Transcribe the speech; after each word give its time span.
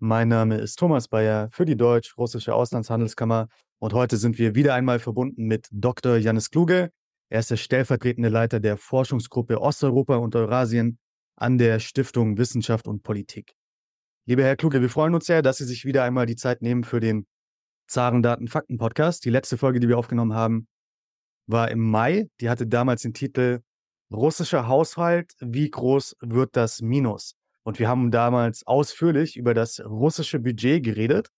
mein 0.00 0.28
Name 0.28 0.58
ist 0.58 0.76
Thomas 0.76 1.08
Bayer 1.08 1.48
für 1.50 1.64
die 1.64 1.76
Deutsch-Russische 1.76 2.54
Auslandshandelskammer 2.54 3.48
und 3.80 3.94
heute 3.94 4.16
sind 4.16 4.38
wir 4.38 4.54
wieder 4.54 4.74
einmal 4.74 5.00
verbunden 5.00 5.46
mit 5.46 5.66
Dr. 5.72 6.18
Janis 6.18 6.50
Kluge. 6.50 6.92
Er 7.30 7.40
ist 7.40 7.50
der 7.50 7.56
stellvertretende 7.56 8.28
Leiter 8.28 8.60
der 8.60 8.76
Forschungsgruppe 8.76 9.60
Osteuropa 9.60 10.14
und 10.14 10.36
Eurasien 10.36 11.00
an 11.34 11.58
der 11.58 11.80
Stiftung 11.80 12.38
Wissenschaft 12.38 12.86
und 12.86 13.02
Politik. 13.02 13.54
Lieber 14.24 14.44
Herr 14.44 14.54
Kluge, 14.54 14.80
wir 14.82 14.88
freuen 14.88 15.16
uns 15.16 15.26
sehr, 15.26 15.42
dass 15.42 15.56
Sie 15.56 15.64
sich 15.64 15.84
wieder 15.84 16.04
einmal 16.04 16.26
die 16.26 16.36
Zeit 16.36 16.62
nehmen 16.62 16.84
für 16.84 17.00
den 17.00 17.26
Zaren 17.88 18.22
Daten 18.22 18.46
Fakten 18.46 18.78
Podcast. 18.78 19.24
Die 19.24 19.30
letzte 19.30 19.58
Folge, 19.58 19.80
die 19.80 19.88
wir 19.88 19.98
aufgenommen 19.98 20.34
haben, 20.34 20.68
war 21.48 21.72
im 21.72 21.80
Mai. 21.80 22.28
Die 22.40 22.48
hatte 22.48 22.68
damals 22.68 23.02
den 23.02 23.14
Titel 23.14 23.62
Russischer 24.12 24.68
Haushalt, 24.68 25.34
wie 25.40 25.68
groß 25.68 26.14
wird 26.20 26.54
das 26.54 26.82
Minus? 26.82 27.37
Und 27.68 27.78
wir 27.78 27.86
haben 27.86 28.10
damals 28.10 28.66
ausführlich 28.66 29.36
über 29.36 29.52
das 29.52 29.78
russische 29.84 30.38
Budget 30.38 30.82
geredet. 30.82 31.28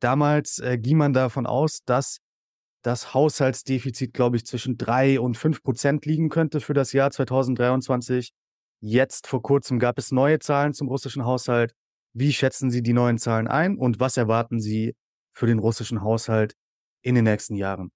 Damals 0.00 0.58
äh, 0.58 0.76
ging 0.76 0.96
man 0.96 1.12
davon 1.12 1.46
aus, 1.46 1.84
dass 1.84 2.18
das 2.82 3.14
Haushaltsdefizit, 3.14 4.12
glaube 4.12 4.36
ich, 4.36 4.44
zwischen 4.44 4.78
drei 4.78 5.20
und 5.20 5.36
fünf 5.36 5.62
Prozent 5.62 6.06
liegen 6.06 6.28
könnte 6.28 6.58
für 6.58 6.74
das 6.74 6.92
Jahr 6.92 7.12
2023. 7.12 8.32
Jetzt 8.80 9.28
vor 9.28 9.42
kurzem 9.42 9.78
gab 9.78 9.96
es 9.98 10.10
neue 10.10 10.40
Zahlen 10.40 10.74
zum 10.74 10.88
russischen 10.88 11.24
Haushalt. 11.24 11.72
Wie 12.14 12.32
schätzen 12.32 12.72
Sie 12.72 12.82
die 12.82 12.92
neuen 12.92 13.18
Zahlen 13.18 13.46
ein 13.46 13.76
und 13.76 14.00
was 14.00 14.16
erwarten 14.16 14.58
Sie 14.58 14.96
für 15.36 15.46
den 15.46 15.60
russischen 15.60 16.02
Haushalt 16.02 16.56
in 17.00 17.14
den 17.14 17.22
nächsten 17.22 17.54
Jahren? 17.54 17.92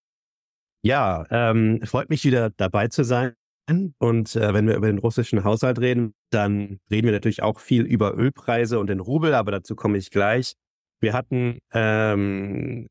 Ja, 0.83 1.27
ähm, 1.29 1.81
freut 1.83 2.09
mich 2.09 2.23
wieder 2.23 2.51
dabei 2.51 2.87
zu 2.87 3.03
sein. 3.03 3.35
Und 3.67 4.37
äh, 4.37 4.53
wenn 4.53 4.67
wir 4.67 4.77
über 4.77 4.89
den 4.89 4.99
russischen 4.99 5.43
Haushalt 5.45 5.79
reden, 5.79 6.15
dann 6.31 6.81
reden 6.91 7.07
wir 7.07 7.13
natürlich 7.13 7.43
auch 7.43 7.61
viel 7.61 7.83
über 7.83 8.15
Ölpreise 8.15 8.79
und 8.79 8.89
den 8.89 9.01
Rubel, 9.01 9.35
aber 9.35 9.53
dazu 9.53 9.75
komme 9.75 9.97
ich 9.97 10.11
gleich. 10.11 10.55
Wir 11.01 11.15
hatten 11.15 11.59
ähm, 11.73 12.89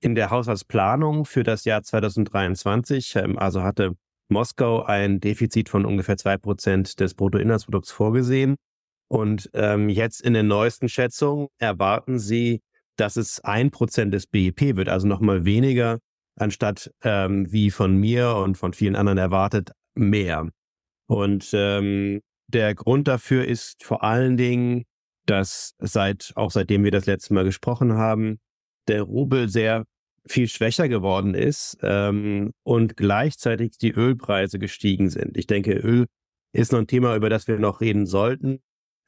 in 0.00 0.14
der 0.14 0.30
Haushaltsplanung 0.30 1.26
für 1.26 1.42
das 1.42 1.64
Jahr 1.64 1.82
2023, 1.82 3.16
ähm, 3.16 3.38
also 3.38 3.62
hatte 3.62 3.92
Moskau 4.28 4.82
ein 4.82 5.20
Defizit 5.20 5.68
von 5.68 5.84
ungefähr 5.84 6.16
zwei 6.16 6.36
Prozent 6.38 6.98
des 7.00 7.14
Bruttoinlandsprodukts 7.14 7.92
vorgesehen. 7.92 8.56
Und 9.08 9.50
ähm, 9.52 9.88
jetzt 9.88 10.20
in 10.20 10.34
den 10.34 10.48
neuesten 10.48 10.88
Schätzungen 10.88 11.48
erwarten 11.58 12.18
sie, 12.18 12.60
dass 12.96 13.16
es 13.16 13.40
ein 13.44 13.70
Prozent 13.70 14.14
des 14.14 14.26
BIP 14.26 14.76
wird, 14.76 14.88
also 14.88 15.06
nochmal 15.06 15.44
weniger 15.44 15.98
anstatt 16.38 16.90
ähm, 17.02 17.50
wie 17.50 17.70
von 17.70 17.96
mir 17.96 18.36
und 18.36 18.56
von 18.56 18.72
vielen 18.72 18.96
anderen 18.96 19.18
erwartet, 19.18 19.70
mehr. 19.96 20.48
Und 21.06 21.50
ähm, 21.52 22.20
der 22.48 22.74
Grund 22.74 23.08
dafür 23.08 23.44
ist 23.44 23.84
vor 23.84 24.02
allen 24.02 24.36
Dingen, 24.36 24.84
dass 25.26 25.74
seit, 25.78 26.32
auch 26.36 26.50
seitdem 26.50 26.84
wir 26.84 26.90
das 26.90 27.06
letzte 27.06 27.34
Mal 27.34 27.44
gesprochen 27.44 27.94
haben, 27.94 28.38
der 28.88 29.02
Rubel 29.02 29.48
sehr 29.48 29.84
viel 30.28 30.48
schwächer 30.48 30.88
geworden 30.88 31.34
ist 31.34 31.78
ähm, 31.82 32.52
und 32.62 32.96
gleichzeitig 32.96 33.78
die 33.78 33.92
Ölpreise 33.92 34.58
gestiegen 34.58 35.08
sind. 35.08 35.36
Ich 35.36 35.46
denke, 35.46 35.72
Öl 35.72 36.06
ist 36.52 36.72
noch 36.72 36.80
ein 36.80 36.86
Thema, 36.86 37.14
über 37.16 37.30
das 37.30 37.46
wir 37.48 37.58
noch 37.58 37.80
reden 37.80 38.06
sollten. 38.06 38.60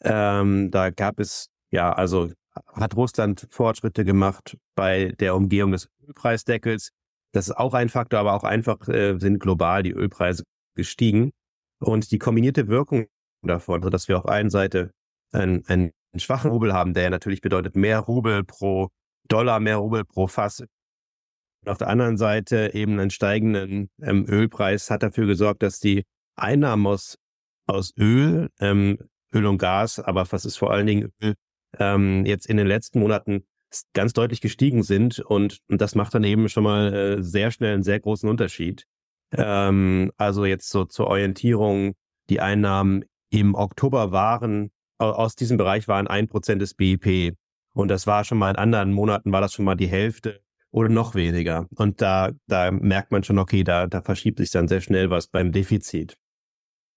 Ähm, 0.03 0.71
da 0.71 0.91
gab 0.91 1.19
es, 1.19 1.49
ja, 1.71 1.93
also 1.93 2.31
hat 2.73 2.97
Russland 2.97 3.47
Fortschritte 3.51 4.05
gemacht 4.05 4.57
bei 4.75 5.13
der 5.19 5.35
Umgehung 5.35 5.73
des 5.73 5.89
Ölpreisdeckels. 6.07 6.91
Das 7.33 7.49
ist 7.49 7.57
auch 7.57 7.75
ein 7.75 7.89
Faktor, 7.89 8.21
aber 8.21 8.35
auch 8.35 8.45
einfach 8.45 8.89
äh, 8.89 9.19
sind 9.19 9.39
global 9.39 9.83
die 9.83 9.93
Ölpreise 9.93 10.45
gestiegen. 10.79 11.33
Und 11.81 12.11
die 12.11 12.19
kombinierte 12.19 12.69
Wirkung 12.69 13.07
davon, 13.43 13.83
so 13.83 13.91
dass 13.91 14.09
wir 14.09 14.17
auf 14.17 14.27
einen 14.27 14.49
Seite 14.49 14.93
einen, 15.33 15.67
einen 15.67 15.93
schwachen 16.17 16.51
Rubel 16.51 16.73
haben, 16.73 16.95
der 16.95 17.11
natürlich 17.11 17.43
bedeutet 17.43 17.77
mehr 17.77 17.99
Rubel 17.99 18.45
pro 18.45 18.89
Dollar, 19.29 19.61
mehr 19.61 19.77
Rubel 19.77 20.05
pro 20.05 20.27
Fass. 20.27 20.61
Und 20.61 21.69
auf 21.69 21.79
der 21.79 21.89
anderen 21.89 22.17
Seite 22.17 22.71
eben 22.73 22.99
einen 22.99 23.11
steigenden 23.11 23.91
ähm, 24.01 24.25
Ölpreis 24.27 24.91
hat 24.91 25.03
dafür 25.03 25.27
gesorgt, 25.27 25.63
dass 25.63 25.81
die 25.81 26.05
Einnahmen 26.37 26.87
aus, 26.87 27.19
aus 27.67 27.93
Öl, 27.99 28.49
ähm, 28.61 28.99
Öl 29.35 29.47
und 29.47 29.59
Gas, 29.59 29.99
aber 29.99 30.27
was 30.31 30.45
ist 30.45 30.57
vor 30.57 30.73
allen 30.73 30.87
Dingen 30.87 31.13
Öl, 31.23 31.35
ähm, 31.79 32.25
jetzt 32.25 32.47
in 32.47 32.57
den 32.57 32.67
letzten 32.67 33.01
Monaten 33.01 33.45
ganz 33.93 34.15
deutlich 34.15 34.41
gestiegen 34.41 34.83
sind 34.83 35.19
und, 35.19 35.59
und 35.69 35.81
das 35.81 35.95
macht 35.95 36.15
dann 36.15 36.25
eben 36.25 36.49
schon 36.49 36.65
mal 36.65 36.95
äh, 36.95 37.23
sehr 37.23 37.51
schnell 37.51 37.75
einen 37.75 37.83
sehr 37.83 38.01
großen 38.01 38.29
Unterschied. 38.29 38.87
Ähm, 39.33 40.13
also 40.17 40.45
jetzt 40.45 40.71
so 40.71 40.85
zur 40.85 41.09
Orientierung, 41.09 41.95
die 42.31 42.41
Einnahmen 42.41 43.05
im 43.31 43.55
Oktober 43.55 44.13
waren, 44.13 44.71
aus 44.99 45.37
diesem 45.37 45.57
Bereich 45.57 45.87
waren 45.89 46.07
ein 46.07 46.29
Prozent 46.29 46.61
des 46.61 46.75
BIP. 46.75 47.37
Und 47.73 47.89
das 47.89 48.07
war 48.07 48.25
schon 48.25 48.39
mal 48.39 48.51
in 48.51 48.57
anderen 48.57 48.93
Monaten, 48.93 49.33
war 49.33 49.41
das 49.41 49.53
schon 49.53 49.65
mal 49.65 49.77
die 49.77 49.87
Hälfte 49.87 50.41
oder 50.71 50.89
noch 50.89 51.15
weniger. 51.15 51.67
Und 51.77 52.01
da, 52.03 52.33
da 52.47 52.71
merkt 52.71 53.13
man 53.13 53.23
schon, 53.23 53.39
okay, 53.39 53.65
da, 53.65 53.87
da 53.87 54.03
verschiebt 54.03 54.39
sich 54.39 54.51
dann 54.51 54.69
sehr 54.69 54.81
schnell 54.81 55.11
was 55.11 55.29
beim 55.29 55.53
Defizit. 55.53 56.17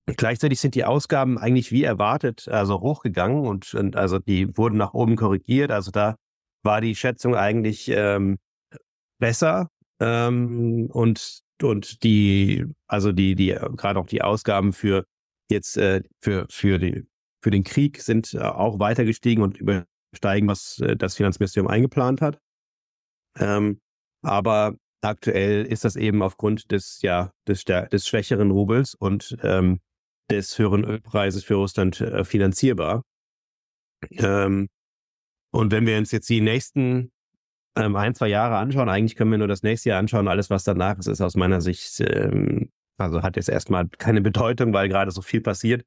Gleichzeitig 0.08 0.60
sind 0.60 0.76
die 0.76 0.84
Ausgaben 0.84 1.38
eigentlich 1.38 1.72
wie 1.72 1.84
erwartet, 1.84 2.48
also 2.48 2.82
hochgegangen 2.82 3.46
und, 3.46 3.74
und 3.76 3.96
also 3.96 4.18
die 4.18 4.58
wurden 4.58 4.78
nach 4.78 4.94
oben 4.94 5.16
korrigiert. 5.16 5.72
Also 5.72 5.92
da 5.92 6.16
war 6.64 6.82
die 6.82 6.96
Schätzung 6.96 7.36
eigentlich 7.36 7.88
ähm, 7.90 8.38
besser 9.20 9.70
ähm, 10.00 10.88
und 10.92 11.42
und 11.64 12.04
die 12.04 12.66
also 12.88 13.12
die 13.12 13.36
die 13.36 13.58
gerade 13.76 14.00
auch 14.00 14.08
die 14.08 14.22
Ausgaben 14.22 14.74
für 14.74 15.06
jetzt 15.50 15.78
äh, 15.78 16.02
für 16.22 16.46
für 16.50 16.80
die 16.80 17.06
für 17.44 17.52
den 17.52 17.64
Krieg 17.64 18.02
sind 18.02 18.34
äh, 18.34 18.40
auch 18.40 18.80
weiter 18.80 19.06
gestiegen 19.06 19.42
und 19.42 19.58
übersteigen 19.58 20.48
was 20.48 20.80
äh, 20.80 20.96
das 20.96 21.16
Finanzministerium 21.16 21.70
eingeplant 21.70 22.22
hat. 22.22 22.40
Ähm, 23.38 23.80
aber 24.24 24.76
aktuell 25.02 25.66
ist 25.66 25.86
das 25.86 25.96
eben 25.96 26.22
aufgrund 26.22 26.72
des 26.72 27.02
ja 27.02 27.32
des 27.48 27.64
des 27.66 28.08
schwächeren 28.08 28.52
Rubels 28.52 28.96
und 28.96 29.38
ähm, 29.44 29.80
des 30.30 30.58
höheren 30.58 30.86
Ölpreises 30.86 31.44
für 31.44 31.56
Russland 31.56 32.00
äh, 32.02 32.24
finanzierbar. 32.24 33.04
Ähm, 34.12 34.70
und 35.52 35.72
wenn 35.72 35.86
wir 35.86 35.98
uns 35.98 36.12
jetzt 36.12 36.30
die 36.30 36.42
nächsten 36.42 37.12
ähm, 37.76 37.96
ein, 37.96 38.16
zwei 38.16 38.28
Jahre 38.28 38.58
anschauen, 38.58 38.90
eigentlich 38.90 39.16
können 39.16 39.32
wir 39.32 39.38
nur 39.38 39.48
das 39.48 39.64
nächste 39.64 39.90
Jahr 39.90 40.00
anschauen. 40.00 40.28
Alles, 40.28 40.50
was 40.50 40.64
danach 40.64 40.98
ist, 40.98 41.08
ist 41.08 41.22
aus 41.22 41.36
meiner 41.36 41.62
Sicht, 41.62 42.00
ähm, 42.02 42.70
also 42.98 43.22
hat 43.24 43.36
jetzt 43.36 43.50
erstmal 43.50 43.88
keine 43.98 44.22
Bedeutung, 44.22 44.74
weil 44.74 44.90
gerade 44.90 45.12
so 45.12 45.22
viel 45.22 45.42
passiert. 45.42 45.84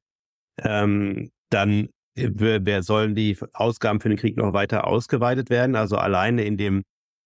Ähm, 0.63 1.31
dann 1.49 1.89
äh, 2.15 2.29
wer 2.33 2.83
sollen 2.83 3.15
die 3.15 3.37
Ausgaben 3.53 3.99
für 3.99 4.09
den 4.09 4.17
Krieg 4.17 4.37
noch 4.37 4.53
weiter 4.53 4.87
ausgeweitet 4.87 5.49
werden? 5.49 5.75
Also 5.75 5.97
alleine 5.97 6.43
in 6.43 6.57
dem 6.57 6.83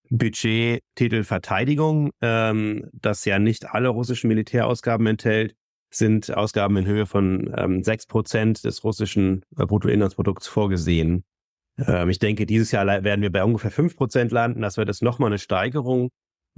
Budgettitel 0.10 1.24
Verteidigung, 1.24 2.12
ähm, 2.22 2.90
das 2.94 3.26
ja 3.26 3.40
nicht 3.40 3.70
alle 3.70 3.90
russischen 3.90 4.28
Militärausgaben 4.28 5.06
enthält, 5.06 5.56
sind 5.92 6.36
Ausgaben 6.36 6.78
in 6.78 6.86
Höhe 6.86 7.06
von 7.06 7.54
ähm, 7.58 7.84
6 7.84 8.08
Prozent 8.08 8.64
des 8.64 8.84
russischen 8.84 9.44
äh, 9.58 9.66
Bruttoinlandsprodukts 9.66 10.48
vorgesehen. 10.48 11.24
Ähm, 11.88 12.10
ich 12.10 12.20
denke, 12.20 12.46
dieses 12.46 12.72
Jahr 12.72 12.86
werden 12.86 13.22
wir 13.22 13.32
bei 13.32 13.44
ungefähr 13.44 13.72
fünf 13.72 13.96
Prozent 13.96 14.32
landen. 14.32 14.62
Das 14.62 14.78
wird 14.78 14.88
jetzt 14.88 15.04
nochmal 15.04 15.30
eine 15.30 15.40
Steigerung. 15.40 16.10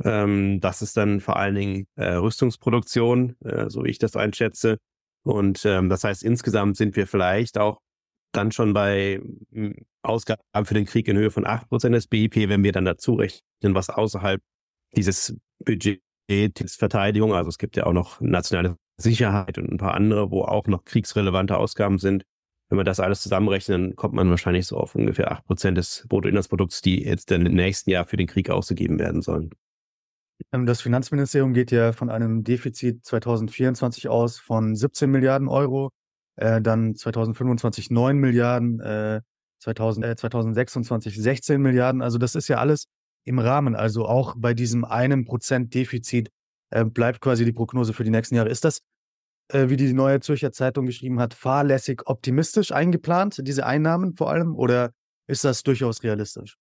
Ähm, 0.04 0.60
das 0.62 0.82
ist 0.82 0.98
dann 0.98 1.20
vor 1.20 1.38
allen 1.38 1.56
Dingen 1.56 1.88
äh, 1.96 2.14
Rüstungsproduktion, 2.14 3.36
äh, 3.44 3.70
so 3.70 3.84
ich 3.86 4.00
das 4.00 4.16
einschätze. 4.16 4.78
Und 5.24 5.66
ähm, 5.66 5.90
das 5.90 6.04
heißt, 6.04 6.24
insgesamt 6.24 6.78
sind 6.78 6.96
wir 6.96 7.08
vielleicht 7.08 7.58
auch 7.58 7.80
dann 8.32 8.52
schon 8.52 8.74
bei 8.74 9.22
hm, 9.52 9.76
Ausgaben 10.04 10.66
für 10.66 10.74
den 10.74 10.86
Krieg 10.86 11.08
in 11.08 11.18
Höhe 11.18 11.32
von 11.32 11.46
acht 11.46 11.70
Prozent 11.70 11.96
des 11.96 12.08
BIP, 12.08 12.50
wenn 12.50 12.64
wir 12.64 12.72
dann 12.72 12.86
dazu 12.86 13.16
rechnen, 13.16 13.42
was 13.62 13.90
außerhalb 13.90 14.42
dieses 14.96 15.36
Budgets 15.64 16.76
Verteidigung, 16.78 17.34
also 17.34 17.50
es 17.50 17.58
gibt 17.58 17.76
ja 17.76 17.86
auch 17.86 17.94
noch 17.94 18.20
nationale 18.22 18.78
Sicherheit 18.98 19.58
und 19.58 19.70
ein 19.72 19.78
paar 19.78 19.94
andere, 19.94 20.32
wo 20.32 20.44
auch 20.44 20.68
noch 20.68 20.86
kriegsrelevante 20.86 21.58
Ausgaben 21.58 22.00
sind, 22.00 22.24
wenn 22.72 22.78
wir 22.78 22.86
das 22.86 23.02
alles 23.02 23.22
zusammenrechnen, 23.22 23.98
kommt 23.98 24.14
man 24.14 24.30
wahrscheinlich 24.30 24.66
so 24.66 24.78
auf 24.78 24.96
ungefähr 24.96 25.30
8% 25.30 25.74
des 25.74 26.06
Bruttoinlandsprodukts, 26.08 26.82
die 26.82 27.04
jetzt 27.04 27.30
im 27.32 27.44
nächsten 27.44 27.90
Jahr 27.90 28.06
für 28.06 28.16
den 28.16 28.28
Krieg 28.28 28.50
ausgegeben 28.50 28.98
werden 28.98 29.22
sollen. 29.22 29.52
Ähm, 30.54 30.66
das 30.66 30.82
Finanzministerium 30.82 31.54
geht 31.54 31.72
ja 31.72 31.92
von 31.92 32.10
einem 32.10 32.46
Defizit 32.46 33.06
2024 33.06 34.08
aus 34.08 34.40
von 34.40 34.74
17 34.74 35.12
Milliarden 35.12 35.50
Euro, 35.50 35.90
äh, 36.38 36.62
dann 36.62 36.96
2025 36.96 37.92
9 37.92 38.18
Milliarden, 38.18 38.80
äh, 38.80 39.20
2000, 39.60 40.06
äh, 40.06 40.16
2026 40.16 41.22
16 41.22 41.62
Milliarden. 41.62 42.02
Also 42.02 42.18
das 42.18 42.36
ist 42.36 42.48
ja 42.48 42.58
alles 42.58 42.86
im 43.26 43.40
Rahmen. 43.40 43.76
Also 43.76 44.06
auch 44.06 44.36
bei 44.38 44.54
diesem 44.54 44.86
einen 44.86 45.26
Prozent 45.26 45.74
Defizit 45.74 46.30
äh, 46.70 46.86
bleibt 46.86 47.20
quasi 47.20 47.44
die 47.44 47.52
Prognose 47.52 47.92
für 47.92 48.06
die 48.06 48.12
nächsten 48.12 48.36
Jahre. 48.36 48.48
Ist 48.48 48.64
das, 48.64 48.80
äh, 49.54 49.70
wie 49.70 49.78
die 49.78 49.94
Neue 49.94 50.20
Zürcher 50.20 50.52
Zeitung 50.52 50.86
geschrieben 50.86 51.20
hat, 51.20 51.34
fahrlässig 51.34 52.02
optimistisch 52.06 52.72
eingeplant, 52.72 53.40
diese 53.42 53.66
Einnahmen 53.66 54.16
vor 54.16 54.30
allem, 54.30 54.56
oder 54.56 54.92
ist 55.28 55.44
das 55.44 55.64
durchaus 55.64 56.04
realistisch? 56.04 56.58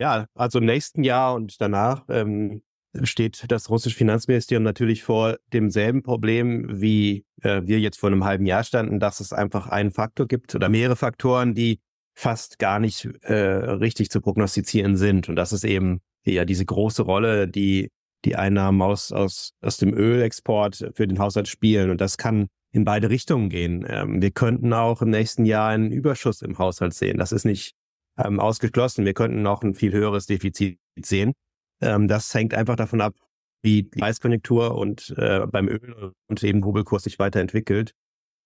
Ja, 0.00 0.26
also 0.34 0.58
im 0.58 0.66
nächsten 0.66 1.02
Jahr 1.02 1.34
und 1.34 1.60
danach 1.60 2.04
ähm, 2.08 2.62
steht 3.02 3.44
das 3.48 3.68
russische 3.68 3.96
Finanzministerium 3.96 4.62
natürlich 4.62 5.02
vor 5.02 5.36
demselben 5.52 6.02
Problem, 6.02 6.80
wie 6.80 7.24
äh, 7.42 7.62
wir 7.64 7.80
jetzt 7.80 7.98
vor 7.98 8.10
einem 8.10 8.24
halben 8.24 8.46
Jahr 8.46 8.64
standen, 8.64 9.00
dass 9.00 9.20
es 9.20 9.32
einfach 9.32 9.66
einen 9.66 9.90
Faktor 9.90 10.26
gibt 10.26 10.54
oder 10.54 10.68
mehrere 10.68 10.96
Faktoren, 10.96 11.54
die 11.54 11.80
fast 12.14 12.58
gar 12.58 12.80
nicht 12.80 13.08
äh, 13.22 13.34
richtig 13.34 14.10
zu 14.10 14.20
prognostizieren 14.20 14.96
sind. 14.96 15.28
Und 15.28 15.36
das 15.36 15.52
ist 15.52 15.64
eben 15.64 16.00
ja 16.24 16.44
diese 16.44 16.64
große 16.64 17.02
Rolle, 17.02 17.48
die 17.48 17.90
die 18.24 18.36
Einnahmen 18.36 18.82
aus, 18.82 19.12
aus, 19.12 19.52
aus 19.60 19.76
dem 19.76 19.94
Ölexport 19.94 20.90
für 20.94 21.06
den 21.06 21.18
Haushalt 21.18 21.48
spielen. 21.48 21.90
Und 21.90 22.00
das 22.00 22.18
kann 22.18 22.48
in 22.72 22.84
beide 22.84 23.10
Richtungen 23.10 23.48
gehen. 23.48 23.86
Ähm, 23.88 24.20
wir 24.20 24.30
könnten 24.30 24.72
auch 24.72 25.02
im 25.02 25.10
nächsten 25.10 25.44
Jahr 25.44 25.70
einen 25.70 25.90
Überschuss 25.90 26.42
im 26.42 26.58
Haushalt 26.58 26.94
sehen. 26.94 27.18
Das 27.18 27.32
ist 27.32 27.44
nicht 27.44 27.74
ähm, 28.18 28.40
ausgeschlossen. 28.40 29.04
Wir 29.04 29.14
könnten 29.14 29.42
noch 29.42 29.62
ein 29.62 29.74
viel 29.74 29.92
höheres 29.92 30.26
Defizit 30.26 30.78
sehen. 31.00 31.32
Ähm, 31.80 32.08
das 32.08 32.32
hängt 32.34 32.54
einfach 32.54 32.76
davon 32.76 33.00
ab, 33.00 33.14
wie 33.62 33.84
die 33.84 34.00
Preiskonjunktur 34.00 34.74
und 34.74 35.14
äh, 35.16 35.46
beim 35.46 35.68
Öl 35.68 36.12
und 36.28 36.42
eben 36.42 36.62
Rubelkurs 36.62 37.04
sich 37.04 37.18
weiterentwickelt. 37.18 37.92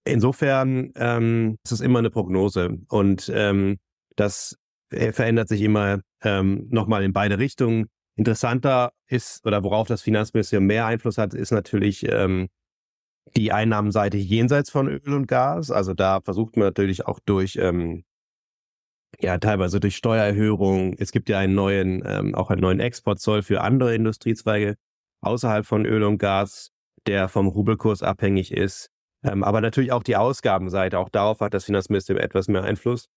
Insofern 0.04 0.92
ähm, 0.96 1.56
ist 1.64 1.72
es 1.72 1.80
immer 1.80 2.00
eine 2.00 2.10
Prognose 2.10 2.78
und 2.88 3.30
ähm, 3.34 3.78
das 4.16 4.56
äh, 4.90 5.12
verändert 5.12 5.48
sich 5.48 5.62
immer 5.62 6.00
ähm, 6.22 6.66
nochmal 6.70 7.04
in 7.04 7.12
beide 7.12 7.38
Richtungen. 7.38 7.86
Interessanter 8.16 8.92
ist 9.06 9.44
oder 9.46 9.62
worauf 9.62 9.88
das 9.88 10.02
Finanzministerium 10.02 10.66
mehr 10.66 10.86
Einfluss 10.86 11.18
hat, 11.18 11.34
ist 11.34 11.50
natürlich 11.50 12.06
ähm, 12.08 12.48
die 13.36 13.52
Einnahmenseite 13.52 14.16
jenseits 14.16 14.70
von 14.70 14.88
Öl 14.88 15.14
und 15.14 15.26
Gas. 15.26 15.70
Also 15.70 15.94
da 15.94 16.20
versucht 16.20 16.56
man 16.56 16.66
natürlich 16.66 17.06
auch 17.06 17.20
durch 17.20 17.56
ähm, 17.56 18.04
ja, 19.20 19.38
teilweise 19.38 19.80
durch 19.80 19.96
Steuererhöhungen. 19.96 20.96
Es 20.98 21.12
gibt 21.12 21.28
ja 21.28 21.38
einen 21.38 21.54
neuen, 21.54 22.02
ähm, 22.06 22.34
auch 22.34 22.50
einen 22.50 22.60
neuen 22.60 22.80
Exportzoll 22.80 23.42
für 23.42 23.60
andere 23.60 23.94
Industriezweige 23.94 24.76
außerhalb 25.20 25.66
von 25.66 25.86
Öl 25.86 26.02
und 26.02 26.18
Gas, 26.18 26.70
der 27.06 27.28
vom 27.28 27.46
Rubelkurs 27.48 28.02
abhängig 28.02 28.52
ist. 28.52 28.90
Ähm, 29.22 29.44
aber 29.44 29.60
natürlich 29.60 29.92
auch 29.92 30.02
die 30.02 30.16
Ausgabenseite. 30.16 30.98
Auch 30.98 31.08
darauf 31.08 31.40
hat 31.40 31.54
das 31.54 31.64
Finanzministerium 31.64 32.24
etwas 32.24 32.48
mehr 32.48 32.64
Einfluss. 32.64 33.08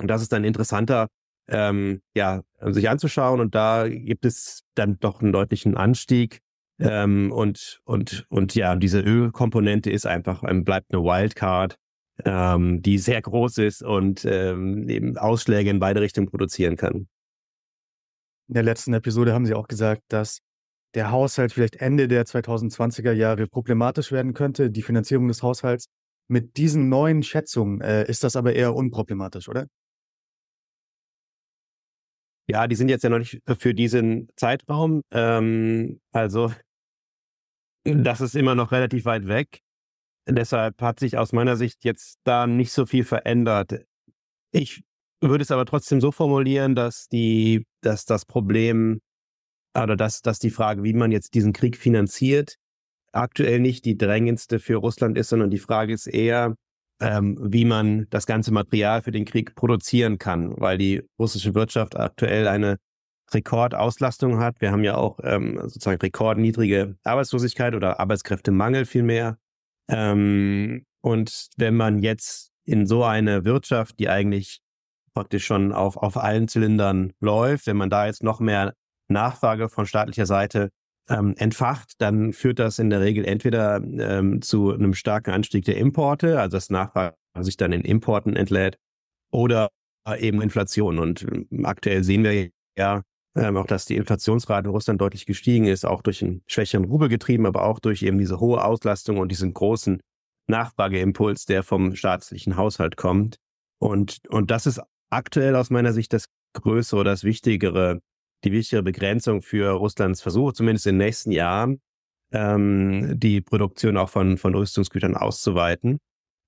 Und 0.00 0.08
das 0.08 0.22
ist 0.22 0.32
dann 0.32 0.44
interessanter, 0.44 1.08
ähm, 1.48 2.00
ja, 2.14 2.42
sich 2.60 2.88
anzuschauen. 2.88 3.40
Und 3.40 3.54
da 3.54 3.88
gibt 3.88 4.24
es 4.24 4.62
dann 4.74 4.98
doch 5.00 5.20
einen 5.20 5.32
deutlichen 5.32 5.76
Anstieg. 5.76 6.40
Ähm, 6.80 7.30
und, 7.30 7.80
und, 7.84 8.26
und 8.28 8.54
ja, 8.54 8.74
diese 8.74 9.00
Ölkomponente 9.00 9.90
ist 9.90 10.06
einfach, 10.06 10.42
ähm, 10.42 10.64
bleibt 10.64 10.92
eine 10.92 11.02
Wildcard 11.02 11.78
ähm, 12.24 12.82
die 12.82 12.98
sehr 12.98 13.20
groß 13.20 13.58
ist 13.58 13.82
und 13.82 14.24
ähm, 14.24 14.88
eben 14.88 15.16
Ausschläge 15.16 15.70
in 15.70 15.80
beide 15.80 16.00
Richtungen 16.00 16.28
produzieren 16.28 16.76
kann. 16.76 17.08
In 18.48 18.54
der 18.54 18.62
letzten 18.62 18.94
Episode 18.94 19.32
haben 19.32 19.46
Sie 19.46 19.54
auch 19.54 19.68
gesagt, 19.68 20.02
dass 20.08 20.40
der 20.94 21.10
Haushalt 21.10 21.52
vielleicht 21.52 21.76
Ende 21.76 22.06
der 22.06 22.24
2020er 22.24 23.12
Jahre 23.12 23.48
problematisch 23.48 24.12
werden 24.12 24.32
könnte, 24.32 24.70
die 24.70 24.82
Finanzierung 24.82 25.26
des 25.28 25.42
Haushalts. 25.42 25.86
Mit 26.28 26.56
diesen 26.56 26.88
neuen 26.88 27.22
Schätzungen 27.22 27.80
äh, 27.80 28.08
ist 28.08 28.22
das 28.22 28.36
aber 28.36 28.54
eher 28.54 28.74
unproblematisch, 28.74 29.48
oder? 29.48 29.66
Ja, 32.46 32.66
die 32.66 32.74
sind 32.74 32.88
jetzt 32.88 33.02
ja 33.02 33.10
noch 33.10 33.18
nicht 33.18 33.40
für 33.58 33.74
diesen 33.74 34.28
Zeitraum. 34.36 35.02
Ähm, 35.10 36.00
also 36.12 36.52
das 37.84 38.20
ist 38.20 38.34
immer 38.34 38.54
noch 38.54 38.72
relativ 38.72 39.04
weit 39.04 39.26
weg. 39.26 39.60
Deshalb 40.26 40.80
hat 40.80 41.00
sich 41.00 41.18
aus 41.18 41.32
meiner 41.32 41.56
Sicht 41.56 41.84
jetzt 41.84 42.18
da 42.24 42.46
nicht 42.46 42.72
so 42.72 42.86
viel 42.86 43.04
verändert. 43.04 43.84
Ich 44.52 44.82
würde 45.20 45.42
es 45.42 45.50
aber 45.50 45.66
trotzdem 45.66 46.00
so 46.00 46.12
formulieren, 46.12 46.74
dass 46.74 47.08
die, 47.08 47.66
dass 47.82 48.04
das 48.04 48.24
Problem 48.24 49.00
oder 49.76 49.96
dass, 49.96 50.22
dass 50.22 50.38
die 50.38 50.50
Frage, 50.50 50.82
wie 50.82 50.92
man 50.94 51.12
jetzt 51.12 51.34
diesen 51.34 51.52
Krieg 51.52 51.76
finanziert, 51.76 52.56
aktuell 53.12 53.60
nicht 53.60 53.84
die 53.84 53.96
drängendste 53.96 54.60
für 54.60 54.76
Russland 54.76 55.18
ist, 55.18 55.28
sondern 55.28 55.50
die 55.50 55.58
Frage 55.58 55.92
ist 55.92 56.06
eher, 56.06 56.54
ähm, 57.00 57.38
wie 57.40 57.64
man 57.64 58.06
das 58.10 58.26
ganze 58.26 58.52
Material 58.52 59.02
für 59.02 59.10
den 59.10 59.24
Krieg 59.24 59.54
produzieren 59.54 60.18
kann, 60.18 60.54
weil 60.60 60.78
die 60.78 61.02
russische 61.18 61.54
Wirtschaft 61.54 61.96
aktuell 61.98 62.48
eine 62.48 62.78
Rekordauslastung 63.32 64.38
hat. 64.38 64.60
Wir 64.60 64.70
haben 64.70 64.84
ja 64.84 64.96
auch 64.96 65.18
ähm, 65.22 65.58
sozusagen 65.62 66.00
rekordniedrige 66.00 66.96
Arbeitslosigkeit 67.04 67.74
oder 67.74 68.00
Arbeitskräftemangel 68.00 68.84
vielmehr. 68.84 69.38
Ähm, 69.88 70.84
und 71.00 71.48
wenn 71.56 71.76
man 71.76 71.98
jetzt 71.98 72.50
in 72.64 72.86
so 72.86 73.04
eine 73.04 73.44
Wirtschaft, 73.44 73.98
die 73.98 74.08
eigentlich 74.08 74.60
praktisch 75.14 75.44
schon 75.44 75.72
auf, 75.72 75.96
auf 75.96 76.16
allen 76.16 76.48
Zylindern 76.48 77.12
läuft, 77.20 77.66
wenn 77.66 77.76
man 77.76 77.90
da 77.90 78.06
jetzt 78.06 78.22
noch 78.22 78.40
mehr 78.40 78.74
Nachfrage 79.08 79.68
von 79.68 79.86
staatlicher 79.86 80.26
Seite 80.26 80.70
ähm, 81.08 81.34
entfacht, 81.36 81.94
dann 81.98 82.32
führt 82.32 82.58
das 82.58 82.78
in 82.78 82.90
der 82.90 83.00
Regel 83.00 83.24
entweder 83.24 83.76
ähm, 83.76 84.40
zu 84.42 84.72
einem 84.72 84.94
starken 84.94 85.30
Anstieg 85.30 85.64
der 85.64 85.76
Importe, 85.76 86.40
also 86.40 86.56
das 86.56 86.70
Nachfrage 86.70 87.16
sich 87.40 87.56
dann 87.56 87.72
in 87.72 87.82
Importen 87.82 88.36
entlädt, 88.36 88.78
oder 89.32 89.68
eben 90.18 90.40
Inflation. 90.40 90.98
Und 90.98 91.22
ähm, 91.22 91.64
aktuell 91.64 92.04
sehen 92.04 92.22
wir 92.24 92.50
ja 92.78 93.02
ähm, 93.36 93.56
auch, 93.56 93.66
dass 93.66 93.84
die 93.84 93.96
Inflationsrate 93.96 94.68
in 94.68 94.74
Russland 94.74 95.00
deutlich 95.00 95.26
gestiegen 95.26 95.66
ist, 95.66 95.84
auch 95.84 96.02
durch 96.02 96.22
einen 96.22 96.42
schwächeren 96.46 96.84
Rubel 96.84 97.08
getrieben, 97.08 97.46
aber 97.46 97.64
auch 97.64 97.80
durch 97.80 98.02
eben 98.02 98.18
diese 98.18 98.38
hohe 98.40 98.64
Auslastung 98.64 99.18
und 99.18 99.30
diesen 99.30 99.52
großen 99.52 100.00
Nachfrageimpuls, 100.46 101.46
der 101.46 101.62
vom 101.62 101.96
staatlichen 101.96 102.56
Haushalt 102.56 102.96
kommt. 102.96 103.36
Und, 103.80 104.20
und 104.28 104.50
das 104.50 104.66
ist 104.66 104.80
aktuell 105.10 105.56
aus 105.56 105.70
meiner 105.70 105.92
Sicht 105.92 106.12
das 106.12 106.26
größere 106.54 107.02
das 107.02 107.24
wichtigere, 107.24 108.00
die 108.44 108.52
wichtigere 108.52 108.82
Begrenzung 108.82 109.42
für 109.42 109.70
Russlands 109.70 110.22
Versuch, 110.22 110.52
zumindest 110.52 110.86
in 110.86 110.98
den 110.98 111.06
nächsten 111.06 111.32
Jahren, 111.32 111.80
ähm, 112.32 113.18
die 113.18 113.40
Produktion 113.40 113.96
auch 113.96 114.10
von, 114.10 114.38
von 114.38 114.54
Rüstungsgütern 114.54 115.16
auszuweiten. 115.16 115.98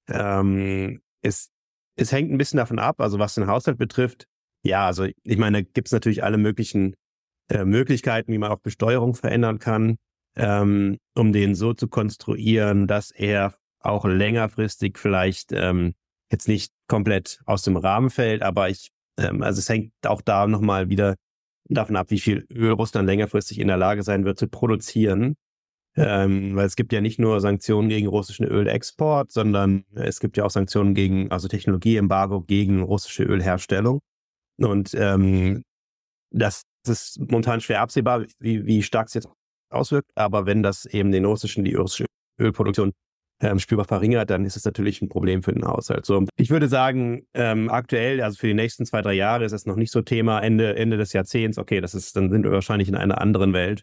Ähm, 0.08 1.00
es, 1.22 1.50
es 1.96 2.12
hängt 2.12 2.31
ein 2.31 2.38
bisschen 2.38 2.58
davon 2.58 2.78
ab, 2.78 3.00
also 3.00 3.19
was 3.19 3.34
den 3.34 3.46
Haushalt 3.46 3.78
betrifft, 3.78 4.26
ja, 4.66 4.87
also 4.87 5.06
ich 5.22 5.38
meine, 5.38 5.64
gibt 5.64 5.88
es 5.88 5.93
natürlich 5.93 6.25
alle 6.25 6.38
möglichen 6.38 6.94
äh, 7.49 7.64
Möglichkeiten, 7.64 8.32
wie 8.32 8.38
man 8.38 8.50
auch 8.50 8.59
Besteuerung 8.59 9.14
verändern 9.14 9.59
kann, 9.59 9.97
ähm, 10.37 10.99
um 11.14 11.32
den 11.32 11.54
so 11.54 11.73
zu 11.73 11.88
konstruieren, 11.88 12.87
dass 12.87 13.11
er 13.11 13.54
auch 13.80 14.04
längerfristig 14.04 14.99
vielleicht 14.99 15.52
ähm, 15.52 15.94
jetzt 16.30 16.49
nicht 16.49 16.73
komplett 16.88 17.40
aus 17.47 17.62
dem 17.62 17.76
Rahmen 17.76 18.11
fällt, 18.11 18.42
aber 18.42 18.68
ich, 18.68 18.90
ähm, 19.18 19.42
also 19.42 19.61
es 19.61 19.68
hängt 19.68 19.92
auch 20.04 20.21
da 20.21 20.47
nochmal 20.47 20.88
wieder 20.88 21.14
davon 21.68 21.96
ab, 21.96 22.11
wie 22.11 22.20
viel 22.20 22.46
Öl 22.52 22.73
Russland 22.73 23.06
längerfristig 23.06 23.58
in 23.58 23.68
der 23.68 23.76
Lage 23.76 24.02
sein 24.02 24.25
wird 24.25 24.38
zu 24.38 24.49
produzieren. 24.49 25.37
Ähm, 25.99 26.54
weil 26.54 26.66
es 26.66 26.76
gibt 26.76 26.92
ja 26.92 27.00
nicht 27.00 27.18
nur 27.18 27.40
Sanktionen 27.40 27.88
gegen 27.88 28.06
russischen 28.06 28.44
Ölexport, 28.44 29.32
sondern 29.32 29.85
es 29.94 30.20
gibt 30.20 30.37
ja 30.37 30.44
auch 30.44 30.50
Sanktionen 30.50 30.94
gegen, 30.94 31.30
also 31.30 31.49
Technologieembargo 31.49 32.42
gegen 32.42 32.82
russische 32.82 33.23
Ölherstellung. 33.23 34.00
Und 34.58 34.94
ähm, 34.94 35.62
das 36.30 36.62
ist 36.87 37.18
momentan 37.18 37.61
schwer 37.61 37.80
absehbar, 37.80 38.26
wie, 38.38 38.66
wie 38.66 38.82
stark 38.82 39.08
es 39.08 39.14
jetzt 39.14 39.28
auswirkt. 39.70 40.11
Aber 40.14 40.44
wenn 40.44 40.62
das 40.62 40.85
eben 40.85 41.12
den 41.12 41.25
russischen, 41.25 41.64
die 41.64 41.75
russische 41.75 42.06
Ölproduktion 42.38 42.92
ähm, 43.40 43.59
spürbar 43.59 43.87
verringert, 43.87 44.31
dann 44.31 44.45
ist 44.45 44.57
es 44.57 44.64
natürlich 44.64 45.02
ein 45.02 45.09
Problem 45.09 45.43
für 45.43 45.52
den 45.52 45.66
Haushalt. 45.66 46.07
So, 46.07 46.25
ich 46.37 46.50
würde 46.50 46.69
sagen, 46.69 47.26
ähm, 47.35 47.69
aktuell, 47.71 48.23
also 48.23 48.38
für 48.38 48.47
die 48.47 48.55
nächsten 48.55 48.87
zwei, 48.87 49.02
drei 49.02 49.12
Jahre 49.12 49.45
ist 49.45 49.52
es 49.52 49.66
noch 49.66 49.76
nicht 49.76 49.93
so 49.93 50.02
Thema. 50.02 50.40
Ende, 50.40 50.76
Ende 50.76 50.97
des 50.97 51.12
Jahrzehnts, 51.12 51.59
okay, 51.59 51.81
das 51.81 51.95
ist, 51.95 52.16
dann 52.16 52.31
sind 52.31 52.45
wir 52.45 52.52
wahrscheinlich 52.52 52.88
in 52.88 52.95
einer 52.95 53.21
anderen 53.21 53.52
Welt. 53.52 53.83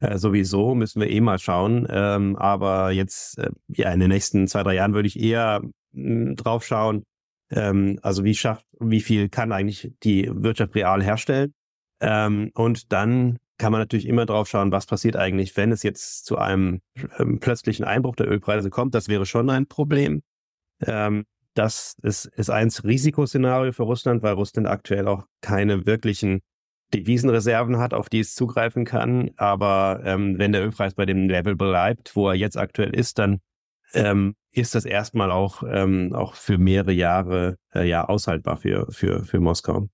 Äh, 0.00 0.18
sowieso 0.18 0.74
müssen 0.74 1.00
wir 1.00 1.10
eh 1.10 1.20
mal 1.20 1.38
schauen. 1.38 1.86
Ähm, 1.90 2.36
aber 2.36 2.90
jetzt, 2.92 3.38
äh, 3.38 3.50
ja, 3.68 3.92
in 3.92 4.00
den 4.00 4.10
nächsten 4.10 4.48
zwei, 4.48 4.62
drei 4.62 4.74
Jahren 4.74 4.94
würde 4.94 5.08
ich 5.08 5.20
eher 5.20 5.62
mh, 5.92 6.34
drauf 6.34 6.64
schauen, 6.64 7.04
ähm, 7.50 7.98
also 8.02 8.24
wie 8.24 8.34
schafft, 8.34 8.66
wie 8.80 9.00
viel 9.00 9.28
kann 9.28 9.52
eigentlich 9.52 9.92
die 10.02 10.30
Wirtschaft 10.32 10.74
real 10.74 11.02
herstellen? 11.02 11.52
Ähm, 12.00 12.50
und 12.54 12.92
dann 12.92 13.38
kann 13.58 13.72
man 13.72 13.80
natürlich 13.80 14.06
immer 14.06 14.26
drauf 14.26 14.48
schauen, 14.48 14.72
was 14.72 14.86
passiert 14.86 15.16
eigentlich, 15.16 15.56
wenn 15.56 15.72
es 15.72 15.82
jetzt 15.82 16.24
zu 16.24 16.38
einem 16.38 16.80
ähm, 17.18 17.38
plötzlichen 17.40 17.84
Einbruch 17.84 18.16
der 18.16 18.28
Ölpreise 18.28 18.70
kommt. 18.70 18.94
Das 18.94 19.08
wäre 19.08 19.26
schon 19.26 19.50
ein 19.50 19.66
Problem. 19.66 20.22
Ähm, 20.84 21.24
das 21.54 21.96
ist, 22.02 22.26
ist 22.26 22.50
eins 22.50 22.84
Risikoszenario 22.84 23.72
für 23.72 23.84
Russland, 23.84 24.22
weil 24.22 24.34
Russland 24.34 24.66
aktuell 24.66 25.06
auch 25.06 25.24
keine 25.40 25.86
wirklichen 25.86 26.40
Devisenreserven 26.92 27.78
hat, 27.78 27.94
auf 27.94 28.08
die 28.08 28.20
es 28.20 28.34
zugreifen 28.34 28.84
kann. 28.84 29.30
Aber 29.36 30.00
ähm, 30.04 30.38
wenn 30.38 30.52
der 30.52 30.64
Ölpreis 30.64 30.94
bei 30.94 31.06
dem 31.06 31.28
Level 31.28 31.54
bleibt, 31.54 32.16
wo 32.16 32.28
er 32.28 32.34
jetzt 32.34 32.58
aktuell 32.58 32.94
ist, 32.94 33.18
dann 33.18 33.40
ähm, 33.94 34.34
ist 34.50 34.74
das 34.74 34.84
erstmal 34.84 35.30
auch, 35.30 35.62
ähm, 35.68 36.12
auch 36.12 36.34
für 36.34 36.58
mehrere 36.58 36.92
Jahre 36.92 37.56
äh, 37.74 37.88
ja 37.88 38.04
aushaltbar 38.04 38.56
für, 38.56 38.90
für, 38.90 39.24
für 39.24 39.40
Moskau. 39.40 39.88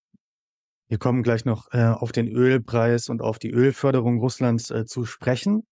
Wir 0.90 0.98
kommen 0.98 1.22
gleich 1.22 1.44
noch 1.44 1.68
äh, 1.70 1.84
auf 1.84 2.10
den 2.10 2.26
Ölpreis 2.26 3.08
und 3.08 3.22
auf 3.22 3.38
die 3.38 3.52
Ölförderung 3.52 4.18
Russlands 4.18 4.72
äh, 4.72 4.86
zu 4.86 5.04
sprechen. 5.04 5.62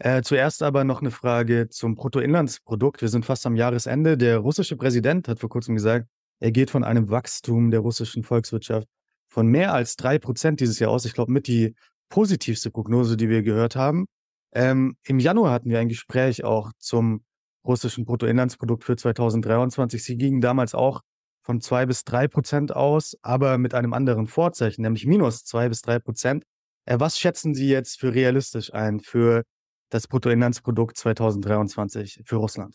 Äh, 0.00 0.22
zuerst 0.22 0.64
aber 0.64 0.82
noch 0.82 1.00
eine 1.00 1.12
Frage 1.12 1.68
zum 1.68 1.94
Bruttoinlandsprodukt. 1.94 3.00
Wir 3.00 3.08
sind 3.08 3.24
fast 3.24 3.46
am 3.46 3.54
Jahresende. 3.54 4.18
Der 4.18 4.38
russische 4.38 4.74
Präsident 4.76 5.28
hat 5.28 5.38
vor 5.38 5.48
kurzem 5.48 5.76
gesagt, 5.76 6.08
er 6.40 6.50
geht 6.50 6.70
von 6.70 6.82
einem 6.82 7.08
Wachstum 7.08 7.70
der 7.70 7.80
russischen 7.80 8.24
Volkswirtschaft 8.24 8.88
von 9.28 9.46
mehr 9.46 9.72
als 9.72 9.94
drei 9.94 10.18
Prozent 10.18 10.58
dieses 10.58 10.80
Jahr 10.80 10.90
aus. 10.90 11.04
Ich 11.04 11.14
glaube, 11.14 11.30
mit 11.30 11.46
die 11.46 11.76
positivste 12.08 12.72
Prognose, 12.72 13.16
die 13.16 13.28
wir 13.28 13.44
gehört 13.44 13.76
haben. 13.76 14.06
Ähm, 14.52 14.96
Im 15.04 15.20
Januar 15.20 15.52
hatten 15.52 15.70
wir 15.70 15.78
ein 15.78 15.88
Gespräch 15.88 16.42
auch 16.42 16.72
zum 16.80 17.22
russischen 17.64 18.04
Bruttoinlandsprodukt 18.04 18.82
für 18.82 18.96
2023. 18.96 20.02
Sie 20.02 20.18
gingen 20.18 20.40
damals 20.40 20.74
auch 20.74 21.02
von 21.44 21.60
zwei 21.60 21.86
bis 21.86 22.04
drei 22.04 22.26
Prozent 22.26 22.74
aus, 22.74 23.16
aber 23.22 23.58
mit 23.58 23.74
einem 23.74 23.92
anderen 23.92 24.26
Vorzeichen, 24.26 24.82
nämlich 24.82 25.06
minus 25.06 25.44
zwei 25.44 25.68
bis 25.68 25.82
drei 25.82 25.98
Prozent. 25.98 26.44
Äh, 26.86 26.98
was 26.98 27.18
schätzen 27.18 27.54
Sie 27.54 27.68
jetzt 27.68 28.00
für 28.00 28.14
realistisch 28.14 28.72
ein 28.72 29.00
für 29.00 29.44
das 29.90 30.08
Bruttoinlandsprodukt 30.08 30.96
2023 30.96 32.22
für 32.24 32.36
Russland? 32.36 32.74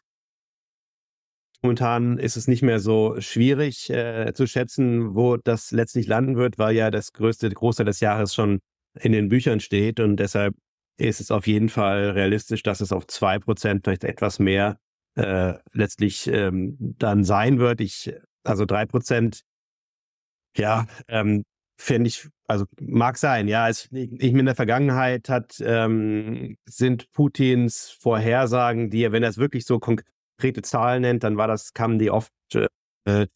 Momentan 1.62 2.18
ist 2.18 2.38
es 2.38 2.48
nicht 2.48 2.62
mehr 2.62 2.80
so 2.80 3.20
schwierig 3.20 3.90
äh, 3.90 4.32
zu 4.34 4.48
schätzen, 4.48 5.14
wo 5.14 5.36
das 5.36 5.72
letztlich 5.72 6.08
landen 6.08 6.38
wird, 6.38 6.58
weil 6.58 6.76
ja 6.76 6.90
das 6.90 7.12
größte 7.12 7.50
Großteil 7.50 7.86
des 7.86 8.00
Jahres 8.00 8.34
schon 8.34 8.60
in 8.94 9.12
den 9.12 9.28
Büchern 9.28 9.60
steht 9.60 10.00
und 10.00 10.18
deshalb 10.18 10.56
ist 10.98 11.20
es 11.20 11.32
auf 11.32 11.48
jeden 11.48 11.70
Fall 11.70 12.12
realistisch, 12.12 12.64
dass 12.64 12.82
es 12.82 12.92
auf 12.92 13.08
zwei 13.08 13.40
Prozent, 13.40 13.84
vielleicht 13.84 14.04
etwas 14.04 14.40
mehr, 14.40 14.78
äh, 15.16 15.56
letztlich 15.74 16.28
ähm, 16.28 16.78
dann 16.80 17.24
sein 17.24 17.60
wird. 17.60 17.82
Ich 17.82 18.14
also 18.50 18.66
drei 18.66 18.86
Prozent, 18.86 19.42
ja, 20.58 20.86
ähm, 21.08 21.44
finde 21.80 22.10
ich, 22.10 22.28
also 22.48 22.66
mag 22.82 23.18
sein, 23.18 23.48
ja. 23.48 23.70
Es, 23.70 23.88
ich, 23.92 24.12
in 24.12 24.46
der 24.46 24.56
Vergangenheit 24.56 25.30
hat, 25.30 25.62
ähm, 25.62 26.58
sind 26.66 27.12
Putins 27.12 27.90
Vorhersagen, 28.02 28.90
die 28.90 29.04
er, 29.04 29.12
wenn 29.12 29.24
er 29.24 29.30
es 29.30 29.38
wirklich 29.38 29.66
so 29.66 29.80
konkrete 29.80 30.62
Zahlen 30.62 31.02
nennt, 31.02 31.24
dann 31.24 31.38
war 31.38 31.48
das, 31.48 31.74
kamen 31.74 32.00
die 32.00 32.12
oft 32.12 32.32
äh, 33.06 33.28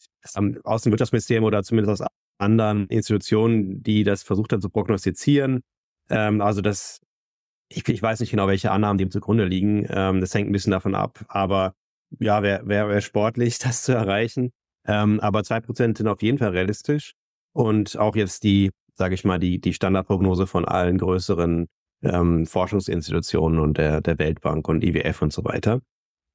aus 0.63 0.83
dem 0.83 0.91
Wirtschaftsministerium 0.91 1.45
oder 1.45 1.63
zumindest 1.63 2.01
aus 2.01 2.07
anderen 2.37 2.87
Institutionen, 2.87 3.83
die 3.83 4.03
das 4.03 4.23
versucht 4.23 4.51
haben 4.51 4.61
zu 4.61 4.69
prognostizieren. 4.69 5.61
Ähm, 6.09 6.41
also 6.41 6.61
das, 6.61 6.99
ich, 7.69 7.87
ich 7.87 8.01
weiß 8.01 8.19
nicht 8.19 8.31
genau, 8.31 8.47
welche 8.47 8.71
Annahmen 8.71 8.97
dem 8.97 9.11
zugrunde 9.11 9.45
liegen. 9.45 9.85
Ähm, 9.89 10.21
das 10.21 10.33
hängt 10.33 10.49
ein 10.49 10.53
bisschen 10.53 10.71
davon 10.71 10.95
ab, 10.95 11.23
aber 11.27 11.75
ja, 12.19 12.43
wäre 12.43 12.67
wär, 12.67 12.89
wär 12.89 13.01
sportlich, 13.01 13.59
das 13.59 13.83
zu 13.83 13.93
erreichen. 13.93 14.51
Ähm, 14.87 15.19
aber 15.19 15.43
zwei 15.43 15.59
Prozent 15.59 15.97
sind 15.97 16.07
auf 16.07 16.21
jeden 16.21 16.37
Fall 16.37 16.49
realistisch. 16.49 17.13
Und 17.53 17.97
auch 17.97 18.15
jetzt 18.15 18.43
die, 18.43 18.71
sage 18.95 19.15
ich 19.15 19.23
mal, 19.23 19.39
die, 19.39 19.59
die 19.59 19.73
Standardprognose 19.73 20.47
von 20.47 20.65
allen 20.65 20.97
größeren 20.97 21.67
ähm, 22.01 22.45
Forschungsinstitutionen 22.45 23.59
und 23.59 23.77
der, 23.77 24.01
der 24.01 24.19
Weltbank 24.19 24.67
und 24.67 24.83
IWF 24.83 25.21
und 25.21 25.31
so 25.31 25.43
weiter. 25.45 25.79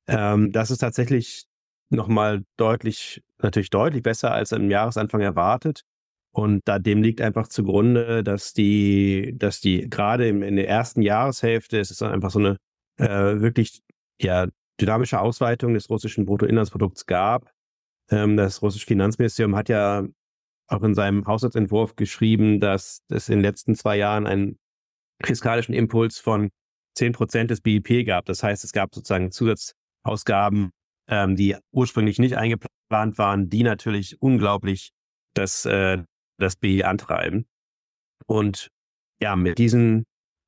Ähm, 0.07 0.53
das 0.53 0.71
ist 0.71 0.79
tatsächlich 0.79 1.45
nochmal 1.91 2.45
deutlich, 2.57 3.23
natürlich 3.43 3.71
deutlich 3.71 4.03
besser 4.03 4.33
als 4.33 4.53
am 4.53 4.71
Jahresanfang 4.71 5.21
erwartet. 5.21 5.83
Und 6.31 6.61
da 6.67 6.79
dem 6.79 7.03
liegt 7.03 7.21
einfach 7.21 7.49
zugrunde, 7.49 8.23
dass 8.23 8.53
die, 8.53 9.35
dass 9.37 9.61
die 9.61 9.89
gerade 9.89 10.29
in 10.29 10.57
der 10.57 10.69
ersten 10.69 11.03
Jahreshälfte, 11.03 11.79
es 11.81 11.91
ist 11.91 12.03
einfach 12.03 12.31
so 12.31 12.39
eine 12.39 12.57
äh, 12.99 13.41
wirklich 13.41 13.81
ja 14.21 14.47
dynamische 14.81 15.21
Ausweitung 15.21 15.75
des 15.75 15.91
russischen 15.91 16.27
Bruttoinlandsprodukts 16.27 17.07
gab, 17.07 17.51
das 18.09 18.63
russische 18.63 18.87
Finanzministerium 18.87 19.55
hat 19.55 19.69
ja 19.69 20.05
auch 20.69 20.83
in 20.83 20.95
seinem 20.95 21.27
Haushaltsentwurf 21.27 21.97
geschrieben, 21.97 22.61
dass 22.61 23.03
es 23.09 23.29
in 23.29 23.37
den 23.37 23.43
letzten 23.43 23.75
zwei 23.75 23.97
Jahren 23.97 24.27
einen 24.27 24.59
fiskalischen 25.23 25.75
Impuls 25.75 26.19
von 26.19 26.51
10 26.95 27.13
Prozent 27.13 27.51
des 27.51 27.61
BIP 27.61 28.07
gab. 28.07 28.27
Das 28.27 28.43
heißt, 28.43 28.65
es 28.65 28.73
gab 28.73 28.95
sozusagen 28.95 29.31
Zusatzausgaben, 29.31 30.71
ähm, 31.09 31.37
die 31.37 31.57
ursprünglich 31.73 32.19
nicht 32.19 32.37
eingeplant 32.37 33.19
waren, 33.19 33.49
die 33.49 33.63
natürlich 33.63 34.21
unglaublich 34.21 34.91
das, 35.35 35.65
äh, 35.65 36.03
das 36.39 36.57
BIP 36.57 36.85
antreiben. 36.85 37.47
Und 38.27 38.69
ja, 39.21 39.37
mit 39.37 39.59
diesem, 39.59 40.05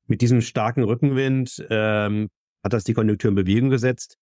mit 0.07 0.21
diesem 0.21 0.41
starken 0.41 0.83
Rückenwind 0.83 1.65
ähm, 1.69 2.29
hat 2.63 2.73
das 2.73 2.83
die 2.83 2.93
Konjunktur 2.93 3.29
in 3.29 3.35
Bewegung 3.35 3.69
gesetzt. 3.69 4.17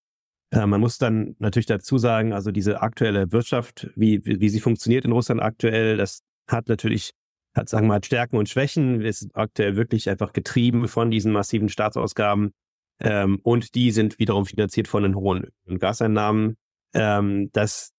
Äh, 0.50 0.66
man 0.66 0.80
muss 0.80 0.98
dann 0.98 1.36
natürlich 1.38 1.66
dazu 1.66 1.98
sagen, 1.98 2.32
also 2.32 2.50
diese 2.50 2.82
aktuelle 2.82 3.32
Wirtschaft, 3.32 3.90
wie, 3.96 4.24
wie, 4.24 4.48
sie 4.48 4.60
funktioniert 4.60 5.04
in 5.04 5.12
Russland 5.12 5.40
aktuell, 5.42 5.96
das 5.96 6.22
hat 6.48 6.68
natürlich, 6.68 7.12
hat, 7.54 7.68
sagen 7.68 7.86
wir 7.86 7.94
mal, 7.94 8.04
Stärken 8.04 8.36
und 8.36 8.48
Schwächen, 8.48 9.00
ist 9.00 9.28
aktuell 9.34 9.76
wirklich 9.76 10.10
einfach 10.10 10.32
getrieben 10.32 10.88
von 10.88 11.10
diesen 11.10 11.32
massiven 11.32 11.68
Staatsausgaben. 11.68 12.52
Ähm, 13.00 13.38
und 13.42 13.74
die 13.74 13.92
sind 13.92 14.18
wiederum 14.18 14.44
finanziert 14.44 14.88
von 14.88 15.04
den 15.04 15.14
hohen 15.14 15.44
Öl- 15.44 15.52
und 15.66 15.78
Gaseinnahmen. 15.78 16.56
Ähm, 16.94 17.50
das 17.52 17.92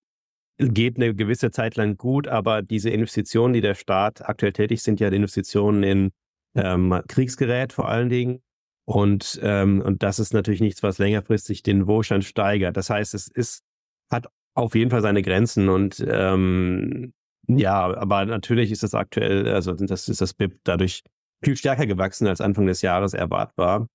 geht 0.57 0.97
eine 0.97 1.15
gewisse 1.15 1.49
Zeit 1.49 1.75
lang 1.75 1.97
gut, 1.97 2.27
aber 2.27 2.61
diese 2.61 2.89
Investitionen, 2.89 3.53
die 3.53 3.61
der 3.61 3.73
Staat 3.73 4.27
aktuell 4.27 4.53
tätig 4.53 4.83
sind, 4.83 4.99
ja 4.99 5.07
Investitionen 5.07 5.83
in 5.83 6.11
ähm, 6.55 7.01
Kriegsgerät 7.07 7.73
vor 7.73 7.89
allen 7.89 8.09
Dingen. 8.09 8.43
Und, 8.91 9.39
ähm, 9.41 9.81
und 9.81 10.03
das 10.03 10.19
ist 10.19 10.33
natürlich 10.33 10.59
nichts, 10.59 10.83
was 10.83 10.97
längerfristig 10.97 11.63
den 11.63 11.87
Wohlstand 11.87 12.25
steigert. 12.25 12.75
Das 12.75 12.89
heißt, 12.89 13.13
es 13.13 13.29
ist, 13.29 13.63
hat 14.11 14.27
auf 14.53 14.75
jeden 14.75 14.91
Fall 14.91 15.01
seine 15.01 15.21
Grenzen 15.21 15.69
und 15.69 16.05
ähm, 16.05 17.13
ja, 17.47 17.85
aber 17.95 18.25
natürlich 18.25 18.69
ist 18.69 18.83
das 18.83 18.93
aktuell, 18.93 19.47
also 19.47 19.71
das 19.71 20.09
ist 20.09 20.19
das 20.19 20.33
BIP 20.33 20.59
dadurch 20.65 21.03
viel 21.41 21.55
stärker 21.55 21.85
gewachsen 21.85 22.27
als 22.27 22.41
Anfang 22.41 22.65
des 22.65 22.81
Jahres 22.81 23.13
erwartbar. 23.13 23.87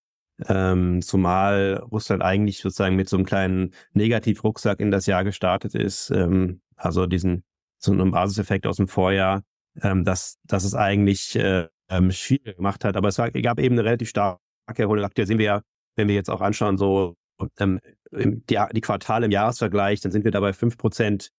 Ähm, 0.48 1.02
zumal 1.02 1.84
Russland 1.92 2.22
eigentlich 2.22 2.60
sozusagen 2.60 2.96
mit 2.96 3.10
so 3.10 3.18
einem 3.18 3.26
kleinen 3.26 3.74
Negativrucksack 3.92 4.80
in 4.80 4.90
das 4.90 5.04
Jahr 5.04 5.24
gestartet 5.24 5.74
ist, 5.74 6.10
ähm, 6.10 6.62
also 6.74 7.04
diesen 7.04 7.44
so 7.78 7.92
einem 7.92 8.12
Basiseffekt 8.12 8.66
aus 8.66 8.78
dem 8.78 8.88
Vorjahr, 8.88 9.42
ähm, 9.82 10.04
dass, 10.04 10.38
dass 10.44 10.64
es 10.64 10.74
eigentlich 10.74 11.36
äh, 11.36 11.68
ähm, 11.90 12.12
schwierig 12.12 12.56
gemacht 12.56 12.82
hat. 12.82 12.96
Aber 12.96 13.08
es 13.08 13.16
gab 13.16 13.60
eben 13.60 13.74
eine 13.74 13.84
relativ 13.84 14.08
starke 14.08 14.40
Aktuell 14.66 15.26
sehen 15.26 15.38
wir 15.38 15.44
ja, 15.44 15.62
wenn 15.96 16.08
wir 16.08 16.14
jetzt 16.14 16.30
auch 16.30 16.40
anschauen, 16.40 16.76
so 16.76 17.16
ähm, 17.58 17.80
die, 18.12 18.58
die 18.72 18.80
Quartale 18.80 19.26
im 19.26 19.32
Jahresvergleich, 19.32 20.00
dann 20.00 20.12
sind 20.12 20.24
wir 20.24 20.30
dabei 20.30 20.52
fünf 20.52 20.76
Prozent 20.76 21.30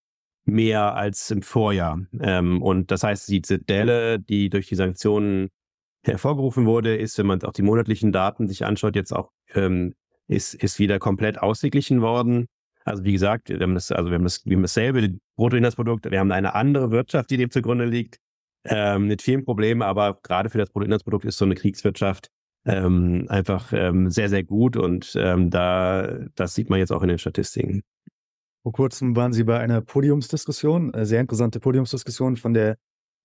mehr 0.46 0.96
als 0.96 1.30
im 1.32 1.42
Vorjahr. 1.42 2.00
Ähm, 2.20 2.62
und 2.62 2.92
das 2.92 3.04
heißt, 3.04 3.28
diese 3.28 3.60
Delle, 3.60 4.20
die 4.20 4.50
durch 4.50 4.68
die 4.68 4.76
Sanktionen 4.76 5.50
hervorgerufen 6.04 6.66
wurde, 6.66 6.96
ist, 6.96 7.18
wenn 7.18 7.26
man 7.26 7.42
auch 7.44 7.52
die 7.52 7.64
monatlichen 7.64 8.12
Daten 8.12 8.48
sich 8.48 8.64
anschaut, 8.66 8.96
jetzt 8.96 9.12
auch 9.12 9.32
ähm, 9.54 9.94
ist, 10.28 10.54
ist 10.54 10.80
wieder 10.80 11.00
komplett 11.00 11.40
ausgeglichen 11.40 12.02
worden. 12.02 12.48
Also 12.86 13.04
wie 13.04 13.12
gesagt, 13.12 13.50
wir 13.50 13.60
haben 13.60 13.74
das, 13.74 13.92
also 13.92 14.10
wir 14.10 14.16
haben 14.16 14.24
das, 14.24 14.46
wir 14.46 14.56
haben 14.56 14.62
dasselbe 14.62 15.18
Bruttoinlandsprodukt, 15.36 16.10
wir 16.10 16.20
haben 16.20 16.32
eine 16.32 16.56
andere 16.56 16.92
Wirtschaft, 16.92 17.30
die 17.30 17.38
dem 17.38 17.52
zugrunde 17.52 17.86
liegt, 17.86 18.20
ähm, 18.64 19.08
mit 19.08 19.22
vielen 19.22 19.44
Problemen, 19.44 19.82
aber 19.82 20.20
gerade 20.24 20.50
für 20.50 20.58
das 20.58 20.70
Bruttoinlandsprodukt 20.70 21.26
ist 21.26 21.38
so 21.38 21.46
eine 21.46 21.56
Kriegswirtschaft 21.56 22.30
ähm, 22.68 23.26
einfach 23.30 23.72
ähm, 23.74 24.12
sehr, 24.12 24.30
sehr 24.30 24.44
gut 24.44 24.76
und 24.78 25.14
ähm, 25.18 25.50
da, 25.50 26.20
das 26.36 26.54
sieht 26.54 26.70
man 26.70 26.80
jetzt 26.80 26.92
auch 26.92 27.02
in 27.02 27.08
den 27.08 27.18
Statistiken. 27.18 27.82
Vor 28.64 28.74
kurzem 28.74 29.16
waren 29.16 29.32
Sie 29.32 29.46
bei 29.46 29.60
einer 29.60 29.80
Podiumsdiskussion, 29.82 30.94
eine 30.94 31.06
sehr 31.06 31.22
interessante 31.22 31.62
Podiumsdiskussion 31.62 32.36
von 32.36 32.54
der, 32.54 32.78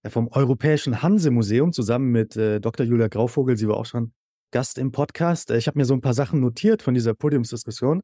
vom 0.06 0.28
Europäischen 0.28 1.02
Hanse-Museum 1.02 1.72
zusammen 1.72 2.12
mit 2.12 2.36
äh, 2.36 2.60
Dr. 2.60 2.86
Julia 2.86 3.08
Grauvogel. 3.08 3.56
Sie 3.56 3.66
war 3.66 3.76
auch 3.76 3.86
schon 3.86 4.12
Gast 4.52 4.78
im 4.78 4.92
Podcast. 4.92 5.50
Ich 5.50 5.66
habe 5.66 5.78
mir 5.78 5.84
so 5.84 5.94
ein 5.94 6.00
paar 6.00 6.14
Sachen 6.14 6.38
notiert 6.38 6.82
von 6.82 6.94
dieser 6.94 7.14
Podiumsdiskussion. 7.14 8.02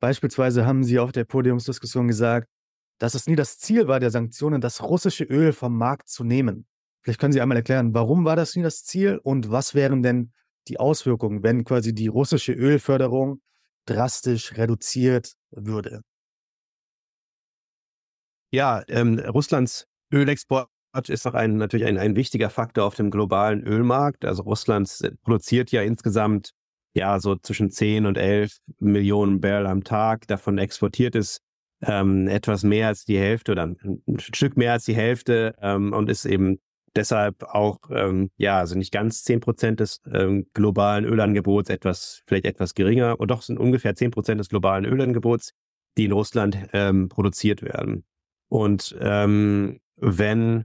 Beispielsweise 0.00 0.64
haben 0.64 0.82
Sie 0.82 0.98
auf 0.98 1.12
der 1.12 1.24
Podiumsdiskussion 1.24 2.08
gesagt, 2.08 2.48
dass 2.98 3.14
es 3.14 3.26
nie 3.26 3.36
das 3.36 3.58
Ziel 3.58 3.88
war 3.88 4.00
der 4.00 4.10
Sanktionen, 4.10 4.62
das 4.62 4.82
russische 4.82 5.24
Öl 5.24 5.52
vom 5.52 5.76
Markt 5.76 6.08
zu 6.08 6.24
nehmen. 6.24 6.66
Vielleicht 7.02 7.20
können 7.20 7.32
Sie 7.32 7.40
einmal 7.40 7.58
erklären, 7.58 7.94
warum 7.94 8.24
war 8.24 8.36
das 8.36 8.56
nie 8.56 8.62
das 8.62 8.84
Ziel 8.84 9.20
und 9.22 9.50
was 9.50 9.74
wären 9.74 10.02
denn 10.02 10.32
die 10.66 10.80
Auswirkungen, 10.80 11.42
wenn 11.42 11.64
quasi 11.64 11.94
die 11.94 12.08
russische 12.08 12.52
Ölförderung 12.52 13.40
drastisch 13.86 14.56
reduziert 14.56 15.34
würde? 15.50 16.02
Ja, 18.50 18.82
ähm, 18.88 19.18
Russlands 19.18 19.86
Ölexport 20.12 20.68
ist 21.06 21.26
auch 21.26 21.34
ein, 21.34 21.56
natürlich 21.56 21.86
ein, 21.86 21.98
ein 21.98 22.16
wichtiger 22.16 22.50
Faktor 22.50 22.84
auf 22.84 22.94
dem 22.94 23.10
globalen 23.10 23.62
Ölmarkt. 23.62 24.24
Also 24.24 24.42
Russland 24.42 24.90
äh, 25.02 25.10
produziert 25.22 25.70
ja 25.70 25.82
insgesamt 25.82 26.52
ja 26.94 27.20
so 27.20 27.36
zwischen 27.36 27.70
10 27.70 28.06
und 28.06 28.16
11 28.16 28.58
Millionen 28.80 29.40
Barrel 29.40 29.66
am 29.66 29.84
Tag. 29.84 30.26
Davon 30.26 30.58
exportiert 30.58 31.14
es 31.14 31.40
ähm, 31.82 32.26
etwas 32.26 32.64
mehr 32.64 32.88
als 32.88 33.04
die 33.04 33.18
Hälfte 33.18 33.52
oder 33.52 33.64
ein, 33.64 34.02
ein 34.06 34.18
Stück 34.18 34.56
mehr 34.56 34.72
als 34.72 34.84
die 34.84 34.96
Hälfte 34.96 35.54
ähm, 35.60 35.92
und 35.92 36.08
ist 36.08 36.24
eben 36.24 36.58
deshalb 36.98 37.42
auch, 37.44 37.78
ähm, 37.90 38.30
ja, 38.36 38.58
also 38.58 38.76
nicht 38.76 38.92
ganz 38.92 39.22
zehn 39.22 39.40
Prozent 39.40 39.80
des 39.80 40.00
ähm, 40.12 40.46
globalen 40.52 41.04
Ölangebots, 41.04 41.70
etwas, 41.70 42.22
vielleicht 42.26 42.44
etwas 42.44 42.74
geringer, 42.74 43.18
und 43.18 43.30
doch 43.30 43.42
sind 43.42 43.58
ungefähr 43.58 43.94
zehn 43.94 44.10
Prozent 44.10 44.40
des 44.40 44.48
globalen 44.48 44.84
Ölangebots, 44.84 45.52
die 45.96 46.04
in 46.04 46.12
Russland 46.12 46.58
ähm, 46.72 47.08
produziert 47.08 47.62
werden. 47.62 48.04
Und 48.48 48.96
ähm, 49.00 49.80
wenn 49.96 50.64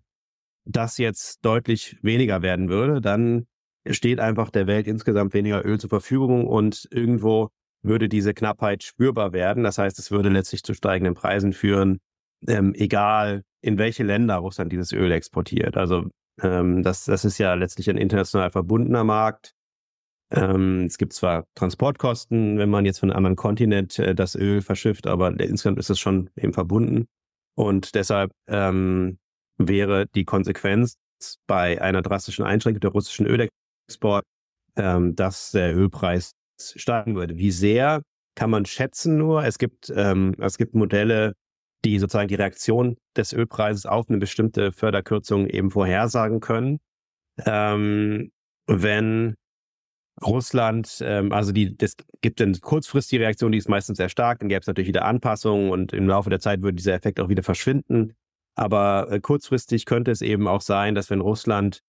das 0.65 0.97
jetzt 0.97 1.45
deutlich 1.45 1.97
weniger 2.01 2.41
werden 2.41 2.69
würde, 2.69 2.99
dann 2.99 3.45
steht 3.87 4.19
einfach 4.19 4.49
der 4.49 4.67
Welt 4.67 4.87
insgesamt 4.87 5.33
weniger 5.33 5.65
Öl 5.65 5.79
zur 5.79 5.89
Verfügung 5.89 6.47
und 6.47 6.87
irgendwo 6.91 7.49
würde 7.81 8.07
diese 8.07 8.33
Knappheit 8.33 8.81
spürbar 8.83 9.33
werden. 9.33 9.63
Das 9.63 9.77
heißt, 9.77 9.99
es 9.99 10.09
würde 10.09 10.29
letztlich 10.29 10.63
zu 10.63 10.73
steigenden 10.73 11.15
Preisen 11.15 11.53
führen, 11.53 11.99
ähm, 12.47 12.73
egal 12.75 13.43
in 13.61 13.77
welche 13.77 14.03
Länder 14.03 14.37
Russland 14.37 14.71
dieses 14.71 14.93
Öl 14.93 15.11
exportiert. 15.11 15.75
Also 15.75 16.09
ähm, 16.41 16.83
das, 16.83 17.05
das 17.05 17.25
ist 17.25 17.37
ja 17.37 17.53
letztlich 17.53 17.89
ein 17.89 17.97
international 17.97 18.51
verbundener 18.51 19.03
Markt. 19.03 19.53
Ähm, 20.31 20.85
es 20.85 20.97
gibt 20.97 21.13
zwar 21.13 21.45
Transportkosten, 21.55 22.57
wenn 22.57 22.69
man 22.69 22.85
jetzt 22.85 22.99
von 22.99 23.09
einem 23.09 23.17
anderen 23.17 23.35
Kontinent 23.35 23.99
äh, 23.99 24.15
das 24.15 24.35
Öl 24.35 24.61
verschifft, 24.61 25.05
aber 25.05 25.39
insgesamt 25.39 25.77
ist 25.79 25.89
es 25.89 25.99
schon 25.99 26.29
eben 26.35 26.53
verbunden. 26.53 27.07
Und 27.55 27.93
deshalb 27.93 28.31
ähm, 28.47 29.19
wäre 29.57 30.07
die 30.15 30.25
Konsequenz 30.25 30.95
bei 31.47 31.81
einer 31.81 32.01
drastischen 32.01 32.45
Einschränkung 32.45 32.81
der 32.81 32.91
russischen 32.91 33.27
Ölexport, 33.27 34.25
ähm, 34.75 35.15
dass 35.15 35.51
der 35.51 35.75
Ölpreis 35.75 36.31
steigen 36.59 37.15
würde. 37.15 37.37
Wie 37.37 37.51
sehr 37.51 38.01
kann 38.35 38.49
man 38.49 38.65
schätzen 38.65 39.17
nur? 39.17 39.43
Es 39.45 39.59
gibt, 39.59 39.93
ähm, 39.95 40.35
es 40.39 40.57
gibt 40.57 40.73
Modelle, 40.73 41.33
die 41.85 41.99
sozusagen 41.99 42.27
die 42.27 42.35
Reaktion 42.35 42.97
des 43.15 43.33
Ölpreises 43.33 43.85
auf 43.85 44.09
eine 44.09 44.17
bestimmte 44.17 44.71
Förderkürzung 44.71 45.47
eben 45.47 45.71
vorhersagen 45.71 46.39
können. 46.39 46.79
Ähm, 47.45 48.31
wenn 48.67 49.35
Russland, 50.21 50.99
ähm, 51.01 51.31
also 51.31 51.51
die, 51.51 51.75
das 51.75 51.95
gibt 52.21 52.41
eine 52.41 52.57
kurzfristige 52.59 53.23
Reaktion, 53.23 53.51
die 53.51 53.57
ist 53.57 53.69
meistens 53.69 53.97
sehr 53.97 54.09
stark, 54.09 54.39
dann 54.39 54.49
gäbe 54.49 54.61
es 54.61 54.67
natürlich 54.67 54.87
wieder 54.87 55.05
Anpassungen 55.05 55.71
und 55.71 55.93
im 55.93 56.07
Laufe 56.07 56.29
der 56.29 56.39
Zeit 56.39 56.61
würde 56.61 56.75
dieser 56.75 56.93
Effekt 56.93 57.19
auch 57.19 57.29
wieder 57.29 57.43
verschwinden. 57.43 58.13
Aber 58.55 59.11
äh, 59.11 59.19
kurzfristig 59.19 59.85
könnte 59.85 60.11
es 60.11 60.21
eben 60.21 60.47
auch 60.47 60.61
sein, 60.61 60.95
dass 60.95 61.09
wenn 61.09 61.21
Russland 61.21 61.81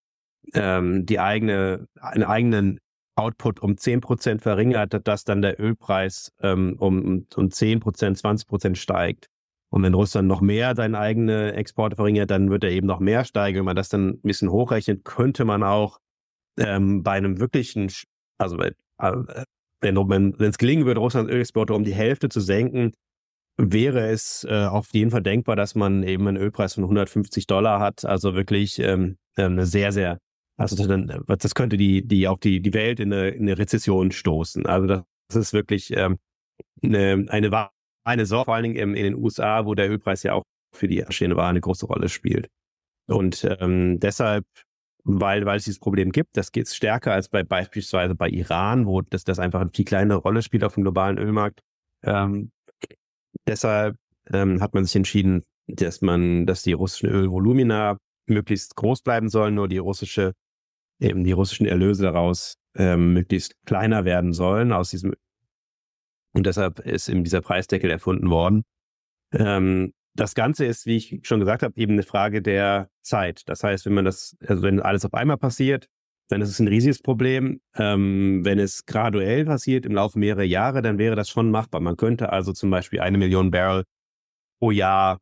ähm, 0.54 1.06
die 1.06 1.20
eigene, 1.20 1.86
einen 2.00 2.24
eigenen 2.24 2.80
Output 3.16 3.60
um 3.60 3.74
10% 3.74 4.40
verringert, 4.40 5.06
dass 5.06 5.24
dann 5.24 5.42
der 5.42 5.60
Ölpreis 5.60 6.32
ähm, 6.40 6.76
um, 6.78 7.26
um 7.36 7.48
10%, 7.48 7.80
20% 7.80 8.74
steigt. 8.74 9.28
Und 9.74 9.82
wenn 9.82 9.94
Russland 9.94 10.28
noch 10.28 10.40
mehr 10.40 10.76
seine 10.76 10.96
eigene 11.00 11.54
Exporte 11.54 11.96
verringert, 11.96 12.30
dann 12.30 12.48
wird 12.48 12.62
er 12.62 12.70
eben 12.70 12.86
noch 12.86 13.00
mehr 13.00 13.24
steigen. 13.24 13.58
Wenn 13.58 13.64
man 13.64 13.74
das 13.74 13.88
dann 13.88 14.10
ein 14.10 14.20
bisschen 14.20 14.48
hochrechnet, 14.48 15.04
könnte 15.04 15.44
man 15.44 15.64
auch 15.64 15.98
ähm, 16.56 17.02
bei 17.02 17.14
einem 17.14 17.40
wirklichen, 17.40 17.90
also 18.38 18.56
äh, 18.60 18.70
wenn 19.80 20.34
es 20.38 20.58
gelingen 20.58 20.86
würde, 20.86 21.00
Russlands 21.00 21.28
Ölexporte 21.32 21.74
um 21.74 21.82
die 21.82 21.92
Hälfte 21.92 22.28
zu 22.28 22.38
senken, 22.38 22.92
wäre 23.56 24.10
es 24.10 24.46
äh, 24.48 24.64
auf 24.64 24.86
jeden 24.92 25.10
Fall 25.10 25.22
denkbar, 25.22 25.56
dass 25.56 25.74
man 25.74 26.04
eben 26.04 26.28
einen 26.28 26.36
Ölpreis 26.36 26.74
von 26.74 26.84
150 26.84 27.48
Dollar 27.48 27.80
hat. 27.80 28.04
Also 28.04 28.36
wirklich 28.36 28.78
ähm, 28.78 29.16
eine 29.34 29.66
sehr, 29.66 29.90
sehr, 29.90 30.20
also 30.56 30.86
dann, 30.86 31.24
das 31.26 31.56
könnte 31.56 31.76
die, 31.76 32.06
die 32.06 32.28
auch 32.28 32.38
die, 32.38 32.60
die 32.60 32.74
Welt 32.74 33.00
in 33.00 33.12
eine, 33.12 33.30
in 33.30 33.42
eine 33.42 33.58
Rezession 33.58 34.12
stoßen. 34.12 34.66
Also 34.66 34.86
das, 34.86 35.02
ist 35.34 35.52
wirklich 35.52 35.90
ähm, 35.96 36.18
eine, 36.80 37.26
eine 37.28 37.50
eine 38.04 38.26
Sorge, 38.26 38.46
vor 38.46 38.54
allen 38.54 38.64
Dingen 38.64 38.94
in, 38.94 38.94
den 38.94 39.14
USA, 39.14 39.66
wo 39.66 39.74
der 39.74 39.90
Ölpreis 39.90 40.22
ja 40.22 40.34
auch 40.34 40.42
für 40.74 40.88
die 40.88 41.00
erstehende 41.00 41.36
Ware 41.36 41.48
eine 41.48 41.60
große 41.60 41.86
Rolle 41.86 42.08
spielt. 42.08 42.48
Und 43.06 43.46
ähm, 43.60 43.98
deshalb, 44.00 44.44
weil, 45.04 45.44
weil 45.46 45.58
es 45.58 45.64
dieses 45.64 45.80
Problem 45.80 46.12
gibt, 46.12 46.36
das 46.36 46.52
geht 46.52 46.68
stärker 46.68 47.12
als 47.12 47.28
bei 47.28 47.42
beispielsweise 47.42 48.14
bei 48.14 48.28
Iran, 48.28 48.86
wo 48.86 49.02
das, 49.02 49.24
das 49.24 49.38
einfach 49.38 49.60
eine 49.60 49.70
viel 49.74 49.84
kleinere 49.84 50.18
Rolle 50.18 50.42
spielt 50.42 50.64
auf 50.64 50.74
dem 50.74 50.82
globalen 50.82 51.18
Ölmarkt. 51.18 51.60
Ähm, 52.02 52.50
deshalb 53.46 53.96
ähm, 54.32 54.60
hat 54.60 54.74
man 54.74 54.84
sich 54.84 54.96
entschieden, 54.96 55.42
dass 55.66 56.00
man, 56.00 56.46
dass 56.46 56.62
die 56.62 56.72
russischen 56.72 57.10
Ölvolumina 57.10 57.98
möglichst 58.26 58.76
groß 58.76 59.02
bleiben 59.02 59.28
sollen, 59.28 59.54
nur 59.54 59.68
die 59.68 59.78
russische, 59.78 60.32
eben 61.00 61.24
die 61.24 61.32
russischen 61.32 61.66
Erlöse 61.66 62.04
daraus 62.04 62.54
ähm, 62.76 63.12
möglichst 63.12 63.54
kleiner 63.66 64.04
werden 64.04 64.32
sollen 64.32 64.72
aus 64.72 64.90
diesem 64.90 65.14
und 66.34 66.46
deshalb 66.46 66.80
ist 66.80 67.08
eben 67.08 67.24
dieser 67.24 67.40
Preisdeckel 67.40 67.90
erfunden 67.90 68.28
worden. 68.30 68.64
Ähm, 69.32 69.92
das 70.16 70.34
Ganze 70.34 70.64
ist, 70.64 70.86
wie 70.86 70.96
ich 70.96 71.20
schon 71.22 71.40
gesagt 71.40 71.62
habe, 71.62 71.76
eben 71.76 71.94
eine 71.94 72.02
Frage 72.02 72.42
der 72.42 72.88
Zeit. 73.02 73.48
Das 73.48 73.64
heißt, 73.64 73.86
wenn 73.86 73.94
man 73.94 74.04
das, 74.04 74.36
also 74.46 74.62
wenn 74.62 74.80
alles 74.80 75.04
auf 75.04 75.14
einmal 75.14 75.38
passiert, 75.38 75.88
dann 76.28 76.40
ist 76.40 76.50
es 76.50 76.60
ein 76.60 76.68
riesiges 76.68 77.02
Problem. 77.02 77.60
Ähm, 77.76 78.44
wenn 78.44 78.58
es 78.58 78.86
graduell 78.86 79.44
passiert, 79.44 79.86
im 79.86 79.92
Laufe 79.92 80.18
mehrerer 80.18 80.44
Jahre, 80.44 80.82
dann 80.82 80.98
wäre 80.98 81.16
das 81.16 81.28
schon 81.28 81.50
machbar. 81.50 81.80
Man 81.80 81.96
könnte 81.96 82.32
also 82.32 82.52
zum 82.52 82.70
Beispiel 82.70 83.00
eine 83.00 83.18
Million 83.18 83.50
Barrel 83.50 83.84
pro 84.60 84.70
Jahr 84.70 85.18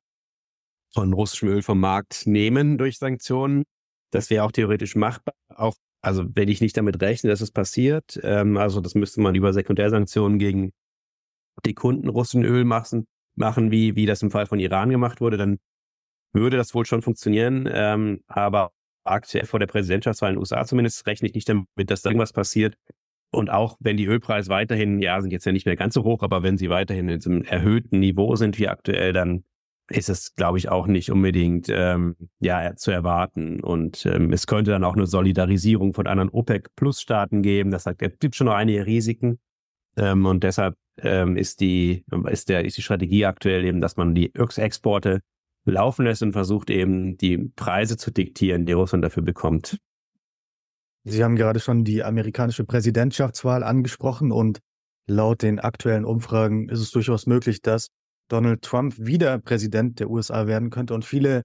von 0.95 1.13
russischem 1.13 1.49
Öl 1.49 1.63
vom 1.63 1.81
Markt 1.81 2.27
nehmen 2.27 2.79
durch 2.79 2.99
Sanktionen. 2.99 3.65
Das 4.11 4.31
wäre 4.31 4.45
auch 4.45 4.53
theoretisch 4.53 4.95
machbar. 4.95 5.35
Auch, 5.49 5.75
also 6.03 6.25
wenn 6.35 6.49
ich 6.49 6.61
nicht 6.61 6.77
damit 6.77 7.01
rechne, 7.01 7.31
dass 7.31 7.41
es 7.41 7.51
passiert, 7.51 8.21
ähm, 8.23 8.57
also 8.59 8.81
das 8.81 8.95
müsste 8.95 9.21
man 9.23 9.35
über 9.35 9.53
Sekundärsanktionen 9.53 10.39
gegen 10.39 10.73
die 11.65 11.75
Kunden 11.75 12.09
russischen 12.09 12.45
Öl 12.45 12.65
machen, 12.65 13.07
machen 13.35 13.71
wie, 13.71 13.97
wie 13.97 14.07
das 14.07 14.23
im 14.23 14.31
Fall 14.31 14.47
von 14.47 14.59
Iran 14.59 14.91
gemacht 14.91 15.21
wurde, 15.21 15.37
dann 15.37 15.59
würde 16.33 16.57
das 16.57 16.75
wohl 16.75 16.87
schon 16.87 17.03
funktionieren. 17.03 17.69
Ähm, 17.73 18.23
aber 18.27 18.73
aktuell 19.05 19.47
vor 19.47 19.61
der 19.61 19.67
Präsidentschaftswahl 19.67 20.31
in 20.31 20.37
den 20.37 20.41
USA 20.41 20.65
zumindest 20.65 21.07
rechne 21.07 21.29
ich 21.29 21.35
nicht 21.35 21.49
damit, 21.49 21.67
dass 21.87 22.03
da 22.03 22.11
irgendwas 22.11 22.33
passiert. 22.33 22.77
Und 23.31 23.51
auch 23.51 23.77
wenn 23.81 23.97
die 23.97 24.07
Ölpreise 24.07 24.51
weiterhin, 24.51 25.01
ja, 25.01 25.21
sind 25.21 25.33
jetzt 25.33 25.47
ja 25.47 25.53
nicht 25.53 25.65
mehr 25.67 25.77
ganz 25.77 25.95
so 25.95 26.05
hoch, 26.05 26.23
aber 26.23 26.43
wenn 26.43 26.59
sie 26.59 26.69
weiterhin 26.69 27.09
in 27.09 27.19
diesem 27.19 27.43
erhöhten 27.45 27.99
Niveau 27.99 28.37
sind 28.37 28.59
wie 28.59 28.69
aktuell, 28.69 29.13
dann 29.13 29.45
ist 29.89 30.09
es, 30.09 30.35
glaube 30.35 30.59
ich, 30.59 30.69
auch 30.69 30.87
nicht 30.87 31.11
unbedingt 31.11 31.69
ähm, 31.71 32.17
ja, 32.41 32.77
zu 32.77 32.91
erwarten. 32.91 33.61
Und 33.61 34.07
ähm, 34.07 34.33
es 34.33 34.47
könnte 34.47 34.71
dann 34.71 34.85
auch 34.85 34.97
eine 34.97 35.07
Solidarisierung 35.07 35.95
von 35.95 36.07
anderen 36.07 36.31
OPEC-Plus-Staaten 36.31 37.43
geben. 37.43 37.71
Das 37.71 37.85
sagt, 37.85 38.03
es 38.03 38.19
gibt 38.19 38.37
schon 38.37 38.47
noch 38.47 38.55
einige 38.55 38.87
Risiken. 38.87 39.39
Ähm, 39.97 40.27
und 40.27 40.45
deshalb 40.45 40.77
ähm, 40.99 41.37
ist 41.37 41.61
die, 41.61 42.05
ist 42.31 42.49
der, 42.49 42.65
ist 42.65 42.77
die 42.77 42.83
Strategie 42.83 43.27
aktuell 43.27 43.65
eben, 43.65 43.81
dass 43.81 43.97
man 43.97 44.15
die 44.15 44.33
Exporte 44.35 45.21
laufen 45.65 46.05
lässt 46.05 46.23
und 46.23 46.33
versucht 46.33 46.71
eben 46.71 47.17
die 47.17 47.39
Preise 47.39 47.97
zu 47.97 48.11
diktieren, 48.11 48.67
die 48.67 48.73
Russland 48.73 49.05
dafür 49.05 49.23
bekommt. 49.23 49.79
Sie 51.05 51.25
haben 51.25 51.37
gerade 51.37 51.61
schon 51.61 51.85
die 51.85 52.05
amerikanische 52.05 52.65
Präsidentschaftswahl 52.65 53.63
angesprochen 53.63 54.31
und 54.31 54.61
laut 55.09 55.43
den 55.43 55.59
aktuellen 55.59 56.05
Umfragen 56.05 56.69
ist 56.69 56.81
es 56.81 56.91
durchaus 56.91 57.27
möglich, 57.27 57.61
dass 57.61 57.89
Donald 58.29 58.63
Trump 58.63 58.95
wieder 58.99 59.39
Präsident 59.39 59.99
der 60.01 60.11
USA 60.11 60.47
werden 60.47 60.71
könnte 60.71 60.95
und 60.95 61.05
viele 61.05 61.43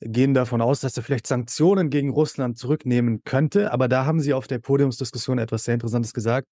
gehen 0.00 0.34
davon 0.34 0.60
aus, 0.60 0.80
dass 0.80 0.96
er 0.96 1.02
vielleicht 1.02 1.26
Sanktionen 1.26 1.90
gegen 1.90 2.10
Russland 2.10 2.58
zurücknehmen 2.58 3.22
könnte. 3.24 3.72
Aber 3.72 3.86
da 3.86 4.06
haben 4.06 4.20
Sie 4.20 4.32
auf 4.32 4.46
der 4.46 4.58
Podiumsdiskussion 4.58 5.38
etwas 5.38 5.64
sehr 5.64 5.74
Interessantes 5.74 6.14
gesagt. 6.14 6.46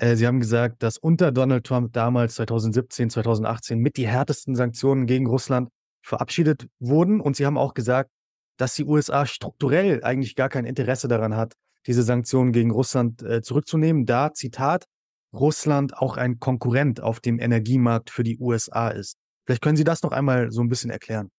Äh, 0.00 0.16
Sie 0.16 0.26
haben 0.26 0.40
gesagt, 0.40 0.82
dass 0.82 0.96
unter 0.96 1.32
Donald 1.32 1.64
Trump 1.64 1.92
damals 1.92 2.34
2017, 2.36 3.10
2018 3.10 3.78
mit 3.78 3.96
die 3.96 4.06
härtesten 4.06 4.54
Sanktionen 4.54 5.06
gegen 5.06 5.26
Russland 5.26 5.70
verabschiedet 6.02 6.68
wurden. 6.78 7.20
Und 7.20 7.36
Sie 7.36 7.46
haben 7.46 7.58
auch 7.58 7.74
gesagt, 7.74 8.10
dass 8.56 8.74
die 8.74 8.84
USA 8.84 9.26
strukturell 9.26 10.02
eigentlich 10.02 10.34
gar 10.34 10.48
kein 10.48 10.64
Interesse 10.64 11.08
daran 11.08 11.36
hat, 11.36 11.54
diese 11.86 12.02
Sanktionen 12.02 12.52
gegen 12.52 12.70
Russland 12.70 13.22
äh, 13.22 13.42
zurückzunehmen, 13.42 14.04
da, 14.06 14.32
Zitat, 14.32 14.86
Russland 15.32 15.96
auch 15.96 16.16
ein 16.16 16.38
Konkurrent 16.38 17.00
auf 17.00 17.20
dem 17.20 17.38
Energiemarkt 17.38 18.10
für 18.10 18.24
die 18.24 18.38
USA 18.38 18.88
ist. 18.88 19.16
Vielleicht 19.46 19.62
können 19.62 19.76
Sie 19.76 19.84
das 19.84 20.02
noch 20.02 20.12
einmal 20.12 20.50
so 20.50 20.60
ein 20.60 20.68
bisschen 20.68 20.90
erklären. 20.90 21.30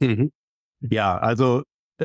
Mhm. 0.00 0.32
Ja, 0.80 1.18
also 1.18 1.62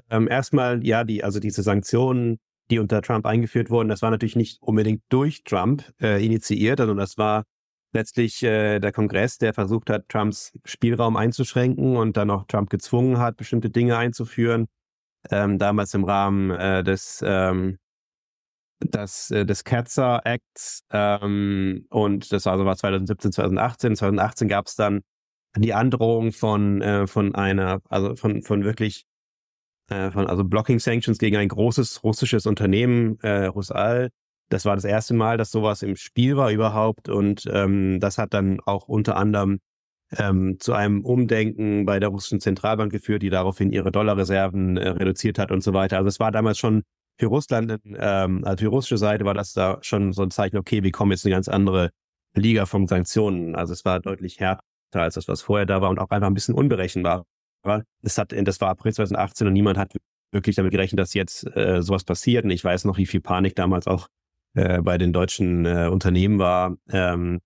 ähm, 0.10 0.28
erstmal, 0.28 0.86
ja, 0.86 1.04
die, 1.04 1.24
also 1.24 1.40
diese 1.40 1.64
Sanktionen 1.64 2.40
die 2.70 2.80
unter 2.80 3.02
Trump 3.02 3.26
eingeführt 3.26 3.70
wurden, 3.70 3.90
das 3.90 4.02
war 4.02 4.12
natürlich 4.12 4.36
nicht 4.36 4.62
unbedingt 4.62 5.04
durch 5.10 5.44
Trump 5.44 5.84
äh, 6.02 6.24
initiiert, 6.24 6.80
sondern 6.80 6.98
das 6.98 7.18
war 7.18 7.44
letztlich 7.94 8.44
äh, 8.44 8.80
der 8.80 8.92
Kongress, 8.92 9.38
der 9.38 9.54
versucht 9.54 9.90
hat, 9.90 10.10
Trumps 10.10 10.58
Spielraum 10.66 11.16
einzuschränken 11.16 11.96
und 11.96 12.18
dann 12.18 12.30
auch 12.30 12.46
Trump 12.48 12.70
gezwungen 12.70 13.20
hat, 13.20 13.38
bestimmte 13.38 13.70
Dinge 13.70 13.98
einzuführen. 13.98 14.68
Ähm, 15.32 15.58
damals 15.58 15.94
im 15.94 16.04
Rahmen 16.04 16.52
äh, 16.52 16.84
des 16.84 17.24
ähm, 17.26 17.78
das, 18.80 19.32
äh, 19.32 19.46
des 19.46 19.64
Katzer 19.64 20.22
Acts 20.26 20.84
ähm, 20.92 21.86
und 21.90 22.32
das 22.32 22.46
also 22.48 22.66
war 22.66 22.78
2017, 22.78 23.32
2018. 23.32 23.96
2018 23.96 24.48
gab 24.48 24.68
es 24.68 24.76
dann 24.76 25.02
die 25.56 25.74
Androhung 25.74 26.32
von 26.32 26.82
äh, 26.82 27.08
von 27.08 27.34
einer, 27.34 27.82
also 27.90 28.16
von 28.16 28.44
von 28.44 28.64
wirklich 28.64 29.06
äh, 29.90 30.12
von 30.12 30.28
also 30.28 30.44
Blocking 30.44 30.80
Sanctions 30.80 31.18
gegen 31.18 31.38
ein 31.38 31.48
großes 31.48 32.04
russisches 32.04 32.46
Unternehmen, 32.46 33.20
äh, 33.22 33.46
Rusal. 33.46 34.10
Das 34.50 34.66
war 34.66 34.76
das 34.76 34.86
erste 34.86 35.14
Mal, 35.14 35.38
dass 35.38 35.52
sowas 35.52 35.84
im 35.84 35.96
Spiel 35.96 36.38
war 36.38 36.52
überhaupt 36.52 37.10
und 37.10 37.46
ähm, 37.52 38.00
das 38.00 38.18
hat 38.18 38.34
dann 38.34 38.60
auch 38.62 38.88
unter 38.88 39.18
anderem 39.18 39.60
ähm, 40.18 40.58
zu 40.60 40.74
einem 40.74 41.04
Umdenken 41.04 41.86
bei 41.86 42.00
der 42.00 42.10
russischen 42.10 42.40
Zentralbank 42.40 42.92
geführt, 42.92 43.24
die 43.24 43.30
daraufhin 43.30 43.72
ihre 43.72 43.92
Dollarreserven 43.92 44.78
äh, 44.78 44.90
reduziert 44.90 45.38
hat 45.38 45.52
und 45.52 45.62
so 45.62 45.74
weiter. 45.74 45.98
Also 45.98 46.08
es 46.08 46.20
war 46.20 46.32
damals 46.32 46.58
schon 46.58 46.84
für 47.20 47.28
Russland, 47.28 47.80
ähm, 47.98 48.44
also 48.46 48.64
für 48.64 48.70
russische 48.70 48.98
Seite 48.98 49.26
war 49.26 49.34
das 49.34 49.54
da 49.54 49.80
schon 49.82 50.14
so 50.14 50.22
ein 50.24 50.32
Zeichen, 50.32 50.58
okay, 50.58 50.84
wir 50.84 50.92
kommen 50.92 51.12
jetzt 51.12 51.26
in 51.26 51.30
eine 51.30 51.38
ganz 51.38 51.50
andere 51.50 51.90
Liga 52.36 52.66
von 52.66 52.88
Sanktionen. 52.88 53.56
Also 53.56 53.74
es 53.74 53.84
war 53.86 54.00
deutlich 54.00 54.40
härter 54.40 54.62
als 54.94 55.16
das, 55.16 55.28
was 55.28 55.42
vorher 55.42 55.66
da 55.66 55.82
war 55.82 55.90
und 55.90 56.00
auch 56.00 56.10
einfach 56.10 56.28
ein 56.28 56.34
bisschen 56.34 56.56
unberechenbar. 56.56 57.26
Das, 57.64 58.18
hat, 58.18 58.34
das 58.36 58.62
war 58.62 58.70
April 58.70 58.94
2018 58.94 59.48
und 59.48 59.54
niemand 59.54 59.78
hat 59.78 59.94
wirklich 60.32 60.56
damit 60.56 60.72
gerechnet, 60.72 61.00
dass 61.00 61.14
jetzt 61.14 61.46
äh, 61.56 61.82
sowas 61.82 62.04
passiert. 62.04 62.46
Und 62.46 62.52
ich 62.52 62.64
weiß 62.64 62.86
noch, 62.86 62.98
wie 62.98 63.06
viel 63.06 63.22
Panik 63.22 63.56
damals 63.56 63.88
auch 63.88 64.08
äh, 64.54 64.82
bei 64.82 64.98
den 64.98 65.14
deutschen 65.14 65.66
äh, 65.66 65.88
Unternehmen 65.92 66.40
war. 66.40 66.76
Ähm, 66.90 67.40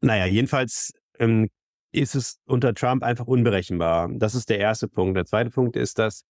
naja, 0.00 0.26
jedenfalls 0.26 0.92
ähm, 1.18 1.48
ist 1.92 2.14
es 2.14 2.38
unter 2.46 2.74
Trump 2.74 3.02
einfach 3.02 3.26
unberechenbar. 3.26 4.08
Das 4.14 4.34
ist 4.34 4.48
der 4.48 4.58
erste 4.58 4.88
Punkt. 4.88 5.16
Der 5.16 5.26
zweite 5.26 5.50
Punkt 5.50 5.76
ist, 5.76 5.98
dass 5.98 6.24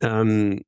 ähm, 0.00 0.62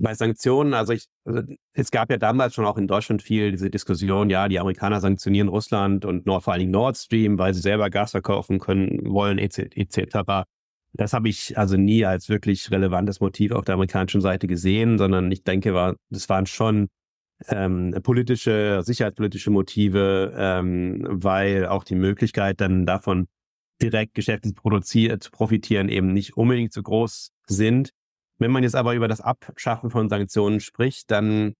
bei 0.00 0.14
Sanktionen, 0.14 0.74
also, 0.74 0.92
ich, 0.92 1.06
also 1.24 1.42
es 1.72 1.90
gab 1.90 2.10
ja 2.10 2.16
damals 2.16 2.54
schon 2.54 2.64
auch 2.64 2.78
in 2.78 2.86
Deutschland 2.86 3.22
viel 3.22 3.50
diese 3.50 3.70
Diskussion, 3.70 4.30
ja, 4.30 4.48
die 4.48 4.58
Amerikaner 4.58 5.00
sanktionieren 5.00 5.48
Russland 5.48 6.04
und 6.04 6.26
Nord, 6.26 6.44
vor 6.44 6.52
allen 6.52 6.60
Dingen 6.60 6.72
Nord 6.72 6.96
Stream, 6.96 7.38
weil 7.38 7.54
sie 7.54 7.60
selber 7.60 7.90
Gas 7.90 8.12
verkaufen 8.12 8.58
können 8.58 9.00
wollen, 9.10 9.38
etc. 9.38 9.70
Et 9.74 10.44
das 10.94 11.12
habe 11.12 11.28
ich 11.28 11.58
also 11.58 11.76
nie 11.76 12.04
als 12.04 12.28
wirklich 12.28 12.70
relevantes 12.70 13.20
Motiv 13.20 13.52
auf 13.52 13.64
der 13.64 13.74
amerikanischen 13.74 14.20
Seite 14.20 14.46
gesehen, 14.46 14.98
sondern 14.98 15.30
ich 15.30 15.44
denke, 15.44 15.74
war, 15.74 15.96
das 16.10 16.28
waren 16.28 16.46
schon 16.46 16.88
ähm, 17.48 17.94
politische, 18.02 18.82
sicherheitspolitische 18.82 19.50
Motive, 19.50 20.34
ähm, 20.36 21.06
weil 21.08 21.66
auch 21.66 21.84
die 21.84 21.94
Möglichkeit 21.94 22.60
dann 22.60 22.86
davon 22.86 23.28
direkt 23.80 24.14
geschäftlich 24.14 24.54
produziert, 24.54 25.22
zu 25.22 25.30
profitieren 25.30 25.88
eben 25.88 26.12
nicht 26.12 26.36
unbedingt 26.36 26.72
so 26.72 26.82
groß 26.82 27.30
sind. 27.46 27.90
Wenn 28.38 28.50
man 28.50 28.62
jetzt 28.62 28.76
aber 28.76 28.94
über 28.94 29.08
das 29.08 29.20
Abschaffen 29.20 29.90
von 29.90 30.08
Sanktionen 30.08 30.60
spricht, 30.60 31.10
dann, 31.10 31.54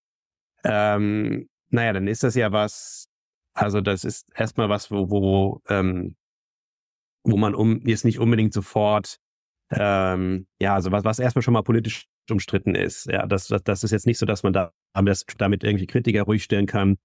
ähm, 0.64 1.48
naja, 1.70 1.92
dann 1.92 2.06
ist 2.06 2.22
das 2.22 2.34
ja 2.34 2.52
was, 2.52 3.08
also 3.54 3.80
das 3.80 4.04
ist 4.04 4.26
erstmal 4.34 4.68
was, 4.68 4.90
wo, 4.90 5.10
wo, 5.10 5.60
ähm, 5.68 6.16
wo 7.24 7.36
man 7.36 7.54
um 7.54 7.84
jetzt 7.86 8.04
nicht 8.04 8.20
unbedingt 8.20 8.52
sofort, 8.52 9.18
ähm, 9.70 10.46
ja, 10.60 10.74
also 10.74 10.92
was, 10.92 11.04
was 11.04 11.18
erstmal 11.18 11.42
schon 11.42 11.54
mal 11.54 11.62
politisch 11.62 12.06
umstritten 12.30 12.74
ist. 12.74 13.06
Ja, 13.06 13.26
das, 13.26 13.48
das, 13.48 13.62
das 13.64 13.84
ist 13.84 13.90
jetzt 13.90 14.06
nicht 14.06 14.18
so, 14.18 14.26
dass 14.26 14.42
man 14.42 14.52
da 14.52 14.72
damit 15.38 15.64
irgendwie 15.64 15.86
Kritiker 15.86 16.22
ruhig 16.22 16.44
stellen 16.44 16.66
kann, 16.66 16.96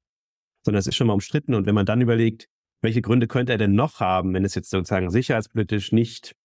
sondern 0.64 0.80
es 0.80 0.88
ist 0.88 0.96
schon 0.96 1.08
mal 1.08 1.14
umstritten. 1.14 1.54
Und 1.54 1.66
wenn 1.66 1.76
man 1.76 1.86
dann 1.86 2.02
überlegt, 2.02 2.48
welche 2.82 3.02
Gründe 3.02 3.28
könnte 3.28 3.54
er 3.54 3.58
denn 3.58 3.74
noch 3.74 4.00
haben, 4.00 4.34
wenn 4.34 4.46
es 4.46 4.56
jetzt 4.56 4.70
sozusagen 4.70 5.10
sicherheitspolitisch 5.10 5.92
nicht 5.92 6.36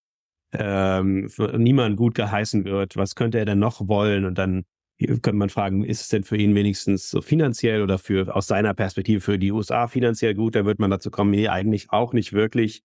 ähm, 0.52 1.28
niemand 1.56 1.96
gut 1.96 2.14
geheißen 2.14 2.64
wird, 2.64 2.96
was 2.96 3.14
könnte 3.14 3.38
er 3.38 3.44
denn 3.44 3.58
noch 3.58 3.86
wollen? 3.88 4.24
Und 4.24 4.38
dann 4.38 4.64
könnte 4.98 5.34
man 5.34 5.50
fragen, 5.50 5.84
ist 5.84 6.02
es 6.02 6.08
denn 6.08 6.24
für 6.24 6.36
ihn 6.36 6.54
wenigstens 6.54 7.10
so 7.10 7.20
finanziell 7.20 7.82
oder 7.82 7.98
für 7.98 8.34
aus 8.34 8.46
seiner 8.46 8.74
Perspektive 8.74 9.20
für 9.20 9.38
die 9.38 9.52
USA 9.52 9.86
finanziell 9.86 10.34
gut? 10.34 10.54
Da 10.54 10.64
wird 10.64 10.78
man 10.78 10.90
dazu 10.90 11.10
kommen, 11.10 11.30
nee, 11.30 11.48
eigentlich 11.48 11.90
auch 11.90 12.12
nicht 12.12 12.32
wirklich. 12.32 12.82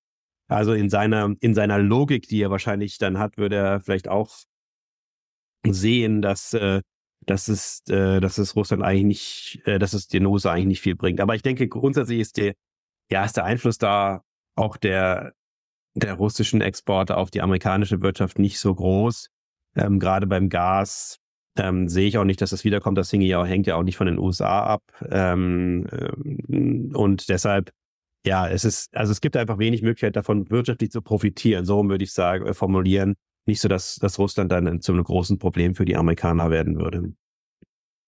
Also 0.48 0.74
in 0.74 0.90
seiner, 0.90 1.34
in 1.40 1.56
seiner 1.56 1.80
Logik, 1.80 2.28
die 2.28 2.42
er 2.42 2.52
wahrscheinlich 2.52 2.98
dann 2.98 3.18
hat, 3.18 3.38
würde 3.38 3.56
er 3.56 3.80
vielleicht 3.80 4.08
auch 4.10 4.36
sehen, 5.66 6.22
dass, 6.22 6.54
äh, 6.54 6.82
dass 7.26 7.48
es, 7.48 7.82
äh, 7.90 8.20
dass 8.20 8.38
es 8.38 8.56
Russland 8.56 8.84
eigentlich 8.84 9.06
nicht, 9.06 9.68
äh, 9.68 9.80
dass 9.80 9.94
es 9.94 10.08
den 10.08 10.26
USA 10.26 10.52
eigentlich 10.52 10.68
nicht 10.68 10.82
viel 10.82 10.96
bringt. 10.96 11.22
Aber 11.22 11.36
ich 11.36 11.42
denke, 11.42 11.68
grundsätzlich 11.68 12.20
ist 12.20 12.38
der, 12.38 12.54
ja, 13.10 13.24
ist 13.26 13.38
der 13.38 13.46
Einfluss 13.46 13.78
da 13.78 14.24
auch 14.56 14.78
der, 14.78 15.34
der 15.96 16.16
russischen 16.16 16.62
Exporte 16.62 17.18
auf 17.18 17.32
die 17.32 17.42
amerikanische 17.42 18.02
Wirtschaft 18.02 18.40
nicht 18.40 18.60
so 18.60 18.74
groß. 18.74 19.30
Ähm, 19.76 20.00
Gerade 20.00 20.28
beim 20.28 20.50
Gas 20.50 21.20
ähm, 21.58 21.88
sehe 21.88 22.08
ich 22.08 22.18
auch 22.18 22.24
nicht, 22.24 22.42
dass 22.42 22.50
das 22.50 22.64
wiederkommt. 22.64 22.98
Das 22.98 23.12
hängt 23.12 23.24
ja, 23.24 23.44
hängt 23.46 23.68
ja 23.68 23.76
auch 23.76 23.84
nicht 23.84 23.98
von 23.98 24.08
den 24.08 24.18
USA 24.18 24.64
ab. 24.64 24.84
Ähm, 25.10 25.88
ähm, 25.92 26.92
und 26.96 27.30
deshalb, 27.30 27.72
ja, 28.26 28.48
es 28.48 28.66
ist, 28.66 28.96
also 28.96 29.12
es 29.12 29.22
gibt 29.22 29.38
einfach 29.38 29.60
wenig 29.60 29.82
Möglichkeit 29.82 30.16
davon, 30.16 30.50
wirtschaftlich 30.50 30.92
zu 30.92 31.02
profitieren. 31.02 31.66
So 31.66 31.84
würde 31.88 32.04
ich 32.04 32.14
sagen, 32.14 32.46
äh, 32.46 32.54
formulieren. 32.54 33.16
Nicht 33.46 33.62
so, 33.62 33.68
dass, 33.68 33.96
dass 33.96 34.20
Russland 34.20 34.52
dann 34.52 34.82
zu 34.82 34.94
einem 34.94 35.04
großen 35.04 35.38
Problem 35.38 35.76
für 35.76 35.86
die 35.86 35.98
Amerikaner 35.98 36.50
werden 36.50 36.80
würde. 36.80 37.14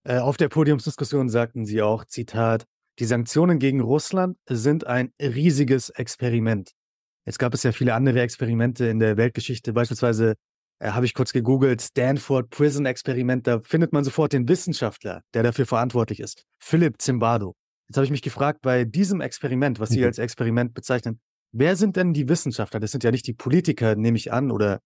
Äh, 0.05 0.19
auf 0.19 0.37
der 0.37 0.49
Podiumsdiskussion 0.49 1.29
sagten 1.29 1.65
Sie 1.65 1.81
auch, 1.81 2.05
Zitat, 2.05 2.65
die 2.99 3.05
Sanktionen 3.05 3.59
gegen 3.59 3.81
Russland 3.81 4.37
sind 4.47 4.87
ein 4.87 5.11
riesiges 5.19 5.89
Experiment. 5.89 6.71
Jetzt 7.25 7.39
gab 7.39 7.53
es 7.53 7.63
ja 7.63 7.71
viele 7.71 7.93
andere 7.93 8.21
Experimente 8.21 8.85
in 8.85 8.99
der 8.99 9.17
Weltgeschichte. 9.17 9.73
Beispielsweise 9.73 10.35
äh, 10.79 10.89
habe 10.91 11.05
ich 11.05 11.13
kurz 11.13 11.33
gegoogelt, 11.33 11.81
Stanford 11.81 12.49
Prison 12.49 12.85
Experiment. 12.85 13.47
Da 13.47 13.59
findet 13.61 13.93
man 13.93 14.03
sofort 14.03 14.33
den 14.33 14.47
Wissenschaftler, 14.47 15.21
der 15.33 15.43
dafür 15.43 15.65
verantwortlich 15.65 16.19
ist, 16.19 16.43
Philipp 16.59 17.01
Zimbardo. 17.01 17.55
Jetzt 17.87 17.97
habe 17.97 18.05
ich 18.05 18.11
mich 18.11 18.21
gefragt, 18.21 18.59
bei 18.61 18.83
diesem 18.83 19.21
Experiment, 19.21 19.79
was 19.79 19.89
Sie 19.89 19.99
mhm. 19.99 20.05
als 20.05 20.17
Experiment 20.17 20.73
bezeichnen, 20.73 21.19
wer 21.51 21.75
sind 21.75 21.95
denn 21.95 22.13
die 22.13 22.27
Wissenschaftler? 22.27 22.79
Das 22.79 22.91
sind 22.91 23.03
ja 23.03 23.11
nicht 23.11 23.27
die 23.27 23.33
Politiker, 23.33 23.95
nehme 23.95 24.17
ich 24.17 24.31
an, 24.31 24.51
oder 24.51 24.79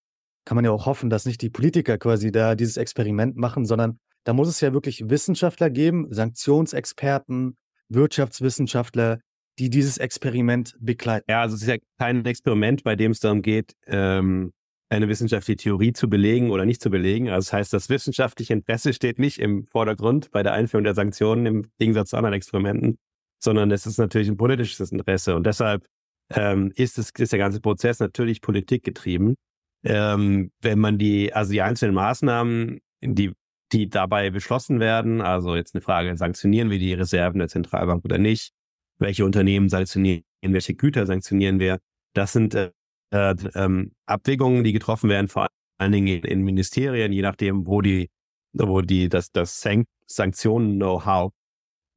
kann 0.45 0.55
man 0.55 0.65
ja 0.65 0.71
auch 0.71 0.85
hoffen, 0.85 1.09
dass 1.09 1.25
nicht 1.25 1.41
die 1.41 1.49
Politiker 1.49 1.97
quasi 1.97 2.31
da 2.31 2.55
dieses 2.55 2.77
Experiment 2.77 3.37
machen, 3.37 3.65
sondern 3.65 3.99
da 4.25 4.33
muss 4.33 4.49
es 4.49 4.59
ja 4.61 4.73
wirklich 4.73 5.09
Wissenschaftler 5.09 5.69
geben, 5.69 6.07
Sanktionsexperten, 6.09 7.55
Wirtschaftswissenschaftler, 7.89 9.19
die 9.59 9.69
dieses 9.69 9.97
Experiment 9.97 10.75
begleiten. 10.79 11.25
Ja, 11.29 11.41
also 11.41 11.55
es 11.55 11.61
ist 11.61 11.67
ja 11.67 11.75
kein 11.99 12.25
Experiment, 12.25 12.83
bei 12.83 12.95
dem 12.95 13.11
es 13.11 13.19
darum 13.19 13.41
geht, 13.41 13.75
ähm, 13.87 14.53
eine 14.89 15.07
wissenschaftliche 15.07 15.57
Theorie 15.57 15.93
zu 15.93 16.09
belegen 16.09 16.49
oder 16.49 16.65
nicht 16.65 16.81
zu 16.81 16.89
belegen. 16.89 17.29
Also 17.29 17.47
das 17.47 17.53
heißt, 17.53 17.73
das 17.73 17.89
wissenschaftliche 17.89 18.53
Interesse 18.53 18.93
steht 18.93 19.19
nicht 19.19 19.37
im 19.37 19.67
Vordergrund 19.67 20.31
bei 20.31 20.41
der 20.41 20.53
Einführung 20.53 20.83
der 20.83 20.95
Sanktionen 20.95 21.45
im 21.45 21.71
Gegensatz 21.77 22.09
zu 22.09 22.17
anderen 22.17 22.33
Experimenten, 22.33 22.97
sondern 23.39 23.69
es 23.69 23.85
ist 23.85 23.99
natürlich 23.99 24.29
ein 24.29 24.37
politisches 24.37 24.91
Interesse. 24.91 25.35
Und 25.35 25.45
deshalb 25.45 25.85
ähm, 26.33 26.71
ist, 26.75 26.97
es, 26.97 27.11
ist 27.11 27.31
der 27.31 27.39
ganze 27.39 27.59
Prozess 27.59 27.99
natürlich 27.99 28.41
politikgetrieben. 28.41 29.35
Ähm, 29.83 30.51
wenn 30.61 30.79
man 30.79 30.97
die, 30.97 31.33
also 31.33 31.51
die 31.51 31.61
einzelnen 31.61 31.95
Maßnahmen, 31.95 32.79
die, 33.01 33.33
die 33.71 33.89
dabei 33.89 34.29
beschlossen 34.29 34.79
werden, 34.79 35.21
also 35.21 35.55
jetzt 35.55 35.75
eine 35.75 35.81
Frage, 35.81 36.17
sanktionieren 36.17 36.69
wir 36.69 36.79
die 36.79 36.93
Reserven 36.93 37.39
der 37.39 37.47
Zentralbank 37.47 38.03
oder 38.05 38.17
nicht, 38.17 38.53
welche 38.99 39.25
Unternehmen 39.25 39.69
sanktionieren, 39.69 40.23
welche 40.41 40.75
Güter 40.75 41.05
sanktionieren 41.05 41.59
wir. 41.59 41.79
Das 42.13 42.33
sind 42.33 42.53
äh, 42.55 42.71
äh, 43.11 43.35
ähm, 43.55 43.91
Abwägungen, 44.05 44.63
die 44.63 44.73
getroffen 44.73 45.09
werden, 45.09 45.27
vor 45.27 45.47
allen 45.77 45.91
Dingen 45.91 46.07
in, 46.07 46.23
in 46.23 46.41
Ministerien, 46.41 47.11
je 47.11 47.21
nachdem, 47.21 47.65
wo 47.65 47.81
die, 47.81 48.09
wo 48.53 48.81
die 48.81 49.09
das, 49.09 49.31
das 49.31 49.61
Sank 49.61 49.87
Sanktionen-Know-how 50.07 51.31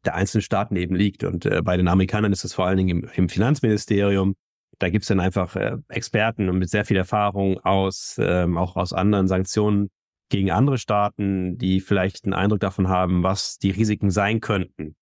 der 0.04 0.14
einzelnen 0.14 0.42
Staaten 0.42 0.76
eben 0.76 0.94
liegt. 0.94 1.24
Und 1.24 1.46
äh, 1.46 1.62
bei 1.62 1.76
den 1.76 1.88
Amerikanern 1.88 2.32
ist 2.32 2.44
es 2.44 2.54
vor 2.54 2.66
allen 2.66 2.76
Dingen 2.76 3.02
im, 3.02 3.10
im 3.14 3.28
Finanzministerium. 3.28 4.34
Da 4.78 4.90
gibt's 4.90 5.08
dann 5.08 5.20
einfach 5.20 5.56
äh, 5.56 5.76
Experten 5.88 6.48
und 6.48 6.58
mit 6.58 6.68
sehr 6.68 6.84
viel 6.84 6.96
Erfahrung 6.96 7.58
aus, 7.60 8.16
ähm, 8.18 8.58
auch 8.58 8.76
aus 8.76 8.92
anderen 8.92 9.28
Sanktionen 9.28 9.90
gegen 10.28 10.50
andere 10.50 10.78
Staaten, 10.78 11.56
die 11.58 11.80
vielleicht 11.80 12.24
einen 12.24 12.34
Eindruck 12.34 12.60
davon 12.60 12.88
haben, 12.88 13.22
was 13.22 13.58
die 13.58 13.70
Risiken 13.70 14.10
sein 14.10 14.40
könnten. 14.40 14.94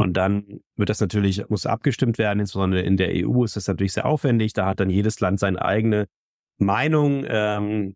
Und 0.00 0.14
dann 0.14 0.60
wird 0.76 0.88
das 0.88 1.00
natürlich, 1.00 1.46
muss 1.50 1.66
abgestimmt 1.66 2.16
werden, 2.16 2.40
insbesondere 2.40 2.80
in 2.80 2.96
der 2.96 3.10
EU 3.12 3.44
ist 3.44 3.56
das 3.56 3.68
natürlich 3.68 3.92
sehr 3.92 4.06
aufwendig. 4.06 4.54
Da 4.54 4.64
hat 4.64 4.80
dann 4.80 4.88
jedes 4.88 5.20
Land 5.20 5.38
seine 5.38 5.60
eigene 5.62 6.06
Meinung 6.56 7.26
ähm, 7.28 7.94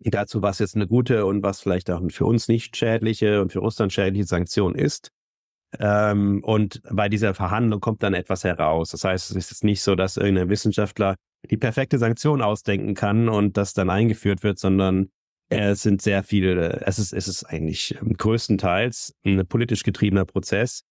dazu, 0.00 0.40
was 0.40 0.60
jetzt 0.60 0.76
eine 0.76 0.86
gute 0.86 1.26
und 1.26 1.42
was 1.42 1.60
vielleicht 1.60 1.90
auch 1.90 2.00
für 2.08 2.24
uns 2.24 2.48
nicht 2.48 2.74
schädliche 2.78 3.42
und 3.42 3.52
für 3.52 3.58
Russland 3.58 3.92
schädliche 3.92 4.24
Sanktion 4.24 4.74
ist. 4.74 5.10
Ähm, 5.78 6.42
und 6.42 6.80
bei 6.90 7.10
dieser 7.10 7.34
Verhandlung 7.34 7.80
kommt 7.80 8.02
dann 8.02 8.14
etwas 8.14 8.42
heraus. 8.42 8.90
Das 8.90 9.04
heißt, 9.04 9.30
es 9.30 9.36
ist 9.36 9.50
jetzt 9.50 9.64
nicht 9.64 9.82
so, 9.82 9.96
dass 9.96 10.16
irgendein 10.16 10.48
Wissenschaftler 10.48 11.16
die 11.50 11.58
perfekte 11.58 11.98
Sanktion 11.98 12.40
ausdenken 12.40 12.94
kann 12.94 13.28
und 13.28 13.58
das 13.58 13.74
dann 13.74 13.90
eingeführt 13.90 14.42
wird, 14.42 14.58
sondern 14.58 15.10
es 15.50 15.82
sind 15.82 16.00
sehr 16.00 16.22
viele, 16.22 16.80
es 16.86 16.98
ist, 16.98 17.12
es 17.12 17.28
ist 17.28 17.44
eigentlich 17.44 17.94
größtenteils 18.16 19.14
ein 19.26 19.46
politisch 19.46 19.82
getriebener 19.82 20.24
Prozess, 20.24 20.82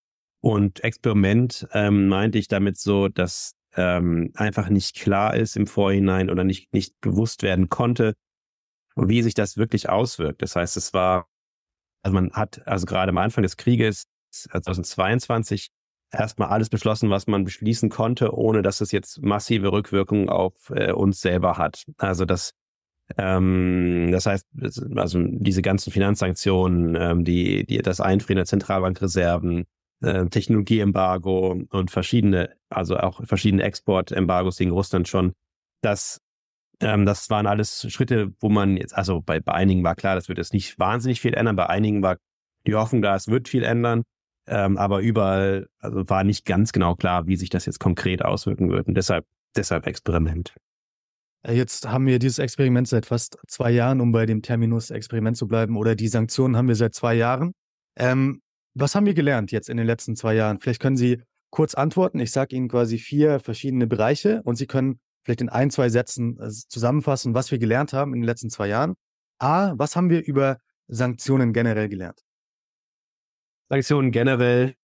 und 0.44 0.84
Experiment 0.84 1.66
ähm, 1.72 2.10
meinte 2.10 2.38
ich 2.38 2.50
damit 2.50 2.78
so, 2.78 3.08
dass 3.08 3.54
ähm, 3.78 4.32
einfach 4.36 4.68
nicht 4.68 4.98
klar 4.98 5.38
ist 5.38 5.56
im 5.56 5.68
Vorhinein 5.68 6.30
oder 6.30 6.44
nicht, 6.44 6.74
nicht 6.74 7.02
gewusst 7.02 7.44
werden 7.44 7.70
konnte, 7.70 8.14
wie 8.98 9.22
sich 9.22 9.36
das 9.36 9.56
wirklich 9.56 9.88
auswirkt. 9.88 10.42
Das 10.42 10.58
heißt, 10.58 10.76
es 10.76 10.94
war, 10.94 11.30
also 12.04 12.14
man 12.14 12.34
hat 12.34 12.68
also 12.68 12.86
gerade 12.86 13.12
am 13.12 13.20
Anfang 13.20 13.44
des 13.44 13.56
Krieges 13.56 14.04
2022 14.32 15.70
erstmal 16.12 16.50
alles 16.50 16.68
beschlossen, 16.68 17.10
was 17.10 17.26
man 17.26 17.46
beschließen 17.46 17.88
konnte, 17.88 18.36
ohne 18.36 18.62
dass 18.62 18.82
es 18.82 18.92
jetzt 18.92 19.24
massive 19.24 19.72
Rückwirkungen 19.72 20.28
auf 20.28 20.54
äh, 20.72 20.92
uns 20.92 21.22
selber 21.22 21.58
hat. 21.58 21.86
Also 21.98 22.26
das, 22.26 22.52
ähm, 23.18 24.10
das 24.12 24.26
heißt, 24.26 24.46
also 24.98 25.24
diese 25.24 25.62
ganzen 25.62 25.94
Finanzsanktionen, 25.94 26.98
ähm, 27.00 27.24
die, 27.24 27.66
die 27.66 27.78
das 27.78 28.02
Einfrieren 28.02 28.40
der 28.40 28.46
Zentralbankreserven, 28.46 29.68
äh, 30.04 30.28
Technologieembargo 30.28 31.64
und 31.70 31.92
verschiedene, 31.92 32.56
also 32.70 32.98
auch 32.98 33.26
verschiedene 33.26 33.64
Exportembargos 33.64 34.58
gegen 34.58 34.72
Russland 34.72 35.08
schon. 35.08 35.34
Das, 35.82 36.22
ähm, 36.80 37.06
das 37.06 37.30
waren 37.30 37.48
alles 37.48 37.92
Schritte, 37.92 38.34
wo 38.40 38.50
man 38.50 38.78
jetzt, 38.78 38.96
also 38.96 39.22
bei, 39.22 39.40
bei 39.40 39.54
einigen 39.54 39.84
war 39.84 39.96
klar, 39.96 40.16
das 40.16 40.28
wird 40.28 40.38
jetzt 40.38 40.54
nicht 40.54 40.78
wahnsinnig 40.78 41.22
viel 41.22 41.34
ändern, 41.34 41.56
bei 41.56 41.68
einigen 41.68 42.04
war 42.04 42.18
die 42.68 42.76
Hoffnung 42.76 43.02
da, 43.02 43.16
es 43.16 43.28
wird 43.28 43.50
viel 43.50 43.64
ändern. 43.64 44.04
Ähm, 44.46 44.78
aber 44.78 45.00
überall 45.00 45.68
also 45.80 46.08
war 46.10 46.26
nicht 46.26 46.46
ganz 46.46 46.74
genau 46.74 46.96
klar, 46.96 47.28
wie 47.28 47.38
sich 47.38 47.50
das 47.50 47.66
jetzt 47.66 47.80
konkret 47.80 48.26
auswirken 48.26 48.70
wird. 48.70 48.88
Und 48.88 48.96
deshalb, 48.96 49.26
deshalb 49.56 49.88
Experiment. 49.88 50.54
Äh, 51.44 51.54
jetzt 51.54 51.88
haben 51.88 52.08
wir 52.08 52.20
dieses 52.20 52.40
Experiment 52.40 52.88
seit 52.88 53.06
fast 53.06 53.38
zwei 53.48 53.72
Jahren, 53.72 54.02
um 54.02 54.12
bei 54.12 54.26
dem 54.26 54.42
Terminus 54.42 54.92
Experiment 54.92 55.38
zu 55.38 55.48
bleiben, 55.48 55.78
oder 55.78 55.96
die 55.96 56.10
Sanktionen 56.10 56.58
haben 56.58 56.68
wir 56.68 56.76
seit 56.76 56.94
zwei 56.94 57.14
Jahren. 57.14 57.54
Ähm, 57.96 58.42
was 58.76 58.96
haben 58.96 59.06
wir 59.06 59.14
gelernt 59.14 59.52
jetzt 59.52 59.70
in 59.70 59.78
den 59.78 59.86
letzten 59.86 60.16
zwei 60.16 60.36
Jahren? 60.36 60.60
Vielleicht 60.60 60.82
können 60.82 60.98
Sie 60.98 61.22
kurz 61.50 61.76
antworten. 61.76 62.20
Ich 62.20 62.32
sage 62.32 62.56
Ihnen 62.56 62.68
quasi 62.68 62.98
vier 62.98 63.40
verschiedene 63.40 63.88
Bereiche 63.88 64.42
und 64.44 64.56
Sie 64.56 64.68
können 64.68 65.00
vielleicht 65.24 65.42
in 65.42 65.50
ein, 65.50 65.70
zwei 65.70 65.90
Sätzen 65.90 66.40
äh, 66.40 66.50
zusammenfassen, 66.50 67.34
was 67.34 67.52
wir 67.52 67.60
gelernt 67.60 67.94
haben 67.94 68.14
in 68.14 68.22
den 68.22 68.28
letzten 68.28 68.50
zwei 68.50 68.68
Jahren. 68.68 68.96
A, 69.40 69.74
was 69.78 69.96
haben 69.96 70.10
wir 70.10 70.26
über 70.26 70.58
Sanktionen 70.88 71.54
generell 71.54 71.90
gelernt? 71.90 72.20
Sanktionen 73.70 74.12
generell 74.12 74.76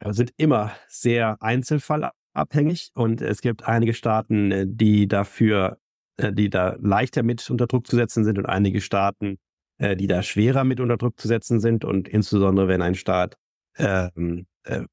äh, 0.00 0.12
sind 0.12 0.32
immer 0.36 0.72
sehr 0.88 1.36
einzelfallabhängig 1.40 2.90
und 2.94 3.20
es 3.20 3.40
gibt 3.40 3.64
einige 3.64 3.94
Staaten, 3.94 4.52
äh, 4.52 4.66
die 4.68 5.08
dafür, 5.08 5.78
die 6.20 6.48
da 6.48 6.76
leichter 6.80 7.24
mit 7.24 7.50
unter 7.50 7.66
Druck 7.66 7.88
zu 7.88 7.96
setzen 7.96 8.24
sind 8.24 8.38
und 8.38 8.46
einige 8.46 8.80
Staaten, 8.80 9.38
äh, 9.78 9.96
die 9.96 10.06
da 10.06 10.22
schwerer 10.22 10.64
mit 10.64 10.80
unter 10.80 10.96
Druck 10.96 11.18
zu 11.18 11.28
setzen 11.28 11.60
sind 11.60 11.84
und 11.84 12.08
insbesondere 12.08 12.68
wenn 12.68 12.82
ein 12.82 12.94
Staat 12.94 13.36
ähm, 13.76 14.46
äh, 14.64 14.84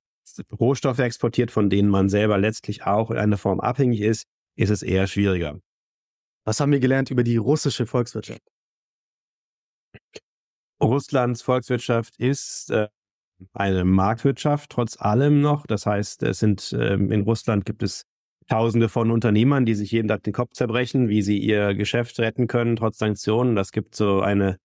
Rohstoffe 0.58 1.00
exportiert, 1.00 1.52
von 1.52 1.70
denen 1.70 1.90
man 1.90 2.10
selber 2.10 2.38
letztlich 2.38 2.84
auch 2.84 3.12
in 3.12 3.18
einer 3.18 3.38
Form 3.38 3.60
abhängig 3.60 4.02
ist, 4.02 4.26
ist 4.56 4.70
es 4.70 4.82
eher 4.82 5.08
schwieriger. 5.08 5.60
Was 6.46 6.60
haben 6.60 6.72
wir 6.72 6.80
gelernt 6.80 7.12
über 7.12 7.24
die 7.24 7.38
russische 7.38 7.86
Volkswirtschaft? 7.86 8.42
Russlands 10.82 11.42
Volkswirtschaft 11.42 12.18
ist 12.18 12.72
äh, 12.72 12.88
eine 13.54 13.86
Marktwirtschaft 13.86 14.72
trotz 14.72 15.00
allem 15.00 15.42
noch. 15.42 15.68
Das 15.68 15.86
heißt, 15.86 16.24
es 16.24 16.40
sind 16.40 16.76
ähm, 16.78 17.12
in 17.12 17.22
Russland 17.22 17.66
gibt 17.66 17.84
es 17.84 18.06
Tausende 18.48 18.90
von 18.90 19.12
Unternehmern, 19.12 19.66
die 19.66 19.76
sich 19.76 19.92
jeden 19.92 20.10
Tag 20.10 20.24
den 20.24 20.34
Kopf 20.34 20.52
zerbrechen, 20.54 21.08
wie 21.08 21.22
sie 21.22 21.38
ihr 21.38 21.74
Geschäft 21.74 22.20
retten 22.20 22.48
können 22.48 22.76
trotz 22.76 22.98
Sanktionen. 22.98 23.56
Das 23.56 23.72
gibt 23.72 23.96
so 23.96 24.20
eine 24.20 24.58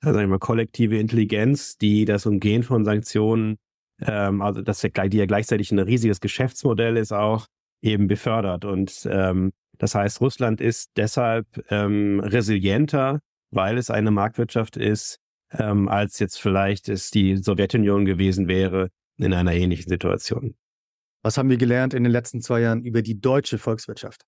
sagen 0.00 0.18
wir 0.18 0.26
mal, 0.26 0.38
kollektive 0.38 0.98
Intelligenz, 0.98 1.78
die 1.78 2.04
das 2.04 2.26
Umgehen 2.26 2.62
von 2.62 2.84
Sanktionen, 2.84 3.58
ähm, 4.00 4.42
also 4.42 4.62
das 4.62 4.80
die 4.82 5.16
ja 5.16 5.26
gleichzeitig 5.26 5.70
ein 5.72 5.78
riesiges 5.78 6.20
Geschäftsmodell 6.20 6.96
ist, 6.96 7.12
auch 7.12 7.46
eben 7.82 8.06
befördert. 8.06 8.64
Und 8.64 9.08
ähm, 9.10 9.52
das 9.78 9.94
heißt, 9.94 10.20
Russland 10.20 10.60
ist 10.60 10.90
deshalb 10.96 11.46
ähm, 11.70 12.20
resilienter, 12.20 13.20
weil 13.50 13.78
es 13.78 13.90
eine 13.90 14.10
Marktwirtschaft 14.10 14.76
ist, 14.76 15.18
ähm, 15.52 15.88
als 15.88 16.18
jetzt 16.18 16.40
vielleicht 16.40 16.88
es 16.88 17.10
die 17.10 17.36
Sowjetunion 17.36 18.04
gewesen 18.04 18.48
wäre 18.48 18.90
in 19.18 19.32
einer 19.32 19.52
ähnlichen 19.52 19.88
Situation. 19.88 20.56
Was 21.22 21.38
haben 21.38 21.50
wir 21.50 21.56
gelernt 21.56 21.94
in 21.94 22.04
den 22.04 22.12
letzten 22.12 22.40
zwei 22.40 22.60
Jahren 22.60 22.84
über 22.84 23.02
die 23.02 23.20
deutsche 23.20 23.58
Volkswirtschaft? 23.58 24.22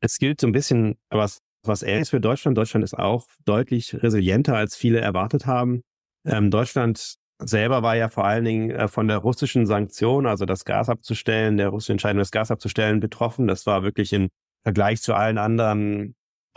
Es 0.00 0.18
gilt 0.18 0.40
so 0.40 0.48
ein 0.48 0.52
bisschen 0.52 0.98
was 1.10 1.40
was 1.64 1.82
er 1.82 2.00
ist 2.00 2.10
für 2.10 2.20
Deutschland. 2.20 2.56
Deutschland 2.58 2.84
ist 2.84 2.98
auch 2.98 3.26
deutlich 3.44 4.02
resilienter, 4.02 4.56
als 4.56 4.76
viele 4.76 5.00
erwartet 5.00 5.46
haben. 5.46 5.82
Ähm, 6.24 6.50
Deutschland 6.50 7.16
selber 7.38 7.82
war 7.82 7.96
ja 7.96 8.08
vor 8.08 8.24
allen 8.24 8.44
Dingen 8.44 8.70
äh, 8.70 8.88
von 8.88 9.08
der 9.08 9.18
russischen 9.18 9.66
Sanktion, 9.66 10.26
also 10.26 10.44
das 10.44 10.64
Gas 10.64 10.88
abzustellen, 10.88 11.56
der 11.56 11.68
russische 11.68 11.92
Entscheidung, 11.92 12.18
das 12.18 12.30
Gas 12.30 12.50
abzustellen, 12.50 13.00
betroffen. 13.00 13.46
Das 13.46 13.66
war 13.66 13.82
wirklich 13.82 14.12
im 14.12 14.28
Vergleich 14.62 15.02
zu 15.02 15.14
allen 15.14 15.38
anderen 15.38 16.14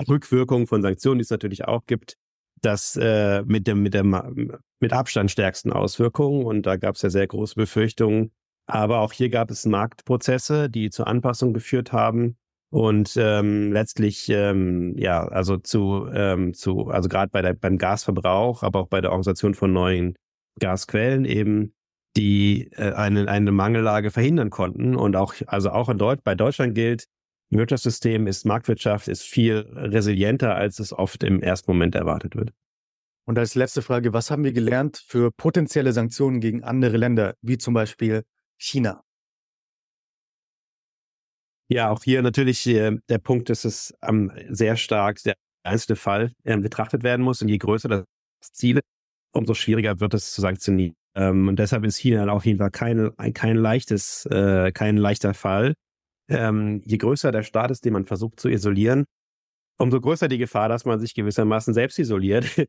Rückwirkungen 0.08 0.68
von 0.68 0.82
Sanktionen, 0.82 1.20
die 1.20 1.24
es 1.24 1.30
natürlich 1.30 1.66
auch 1.66 1.86
gibt, 1.86 2.16
das 2.62 2.96
äh, 2.96 3.44
mit 3.44 3.68
dem 3.68 3.82
mit 3.82 3.94
der 3.94 4.04
mit 4.04 4.94
Abstand 4.94 5.32
stärksten 5.32 5.72
Auswirkungen. 5.72 6.46
Und 6.46 6.66
da 6.66 6.76
gab 6.76 6.96
es 6.96 7.02
ja 7.02 7.10
sehr 7.10 7.28
große 7.28 7.56
Befürchtungen. 7.56 8.32
Aber 8.68 9.00
auch 9.00 9.14
hier 9.14 9.30
gab 9.30 9.52
es 9.52 9.66
Marktprozesse, 9.66 10.70
die 10.70 10.90
zur 10.90 11.08
Anpassung 11.08 11.54
geführt 11.54 11.92
haben 11.92 12.36
und 12.76 13.16
ähm, 13.16 13.72
letztlich 13.72 14.28
ähm, 14.28 14.98
ja 14.98 15.26
also 15.26 15.56
zu 15.56 16.10
ähm, 16.14 16.54
zu 16.54 16.90
also 16.90 17.08
gerade 17.08 17.30
bei 17.32 17.42
der 17.42 17.54
beim 17.54 17.78
Gasverbrauch, 17.78 18.64
aber 18.64 18.82
auch 18.82 18.90
bei 18.90 19.00
der 19.00 19.12
Organisation 19.12 19.54
von 19.54 19.72
neuen 19.72 20.18
Gasquellen 20.60 21.24
eben 21.24 21.74
die 22.18 22.70
äh, 22.74 22.92
eine 22.92 23.30
eine 23.30 23.54
Mangellage 23.54 24.12
verhindern 24.12 24.50
konnten 24.50 24.98
und 24.98 25.16
auch 25.16 25.36
also 25.48 25.70
auch 25.70 25.88
in 25.88 25.98
Deut 25.98 26.22
bei 26.26 26.36
Deutschland 26.36 26.76
gilt 26.76 27.06
Wirtschaftssystem 27.50 28.28
ist 28.28 28.46
Marktwirtschaft 28.46 29.08
ist 29.08 29.24
viel 29.24 29.66
resilienter 29.74 30.56
als 30.56 30.80
es 30.80 30.92
oft 30.92 31.24
im 31.24 31.42
ersten 31.42 31.72
Moment 31.72 31.96
erwartet 31.96 32.36
wird. 32.36 32.52
Und 33.26 33.40
als 33.40 33.56
letzte 33.56 33.84
Frage, 33.84 34.12
was 34.12 34.30
haben 34.30 34.44
wir 34.44 34.52
gelernt 34.52 35.02
für 35.08 35.32
potenzielle 35.32 35.94
Sanktionen 35.94 36.42
gegen 36.42 36.66
andere 36.66 36.98
Länder, 36.98 37.36
wie 37.42 37.58
zum 37.58 37.74
Beispiel 37.74 38.24
China? 38.58 39.05
Ja, 41.68 41.90
auch 41.90 42.04
hier 42.04 42.22
natürlich 42.22 42.66
äh, 42.68 42.98
der 43.10 43.18
Punkt, 43.18 43.50
dass 43.50 43.66
es 43.66 43.94
ähm, 44.04 44.32
sehr 44.50 44.78
stark 44.78 45.22
der 45.24 45.36
einzelne 45.64 45.96
Fall 45.96 46.32
äh, 46.44 46.58
betrachtet 46.58 47.04
werden 47.04 47.24
muss. 47.24 47.42
Und 47.42 47.50
je 47.50 47.58
größer 47.58 47.90
das 47.90 48.06
Ziel, 48.54 48.82
umso 49.34 49.54
schwieriger 49.56 50.00
wird 50.00 50.14
es 50.14 50.32
zu 50.32 50.42
sanktionieren. 50.42 50.96
Ähm, 51.16 51.48
und 51.48 51.58
deshalb 51.58 51.84
ist 51.86 51.98
China 51.98 52.28
auf 52.32 52.46
jeden 52.46 52.60
Fall 52.60 52.72
kein, 52.72 53.12
kein 53.34 53.58
leichtes, 53.58 54.26
äh, 54.28 54.72
kein 54.72 54.98
leichter 54.98 55.34
Fall. 55.34 55.74
Ähm, 56.30 56.82
je 56.86 56.98
größer 56.98 57.32
der 57.32 57.44
Staat 57.44 57.72
ist, 57.72 57.86
den 57.86 57.94
man 57.94 58.06
versucht 58.06 58.40
zu 58.40 58.50
isolieren, 58.50 59.06
umso 59.80 60.02
größer 60.02 60.28
die 60.28 60.38
Gefahr, 60.38 60.70
dass 60.70 60.86
man 60.86 61.00
sich 61.00 61.14
gewissermaßen 61.16 61.74
selbst 61.74 62.00
isoliert. 62.00 62.46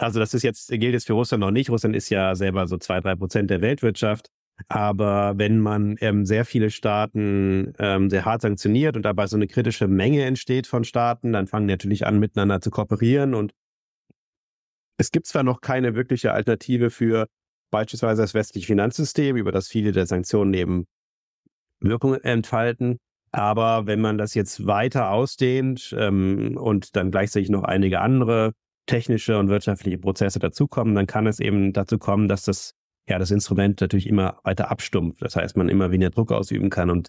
Also 0.00 0.20
das 0.20 0.32
ist 0.32 0.44
jetzt, 0.44 0.68
gilt 0.68 0.92
jetzt 0.92 1.08
für 1.08 1.14
Russland 1.14 1.40
noch 1.40 1.50
nicht. 1.50 1.70
Russland 1.70 1.96
ist 1.96 2.08
ja 2.08 2.36
selber 2.36 2.68
so 2.68 2.78
zwei, 2.78 3.00
drei 3.00 3.16
Prozent 3.16 3.50
der 3.50 3.60
Weltwirtschaft. 3.62 4.28
Aber 4.66 5.38
wenn 5.38 5.60
man 5.60 5.96
ähm, 6.00 6.26
sehr 6.26 6.44
viele 6.44 6.70
Staaten 6.70 7.72
ähm, 7.78 8.10
sehr 8.10 8.24
hart 8.24 8.42
sanktioniert 8.42 8.96
und 8.96 9.02
dabei 9.02 9.26
so 9.26 9.36
eine 9.36 9.46
kritische 9.46 9.86
Menge 9.86 10.24
entsteht 10.24 10.66
von 10.66 10.84
Staaten, 10.84 11.32
dann 11.32 11.46
fangen 11.46 11.66
natürlich 11.66 12.06
an, 12.06 12.18
miteinander 12.18 12.60
zu 12.60 12.70
kooperieren. 12.70 13.34
Und 13.34 13.52
es 14.98 15.12
gibt 15.12 15.26
zwar 15.26 15.44
noch 15.44 15.60
keine 15.60 15.94
wirkliche 15.94 16.32
Alternative 16.32 16.90
für 16.90 17.28
beispielsweise 17.70 18.22
das 18.22 18.34
westliche 18.34 18.66
Finanzsystem, 18.66 19.36
über 19.36 19.52
das 19.52 19.68
viele 19.68 19.92
der 19.92 20.06
Sanktionen 20.06 20.54
eben 20.54 20.86
Wirkung 21.80 22.14
entfalten. 22.14 22.98
Aber 23.30 23.86
wenn 23.86 24.00
man 24.00 24.18
das 24.18 24.34
jetzt 24.34 24.66
weiter 24.66 25.10
ausdehnt 25.10 25.94
ähm, 25.96 26.56
und 26.56 26.96
dann 26.96 27.10
gleichzeitig 27.10 27.50
noch 27.50 27.62
einige 27.62 28.00
andere 28.00 28.52
technische 28.86 29.38
und 29.38 29.50
wirtschaftliche 29.50 29.98
Prozesse 29.98 30.38
dazukommen, 30.38 30.94
dann 30.94 31.06
kann 31.06 31.26
es 31.26 31.38
eben 31.38 31.72
dazu 31.72 31.98
kommen, 31.98 32.26
dass 32.26 32.44
das 32.44 32.72
ja, 33.08 33.18
das 33.18 33.30
Instrument 33.30 33.80
natürlich 33.80 34.06
immer 34.06 34.38
weiter 34.44 34.70
abstumpft. 34.70 35.22
Das 35.22 35.34
heißt, 35.34 35.56
man 35.56 35.68
immer 35.68 35.90
weniger 35.90 36.10
Druck 36.10 36.30
ausüben 36.30 36.70
kann. 36.70 36.90
Und 36.90 37.08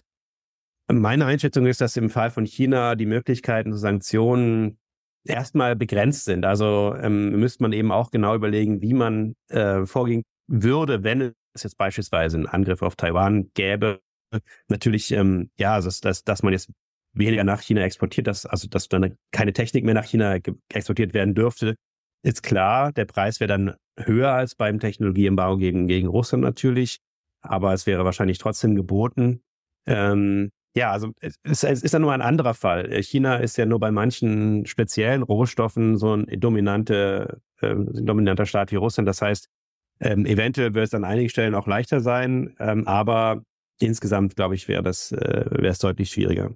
meine 0.90 1.26
Einschätzung 1.26 1.66
ist, 1.66 1.80
dass 1.80 1.96
im 1.96 2.10
Fall 2.10 2.30
von 2.30 2.46
China 2.46 2.94
die 2.96 3.06
Möglichkeiten 3.06 3.72
zu 3.72 3.78
Sanktionen 3.78 4.78
erstmal 5.24 5.76
begrenzt 5.76 6.24
sind. 6.24 6.44
Also 6.46 6.96
ähm, 7.00 7.38
müsste 7.38 7.62
man 7.62 7.72
eben 7.72 7.92
auch 7.92 8.10
genau 8.10 8.34
überlegen, 8.34 8.80
wie 8.80 8.94
man 8.94 9.36
äh, 9.48 9.84
vorgehen 9.84 10.22
würde, 10.46 11.04
wenn 11.04 11.32
es 11.52 11.62
jetzt 11.62 11.76
beispielsweise 11.76 12.38
einen 12.38 12.46
Angriff 12.46 12.82
auf 12.82 12.96
Taiwan 12.96 13.50
gäbe. 13.54 14.00
Natürlich, 14.68 15.12
ähm, 15.12 15.50
ja, 15.58 15.74
also 15.74 15.90
dass, 16.02 16.24
dass 16.24 16.42
man 16.42 16.52
jetzt 16.52 16.70
weniger 17.12 17.44
nach 17.44 17.60
China 17.60 17.82
exportiert, 17.82 18.26
dass, 18.26 18.46
also 18.46 18.68
dass 18.68 18.88
dann 18.88 19.16
keine 19.32 19.52
Technik 19.52 19.84
mehr 19.84 19.94
nach 19.94 20.06
China 20.06 20.38
exportiert 20.72 21.12
werden 21.12 21.34
dürfte, 21.34 21.74
ist 22.22 22.42
klar. 22.42 22.92
Der 22.92 23.04
Preis 23.04 23.40
wäre 23.40 23.48
dann 23.48 23.74
höher 23.98 24.32
als 24.32 24.54
beim 24.54 24.80
Technologieembargo 24.80 25.58
gegen, 25.58 25.86
gegen 25.86 26.08
Russland 26.08 26.42
natürlich, 26.42 26.98
aber 27.42 27.72
es 27.72 27.86
wäre 27.86 28.04
wahrscheinlich 28.04 28.38
trotzdem 28.38 28.74
geboten. 28.74 29.42
Ähm, 29.86 30.50
ja, 30.76 30.92
also 30.92 31.12
es, 31.20 31.64
es 31.64 31.82
ist 31.82 31.92
ja 31.92 31.98
nur 31.98 32.12
ein 32.12 32.22
anderer 32.22 32.54
Fall. 32.54 33.02
China 33.02 33.36
ist 33.36 33.56
ja 33.56 33.66
nur 33.66 33.80
bei 33.80 33.90
manchen 33.90 34.66
speziellen 34.66 35.22
Rohstoffen 35.22 35.96
so 35.96 36.14
ein 36.14 36.26
dominante, 36.38 37.40
äh, 37.60 37.74
dominanter 37.74 38.46
Staat 38.46 38.70
wie 38.70 38.76
Russland. 38.76 39.08
Das 39.08 39.20
heißt, 39.20 39.48
ähm, 40.00 40.26
eventuell 40.26 40.74
wird 40.74 40.86
es 40.86 40.94
an 40.94 41.04
einigen 41.04 41.28
Stellen 41.28 41.54
auch 41.54 41.66
leichter 41.66 42.00
sein, 42.00 42.54
ähm, 42.58 42.86
aber 42.86 43.42
insgesamt, 43.80 44.36
glaube 44.36 44.54
ich, 44.54 44.68
wäre 44.68 44.82
das 44.82 45.12
äh, 45.12 45.44
wäre 45.50 45.72
es 45.72 45.78
deutlich 45.78 46.10
schwieriger. 46.10 46.52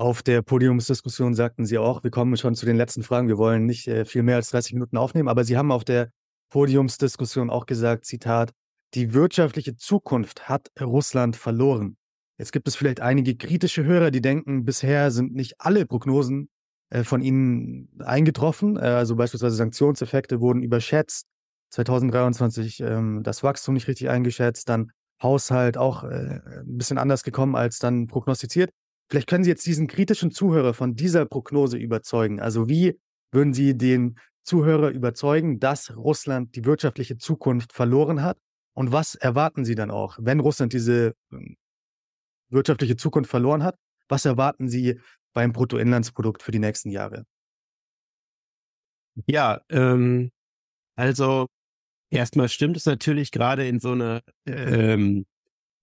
Auf 0.00 0.22
der 0.22 0.40
Podiumsdiskussion 0.40 1.34
sagten 1.34 1.66
Sie 1.66 1.76
auch, 1.76 2.02
wir 2.02 2.10
kommen 2.10 2.34
schon 2.38 2.54
zu 2.54 2.64
den 2.64 2.76
letzten 2.76 3.02
Fragen. 3.02 3.28
Wir 3.28 3.36
wollen 3.36 3.66
nicht 3.66 3.86
äh, 3.86 4.06
viel 4.06 4.22
mehr 4.22 4.36
als 4.36 4.48
30 4.48 4.72
Minuten 4.72 4.96
aufnehmen, 4.96 5.28
aber 5.28 5.44
Sie 5.44 5.58
haben 5.58 5.70
auf 5.70 5.84
der 5.84 6.08
Podiumsdiskussion 6.48 7.50
auch 7.50 7.66
gesagt, 7.66 8.06
Zitat, 8.06 8.52
die 8.94 9.12
wirtschaftliche 9.12 9.76
Zukunft 9.76 10.48
hat 10.48 10.68
Russland 10.80 11.36
verloren. 11.36 11.98
Jetzt 12.38 12.52
gibt 12.52 12.66
es 12.66 12.76
vielleicht 12.76 13.00
einige 13.00 13.36
kritische 13.36 13.84
Hörer, 13.84 14.10
die 14.10 14.22
denken, 14.22 14.64
bisher 14.64 15.10
sind 15.10 15.34
nicht 15.34 15.56
alle 15.58 15.84
Prognosen 15.84 16.48
äh, 16.88 17.04
von 17.04 17.20
Ihnen 17.20 17.90
eingetroffen. 17.98 18.78
Äh, 18.78 18.80
also 18.80 19.16
beispielsweise 19.16 19.56
Sanktionseffekte 19.56 20.40
wurden 20.40 20.62
überschätzt. 20.62 21.26
2023 21.74 22.80
ähm, 22.80 23.20
das 23.22 23.42
Wachstum 23.42 23.74
nicht 23.74 23.86
richtig 23.86 24.08
eingeschätzt, 24.08 24.70
dann 24.70 24.92
Haushalt 25.22 25.76
auch 25.76 26.04
äh, 26.04 26.40
ein 26.60 26.78
bisschen 26.78 26.96
anders 26.96 27.22
gekommen 27.22 27.54
als 27.54 27.78
dann 27.80 28.06
prognostiziert. 28.06 28.70
Vielleicht 29.10 29.28
können 29.28 29.42
Sie 29.42 29.50
jetzt 29.50 29.66
diesen 29.66 29.88
kritischen 29.88 30.30
Zuhörer 30.30 30.72
von 30.72 30.94
dieser 30.94 31.26
Prognose 31.26 31.76
überzeugen. 31.76 32.40
Also 32.40 32.68
wie 32.68 32.98
würden 33.32 33.52
Sie 33.52 33.76
den 33.76 34.18
Zuhörer 34.44 34.90
überzeugen, 34.90 35.58
dass 35.58 35.94
Russland 35.96 36.54
die 36.54 36.64
wirtschaftliche 36.64 37.18
Zukunft 37.18 37.72
verloren 37.72 38.22
hat? 38.22 38.38
Und 38.72 38.92
was 38.92 39.16
erwarten 39.16 39.64
Sie 39.64 39.74
dann 39.74 39.90
auch, 39.90 40.16
wenn 40.20 40.38
Russland 40.38 40.72
diese 40.72 41.14
ähm, 41.32 41.56
wirtschaftliche 42.50 42.96
Zukunft 42.96 43.30
verloren 43.30 43.64
hat? 43.64 43.76
Was 44.08 44.24
erwarten 44.24 44.68
Sie 44.68 45.00
beim 45.32 45.52
Bruttoinlandsprodukt 45.52 46.42
für 46.42 46.52
die 46.52 46.58
nächsten 46.60 46.90
Jahre? 46.90 47.24
Ja, 49.26 49.60
ähm, 49.70 50.30
also 50.96 51.46
erstmal 52.10 52.48
stimmt 52.48 52.76
es 52.76 52.86
natürlich 52.86 53.32
gerade 53.32 53.66
in 53.66 53.80
so 53.80 53.92
einer 53.92 54.22
ähm, 54.46 55.20
äh, 55.20 55.29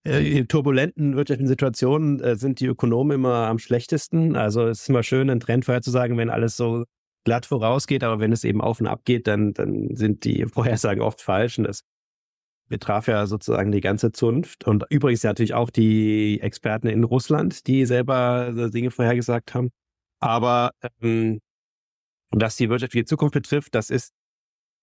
in 0.08 0.48
turbulenten 0.48 1.15
wirtschaftlichen 1.15 1.48
Situationen 1.48 2.20
äh, 2.22 2.36
sind 2.36 2.60
die 2.60 2.67
Ökonomen 2.67 3.15
immer 3.15 3.48
am 3.48 3.60
schlechtesten. 3.60 4.36
Also 4.36 4.67
es 4.67 4.82
ist 4.82 4.89
immer 4.89 5.04
schön, 5.04 5.30
einen 5.30 5.39
Trend 5.39 5.65
vorherzusagen, 5.65 6.17
wenn 6.17 6.30
alles 6.30 6.56
so 6.56 6.86
glatt 7.26 7.46
vorausgeht, 7.46 8.04
aber 8.04 8.20
wenn 8.20 8.32
es 8.32 8.43
eben 8.43 8.62
auf 8.62 8.80
und 8.80 8.88
ab 8.88 9.02
geht, 9.04 9.28
dann, 9.28 9.54
dann 9.54 9.96
sind 9.96 10.24
die 10.24 10.46
Vorhersagen 10.54 11.02
oft 11.02 11.22
falsch. 11.22 11.58
Und 11.58 11.65
das 11.65 11.82
betraf 12.70 13.08
ja 13.08 13.26
sozusagen 13.28 13.72
die 13.72 13.82
ganze 13.82 14.12
Zunft. 14.12 14.65
Und 14.65 14.86
übrigens 14.89 15.24
natürlich 15.24 15.54
auch 15.54 15.70
die 15.70 16.39
Experten 16.41 16.88
in 16.88 17.04
Russland, 17.04 17.67
die 17.67 17.86
selber 17.86 18.70
Dinge 18.70 18.91
vorhergesagt 18.91 19.54
haben. 19.54 19.70
Aber 20.20 20.72
ähm, 21.02 21.39
was 22.32 22.56
die 22.56 22.70
wirtschaftliche 22.70 23.06
Zukunft 23.06 23.34
betrifft, 23.34 23.76
das 23.76 23.89
ist, 23.89 24.13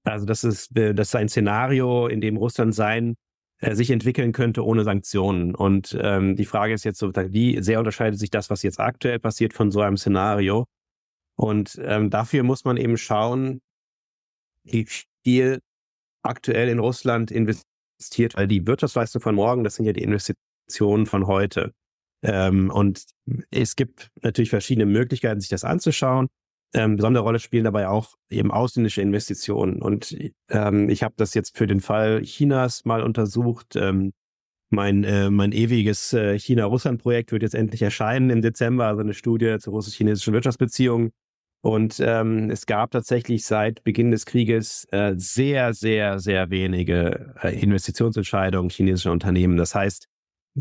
also 0.04 0.26
das 0.26 0.44
ist, 0.44 0.76
äh, 0.76 0.94
das 0.94 1.08
ist 1.08 1.16
ein 1.16 1.28
Szenario, 1.28 2.08
in 2.08 2.20
dem 2.20 2.36
Russland 2.36 2.74
sein 2.74 3.16
äh, 3.60 3.74
sich 3.74 3.90
entwickeln 3.90 4.32
könnte 4.32 4.64
ohne 4.64 4.84
Sanktionen. 4.84 5.54
Und 5.54 5.96
ähm, 6.00 6.36
die 6.36 6.44
Frage 6.44 6.74
ist 6.74 6.84
jetzt 6.84 6.98
so, 6.98 7.12
wie 7.14 7.62
sehr 7.62 7.78
unterscheidet 7.78 8.18
sich 8.18 8.30
das, 8.30 8.50
was 8.50 8.62
jetzt 8.62 8.80
aktuell 8.80 9.18
passiert, 9.18 9.52
von 9.52 9.70
so 9.70 9.80
einem 9.80 9.96
Szenario? 9.96 10.66
Und 11.36 11.80
ähm, 11.82 12.10
dafür 12.10 12.42
muss 12.42 12.64
man 12.64 12.76
eben 12.76 12.96
schauen, 12.96 13.60
wie 14.64 14.86
viel 15.24 15.60
aktuell 16.22 16.68
in 16.68 16.78
Russland 16.78 17.30
investiert, 17.30 18.36
weil 18.36 18.48
die 18.48 18.66
Wirtschaftsleistung 18.66 19.20
von 19.20 19.34
morgen, 19.34 19.64
das 19.64 19.76
sind 19.76 19.86
ja 19.86 19.92
die 19.92 20.02
Investitionen 20.02 21.06
von 21.06 21.26
heute. 21.26 21.72
Ähm, 22.22 22.70
und 22.70 23.04
es 23.50 23.76
gibt 23.76 24.10
natürlich 24.22 24.50
verschiedene 24.50 24.86
Möglichkeiten, 24.86 25.40
sich 25.40 25.50
das 25.50 25.64
anzuschauen. 25.64 26.28
Ähm, 26.76 26.96
besondere 26.96 27.22
Rolle 27.22 27.38
spielen 27.38 27.64
dabei 27.64 27.88
auch 27.88 28.14
eben 28.30 28.50
ausländische 28.50 29.00
Investitionen. 29.00 29.80
Und 29.80 30.16
ähm, 30.48 30.88
ich 30.88 31.04
habe 31.04 31.14
das 31.16 31.32
jetzt 31.34 31.56
für 31.56 31.68
den 31.68 31.80
Fall 31.80 32.22
Chinas 32.22 32.84
mal 32.84 33.02
untersucht. 33.02 33.76
Ähm, 33.76 34.12
mein, 34.70 35.04
äh, 35.04 35.30
mein 35.30 35.52
ewiges 35.52 36.12
äh, 36.12 36.36
China-Russland-Projekt 36.36 37.30
wird 37.30 37.42
jetzt 37.42 37.54
endlich 37.54 37.80
erscheinen 37.82 38.30
im 38.30 38.42
Dezember, 38.42 38.86
also 38.86 39.02
eine 39.02 39.14
Studie 39.14 39.56
zur 39.60 39.72
russisch-chinesischen 39.72 40.34
Wirtschaftsbeziehungen. 40.34 41.12
Und 41.62 41.98
ähm, 42.00 42.50
es 42.50 42.66
gab 42.66 42.90
tatsächlich 42.90 43.46
seit 43.46 43.84
Beginn 43.84 44.10
des 44.10 44.26
Krieges 44.26 44.86
äh, 44.90 45.14
sehr, 45.16 45.72
sehr, 45.72 46.18
sehr 46.18 46.50
wenige 46.50 47.34
äh, 47.40 47.58
Investitionsentscheidungen 47.58 48.68
chinesischer 48.68 49.12
Unternehmen. 49.12 49.56
Das 49.56 49.74
heißt, 49.74 50.08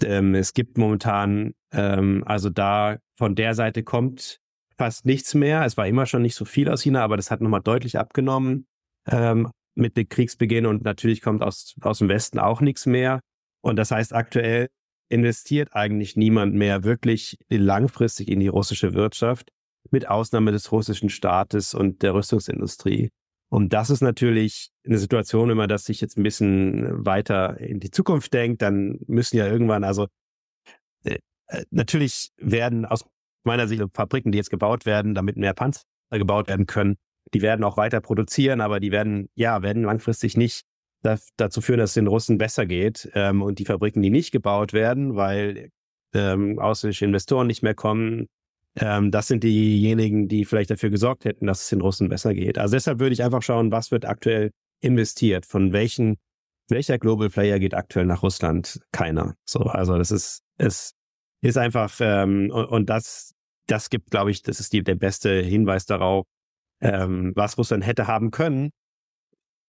ähm, 0.01 0.33
es 0.33 0.53
gibt 0.53 0.77
momentan, 0.77 1.55
ähm, 1.73 2.23
also 2.25 2.49
da 2.49 2.99
von 3.17 3.35
der 3.35 3.53
Seite 3.53 3.83
kommt 3.83 4.39
fast 4.83 5.05
nichts 5.05 5.33
mehr. 5.33 5.63
Es 5.63 5.77
war 5.77 5.87
immer 5.87 6.05
schon 6.05 6.23
nicht 6.23 6.35
so 6.35 6.43
viel 6.43 6.69
aus 6.69 6.81
China, 6.81 7.05
aber 7.05 7.15
das 7.15 7.31
hat 7.31 7.39
nochmal 7.39 7.61
deutlich 7.61 7.97
abgenommen 7.97 8.65
ähm, 9.09 9.49
mit 9.75 9.95
dem 9.95 10.09
Kriegsbeginn 10.09 10.65
und 10.65 10.83
natürlich 10.83 11.21
kommt 11.21 11.41
aus, 11.41 11.75
aus 11.79 11.99
dem 11.99 12.09
Westen 12.09 12.37
auch 12.37 12.59
nichts 12.59 12.85
mehr. 12.85 13.21
Und 13.61 13.77
das 13.77 13.91
heißt, 13.91 14.13
aktuell 14.13 14.67
investiert 15.07 15.73
eigentlich 15.73 16.17
niemand 16.17 16.53
mehr 16.53 16.83
wirklich 16.83 17.37
langfristig 17.49 18.27
in 18.27 18.41
die 18.41 18.49
russische 18.49 18.93
Wirtschaft, 18.93 19.51
mit 19.89 20.09
Ausnahme 20.09 20.51
des 20.51 20.69
russischen 20.73 21.09
Staates 21.09 21.73
und 21.73 22.01
der 22.01 22.13
Rüstungsindustrie. 22.13 23.09
Und 23.49 23.71
das 23.71 23.89
ist 23.89 24.01
natürlich 24.01 24.69
eine 24.85 24.97
Situation, 24.97 25.47
wenn 25.47 25.55
man 25.55 25.69
das 25.69 25.85
sich 25.85 26.01
jetzt 26.01 26.17
ein 26.17 26.23
bisschen 26.23 27.05
weiter 27.05 27.57
in 27.57 27.79
die 27.79 27.91
Zukunft 27.91 28.33
denkt, 28.33 28.61
dann 28.61 28.99
müssen 29.07 29.37
ja 29.37 29.47
irgendwann, 29.47 29.85
also 29.85 30.07
äh, 31.05 31.19
äh 31.47 31.63
natürlich 31.69 32.31
werden 32.37 32.85
aus 32.85 33.05
meiner 33.45 33.67
Sicht 33.67 33.83
Fabriken, 33.93 34.31
die 34.31 34.37
jetzt 34.37 34.49
gebaut 34.49 34.85
werden, 34.85 35.15
damit 35.15 35.37
mehr 35.37 35.53
Panzer 35.53 35.83
gebaut 36.11 36.47
werden 36.47 36.67
können, 36.67 36.95
die 37.33 37.41
werden 37.41 37.63
auch 37.63 37.77
weiter 37.77 38.01
produzieren, 38.01 38.61
aber 38.61 38.79
die 38.79 38.91
werden, 38.91 39.29
ja, 39.35 39.61
werden 39.63 39.83
langfristig 39.83 40.37
nicht 40.37 40.65
da, 41.01 41.17
dazu 41.37 41.61
führen, 41.61 41.79
dass 41.79 41.91
es 41.91 41.95
den 41.95 42.07
Russen 42.07 42.37
besser 42.37 42.65
geht. 42.65 43.09
Ähm, 43.15 43.41
und 43.41 43.59
die 43.59 43.65
Fabriken, 43.65 44.01
die 44.01 44.09
nicht 44.09 44.31
gebaut 44.31 44.73
werden, 44.73 45.15
weil 45.15 45.69
ähm, 46.13 46.59
ausländische 46.59 47.05
Investoren 47.05 47.47
nicht 47.47 47.63
mehr 47.63 47.73
kommen, 47.73 48.27
ähm, 48.75 49.11
das 49.11 49.27
sind 49.27 49.43
diejenigen, 49.43 50.27
die 50.27 50.45
vielleicht 50.45 50.71
dafür 50.71 50.89
gesorgt 50.89 51.25
hätten, 51.25 51.47
dass 51.47 51.63
es 51.63 51.69
den 51.69 51.81
Russen 51.81 52.09
besser 52.09 52.33
geht. 52.33 52.57
Also 52.57 52.75
deshalb 52.75 52.99
würde 52.99 53.13
ich 53.13 53.23
einfach 53.23 53.41
schauen, 53.41 53.71
was 53.71 53.91
wird 53.91 54.05
aktuell 54.05 54.51
investiert, 54.81 55.45
von 55.45 55.73
welchen 55.73 56.17
welcher 56.69 56.97
Global 56.97 57.29
Player 57.29 57.59
geht 57.59 57.73
aktuell 57.73 58.05
nach 58.05 58.23
Russland? 58.23 58.79
Keiner. 58.91 59.35
So, 59.45 59.59
also 59.59 59.97
das 59.97 60.11
ist, 60.11 60.43
es 60.57 60.93
ist 61.41 61.57
einfach, 61.57 61.93
ähm, 61.99 62.49
und, 62.51 62.65
und 62.65 62.89
das, 62.89 63.32
das 63.67 63.89
gibt, 63.89 64.11
glaube 64.11 64.31
ich, 64.31 64.43
das 64.43 64.59
ist 64.59 64.73
die, 64.73 64.83
der 64.83 64.95
beste 64.95 65.41
Hinweis 65.41 65.85
darauf, 65.85 66.25
ähm, 66.81 67.31
was 67.35 67.57
Russland 67.57 67.85
hätte 67.85 68.07
haben 68.07 68.31
können, 68.31 68.71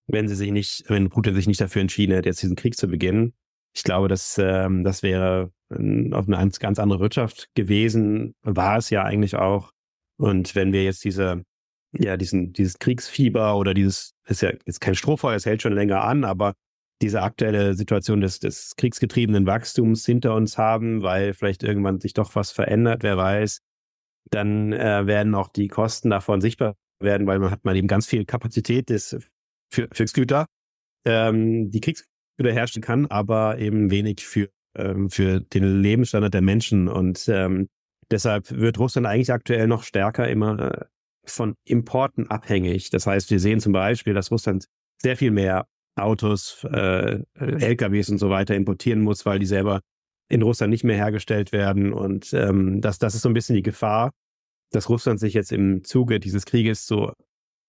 wenn 0.07 0.29
sie 0.29 0.35
sich 0.35 0.51
nicht, 0.51 0.85
wenn 0.89 1.09
Putin 1.09 1.35
sich 1.35 1.47
nicht 1.47 1.61
dafür 1.61 1.83
entschieden 1.83 2.13
hätte, 2.13 2.29
jetzt 2.29 2.43
diesen 2.43 2.57
Krieg 2.57 2.77
zu 2.77 2.89
beginnen. 2.89 3.35
Ich 3.75 3.83
glaube, 3.83 4.09
dass 4.09 4.39
ähm, 4.39 4.85
das 4.85 5.03
wäre 5.03 5.53
auf 5.71 6.29
eine 6.29 6.51
ganz 6.61 6.79
andere 6.79 7.01
Wirtschaft 7.01 7.49
gewesen, 7.55 8.35
war 8.43 8.79
es 8.79 8.91
ja 8.91 9.03
eigentlich 9.03 9.37
auch. 9.37 9.73
Und 10.17 10.55
wenn 10.55 10.73
wir 10.73 10.85
jetzt 10.85 11.05
diese, 11.05 11.45
ja, 11.93 12.17
diesen, 12.17 12.53
dieses 12.53 12.79
Kriegsfieber 12.79 13.57
oder 13.57 13.75
dieses, 13.75 14.15
ist 14.27 14.43
ja 14.43 14.53
jetzt 14.67 14.81
kein 14.81 14.95
Strohfeuer, 14.95 15.35
es 15.35 15.47
hält 15.47 15.63
schon 15.63 15.73
länger 15.73 16.05
an, 16.05 16.25
aber 16.25 16.55
diese 17.03 17.23
aktuelle 17.23 17.75
Situation 17.75 18.21
des, 18.21 18.39
des 18.39 18.77
kriegsgetriebenen 18.77 19.47
Wachstums 19.47 20.07
hinter 20.07 20.35
uns 20.35 20.59
haben, 20.59 21.03
weil 21.03 21.35
vielleicht 21.35 21.63
irgendwann 21.65 22.01
sich 22.01 22.15
doch 22.15 22.35
was 22.37 22.53
verändert, 22.53 23.03
wer 23.03 23.17
weiß, 23.17 23.61
dann 24.31 24.73
äh, 24.73 25.07
werden 25.07 25.35
auch 25.35 25.49
die 25.49 25.69
Kosten 25.69 26.11
davon 26.11 26.41
sichtbar 26.41 26.77
werden, 27.01 27.27
weil 27.27 27.39
man 27.39 27.51
hat 27.51 27.65
man 27.65 27.77
eben 27.77 27.89
ganz 27.89 28.07
viel 28.07 28.25
Kapazität 28.25 28.89
des, 28.89 29.17
für, 29.71 29.89
für 29.93 30.05
Güter, 30.05 30.47
ähm, 31.05 31.71
die 31.71 31.81
Kriegsgüter 31.81 32.53
herrschen 32.53 32.83
kann, 32.83 33.07
aber 33.07 33.59
eben 33.59 33.91
wenig 33.91 34.25
für, 34.27 34.49
ähm, 34.77 35.11
für 35.11 35.41
den 35.41 35.83
Lebensstandard 35.83 36.35
der 36.35 36.43
Menschen. 36.43 36.89
Und 36.89 37.29
ähm, 37.29 37.69
deshalb 38.11 38.51
wird 38.51 38.79
Russland 38.79 39.07
eigentlich 39.07 39.33
aktuell 39.33 39.67
noch 39.67 39.83
stärker 39.83 40.29
immer 40.29 40.73
äh, 40.73 40.85
von 41.27 41.55
Importen 41.65 42.31
abhängig. 42.31 42.91
Das 42.91 43.07
heißt, 43.07 43.31
wir 43.31 43.41
sehen 43.41 43.61
zum 43.61 43.73
Beispiel, 43.73 44.15
dass 44.15 44.31
Russland 44.31 44.67
sehr 45.01 45.17
viel 45.17 45.31
mehr 45.31 45.67
Autos, 45.97 46.65
äh, 46.65 47.23
LKWs 47.35 48.11
und 48.11 48.19
so 48.19 48.29
weiter 48.31 48.55
importieren 48.55 49.01
muss, 49.01 49.25
weil 49.27 49.39
die 49.39 49.47
selber 49.47 49.81
in 50.35 50.43
Russland 50.43 50.71
nicht 50.71 50.83
mehr 50.83 50.97
hergestellt 50.97 51.53
werden. 51.53 51.93
Und 51.93 52.33
ähm, 52.33 52.81
das, 52.81 52.99
das 52.99 53.15
ist 53.15 53.23
so 53.23 53.29
ein 53.29 53.35
bisschen 53.35 53.55
die 53.55 53.63
Gefahr, 53.63 54.11
dass 54.73 54.89
Russland 54.89 55.21
sich 55.21 55.33
jetzt 55.33 55.53
im 55.53 55.85
Zuge 55.85 56.19
dieses 56.19 56.45
Krieges 56.45 56.87
so, 56.87 57.13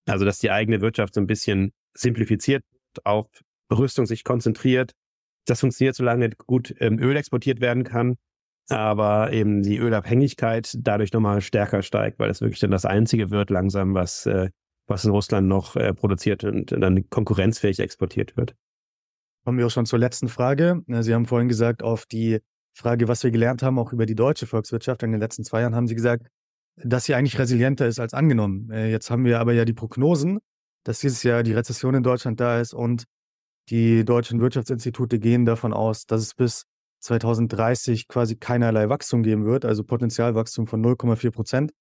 also 0.06 0.24
dass 0.24 0.40
die 0.40 0.50
eigene 0.50 0.80
Wirtschaft 0.80 1.14
so 1.14 1.20
ein 1.20 1.28
bisschen 1.28 1.72
simplifiziert, 1.94 2.64
auf 3.04 3.28
Rüstung 3.72 4.06
sich 4.06 4.24
konzentriert. 4.24 4.92
Das 5.46 5.60
funktioniert, 5.60 5.94
solange 5.94 6.30
gut 6.30 6.74
ähm, 6.80 6.98
Öl 6.98 7.16
exportiert 7.16 7.60
werden 7.60 7.84
kann, 7.84 8.16
aber 8.68 9.32
eben 9.32 9.62
die 9.62 9.78
Ölabhängigkeit 9.78 10.74
dadurch 10.80 11.12
nochmal 11.12 11.42
stärker 11.42 11.82
steigt, 11.82 12.18
weil 12.18 12.26
das 12.26 12.40
wirklich 12.40 12.58
dann 12.58 12.72
das 12.72 12.84
Einzige 12.84 13.30
wird 13.30 13.50
langsam, 13.50 13.94
was 13.94 14.26
äh, 14.26 14.50
was 14.88 15.04
in 15.04 15.10
Russland 15.12 15.48
noch 15.48 15.76
äh, 15.76 15.94
produziert 15.94 16.44
und 16.44 16.72
dann 16.72 17.08
konkurrenzfähig 17.10 17.78
exportiert 17.80 18.36
wird. 18.36 18.54
Kommen 19.44 19.58
wir 19.58 19.66
auch 19.66 19.70
schon 19.70 19.86
zur 19.86 19.98
letzten 19.98 20.28
Frage. 20.28 20.82
Sie 20.88 21.14
haben 21.14 21.26
vorhin 21.26 21.48
gesagt, 21.48 21.82
auf 21.82 22.06
die 22.06 22.40
Frage, 22.76 23.08
was 23.08 23.24
wir 23.24 23.30
gelernt 23.30 23.62
haben, 23.62 23.78
auch 23.78 23.92
über 23.92 24.06
die 24.06 24.14
deutsche 24.14 24.46
Volkswirtschaft 24.46 25.02
in 25.02 25.12
den 25.12 25.20
letzten 25.20 25.44
zwei 25.44 25.62
Jahren, 25.62 25.74
haben 25.74 25.86
Sie 25.86 25.94
gesagt, 25.94 26.26
dass 26.76 27.06
sie 27.06 27.14
eigentlich 27.14 27.38
resilienter 27.38 27.86
ist 27.86 27.98
als 27.98 28.12
angenommen. 28.14 28.70
Äh, 28.70 28.90
jetzt 28.90 29.10
haben 29.10 29.24
wir 29.24 29.40
aber 29.40 29.54
ja 29.54 29.64
die 29.64 29.72
Prognosen, 29.72 30.40
dass 30.84 31.00
dieses 31.00 31.22
Jahr 31.22 31.42
die 31.42 31.54
Rezession 31.54 31.94
in 31.94 32.02
Deutschland 32.02 32.38
da 32.38 32.60
ist 32.60 32.74
und 32.74 33.04
die 33.70 34.04
deutschen 34.04 34.40
Wirtschaftsinstitute 34.40 35.18
gehen 35.18 35.46
davon 35.46 35.72
aus, 35.72 36.06
dass 36.06 36.20
es 36.20 36.34
bis 36.34 36.64
2030 37.00 38.08
quasi 38.08 38.36
keinerlei 38.36 38.88
Wachstum 38.88 39.22
geben 39.22 39.46
wird, 39.46 39.64
also 39.64 39.82
Potenzialwachstum 39.84 40.66
von 40.66 40.84
0,4 40.84 41.30
Prozent 41.30 41.72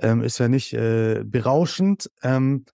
ähm, 0.00 0.22
ist 0.22 0.38
ja 0.38 0.48
nicht 0.48 0.72
äh, 0.72 1.22
berauschend. 1.24 2.10
Ähm, 2.22 2.64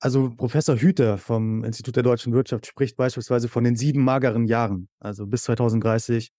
also 0.00 0.30
Professor 0.30 0.76
Hüter 0.76 1.18
vom 1.18 1.64
Institut 1.64 1.96
der 1.96 2.02
deutschen 2.02 2.32
Wirtschaft 2.32 2.66
spricht 2.66 2.96
beispielsweise 2.96 3.48
von 3.48 3.64
den 3.64 3.76
sieben 3.76 4.02
mageren 4.02 4.46
Jahren, 4.46 4.88
also 4.98 5.26
bis 5.26 5.42
2030 5.42 6.30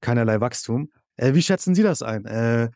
keinerlei 0.00 0.40
Wachstum. 0.40 0.90
Äh, 1.16 1.34
wie 1.34 1.42
schätzen 1.42 1.74
Sie 1.74 1.82
das 1.82 2.02
ein? 2.02 2.24
Äh, 2.26 2.70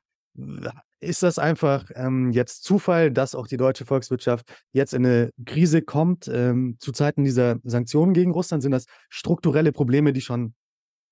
ist 1.01 1.23
das 1.23 1.39
einfach 1.39 1.91
ähm, 1.95 2.31
jetzt 2.31 2.63
Zufall, 2.63 3.11
dass 3.11 3.35
auch 3.35 3.47
die 3.47 3.57
deutsche 3.57 3.87
Volkswirtschaft 3.87 4.47
jetzt 4.73 4.93
in 4.93 5.07
eine 5.07 5.31
Krise 5.47 5.83
kommt? 5.83 6.29
Ähm, 6.29 6.77
zu 6.79 6.93
Zeiten 6.93 7.25
dieser 7.25 7.57
Sanktionen 7.65 8.13
gegen 8.13 8.33
Russland 8.33 8.63
sind 8.63 8.73
das 8.73 8.85
strukturelle 9.09 9.73
Probleme, 9.73 10.13
die 10.13 10.21
schon 10.21 10.55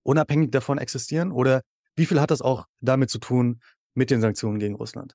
unabhängig 0.03 0.51
davon 0.51 0.79
existieren? 0.79 1.33
Oder 1.33 1.63
wie 1.97 2.07
viel 2.07 2.21
hat 2.21 2.31
das 2.31 2.43
auch 2.43 2.67
damit 2.81 3.11
zu 3.11 3.19
tun 3.19 3.61
mit 3.95 4.11
den 4.11 4.21
Sanktionen 4.21 4.59
gegen 4.59 4.75
Russland? 4.75 5.15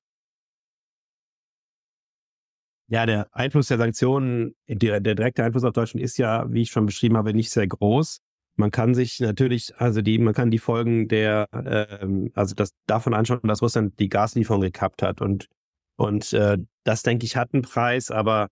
Ja, 2.88 3.06
der 3.06 3.28
Einfluss 3.32 3.68
der 3.68 3.78
Sanktionen, 3.78 4.54
der, 4.68 5.00
der 5.00 5.14
direkte 5.14 5.42
Einfluss 5.42 5.64
auf 5.64 5.72
Deutschland 5.72 6.04
ist 6.04 6.18
ja, 6.18 6.52
wie 6.52 6.62
ich 6.62 6.70
schon 6.70 6.84
beschrieben 6.84 7.16
habe, 7.16 7.32
nicht 7.32 7.50
sehr 7.50 7.66
groß. 7.66 8.20
Man 8.56 8.70
kann 8.70 8.94
sich 8.94 9.20
natürlich, 9.20 9.74
also 9.78 10.00
die, 10.00 10.18
man 10.18 10.34
kann 10.34 10.50
die 10.50 10.58
Folgen 10.58 11.08
der, 11.08 11.48
ähm, 11.52 12.30
also 12.34 12.54
das 12.54 12.70
davon 12.86 13.14
anschauen, 13.14 13.40
dass 13.44 13.62
Russland 13.62 13.98
die 13.98 14.08
Gaslieferung 14.08 14.60
gekappt 14.60 15.02
hat 15.02 15.20
und 15.20 15.48
und 15.96 16.32
äh, 16.32 16.58
das 16.84 17.02
denke 17.02 17.24
ich 17.24 17.36
hat 17.36 17.54
einen 17.54 17.62
Preis, 17.62 18.10
aber 18.10 18.48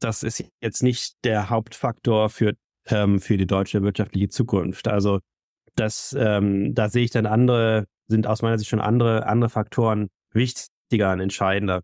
das 0.00 0.22
ist 0.22 0.44
jetzt 0.60 0.82
nicht 0.82 1.16
der 1.24 1.50
Hauptfaktor 1.50 2.28
für 2.28 2.54
ähm, 2.86 3.20
für 3.20 3.36
die 3.36 3.46
deutsche 3.46 3.82
wirtschaftliche 3.82 4.28
Zukunft. 4.28 4.88
Also 4.88 5.20
das, 5.74 6.16
ähm, 6.18 6.74
da 6.74 6.88
sehe 6.88 7.04
ich 7.04 7.10
dann 7.10 7.26
andere, 7.26 7.84
sind 8.08 8.26
aus 8.26 8.42
meiner 8.42 8.58
Sicht 8.58 8.70
schon 8.70 8.80
andere 8.80 9.26
andere 9.26 9.50
Faktoren 9.50 10.08
wichtiger 10.32 11.12
und 11.12 11.20
entscheidender. 11.20 11.82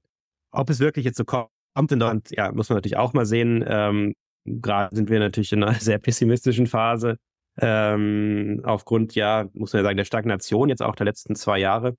Ob 0.51 0.71
es 0.71 0.81
wirklich 0.81 1.05
jetzt 1.05 1.19
so 1.19 1.25
kommt 1.25 1.51
in 1.91 2.01
Deutschland, 2.01 2.31
ja, 2.31 2.53
muss 2.53 2.69
man 2.69 2.77
natürlich 2.77 2.97
auch 2.97 3.13
mal 3.13 3.27
sehen. 3.27 3.65
Ähm, 3.67 4.15
Gerade 4.47 4.95
sind 4.95 5.09
wir 5.09 5.19
natürlich 5.21 5.53
in 5.53 5.63
einer 5.63 5.75
sehr 5.81 5.99
pessimistischen 5.99 6.67
Phase 6.67 7.17
ähm, 7.61 8.61
aufgrund, 8.65 9.15
ja, 9.15 9.49
muss 9.55 9.73
man 9.73 9.81
ja 9.81 9.85
sagen, 9.85 9.97
der 9.97 10.05
Stagnation 10.05 10.69
jetzt 10.69 10.83
auch 10.83 10.97
der 10.97 11.07
letzten 11.07 11.35
zwei 11.37 11.59
Jahre. 11.59 11.97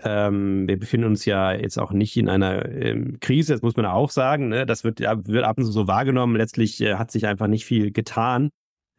Ähm, 0.00 0.66
wir 0.68 0.78
befinden 0.78 1.06
uns 1.06 1.24
ja 1.24 1.52
jetzt 1.52 1.78
auch 1.78 1.92
nicht 1.92 2.16
in 2.16 2.28
einer 2.28 2.66
ähm, 2.66 3.18
Krise, 3.20 3.52
das 3.52 3.62
muss 3.62 3.76
man 3.76 3.84
auch 3.84 4.10
sagen. 4.10 4.48
Ne? 4.48 4.64
Das 4.64 4.84
wird, 4.84 5.00
wird 5.00 5.44
ab 5.44 5.58
und 5.58 5.64
zu 5.64 5.72
so 5.72 5.86
wahrgenommen. 5.86 6.36
Letztlich 6.36 6.80
äh, 6.80 6.94
hat 6.94 7.10
sich 7.10 7.26
einfach 7.26 7.46
nicht 7.46 7.66
viel 7.66 7.92
getan. 7.92 8.50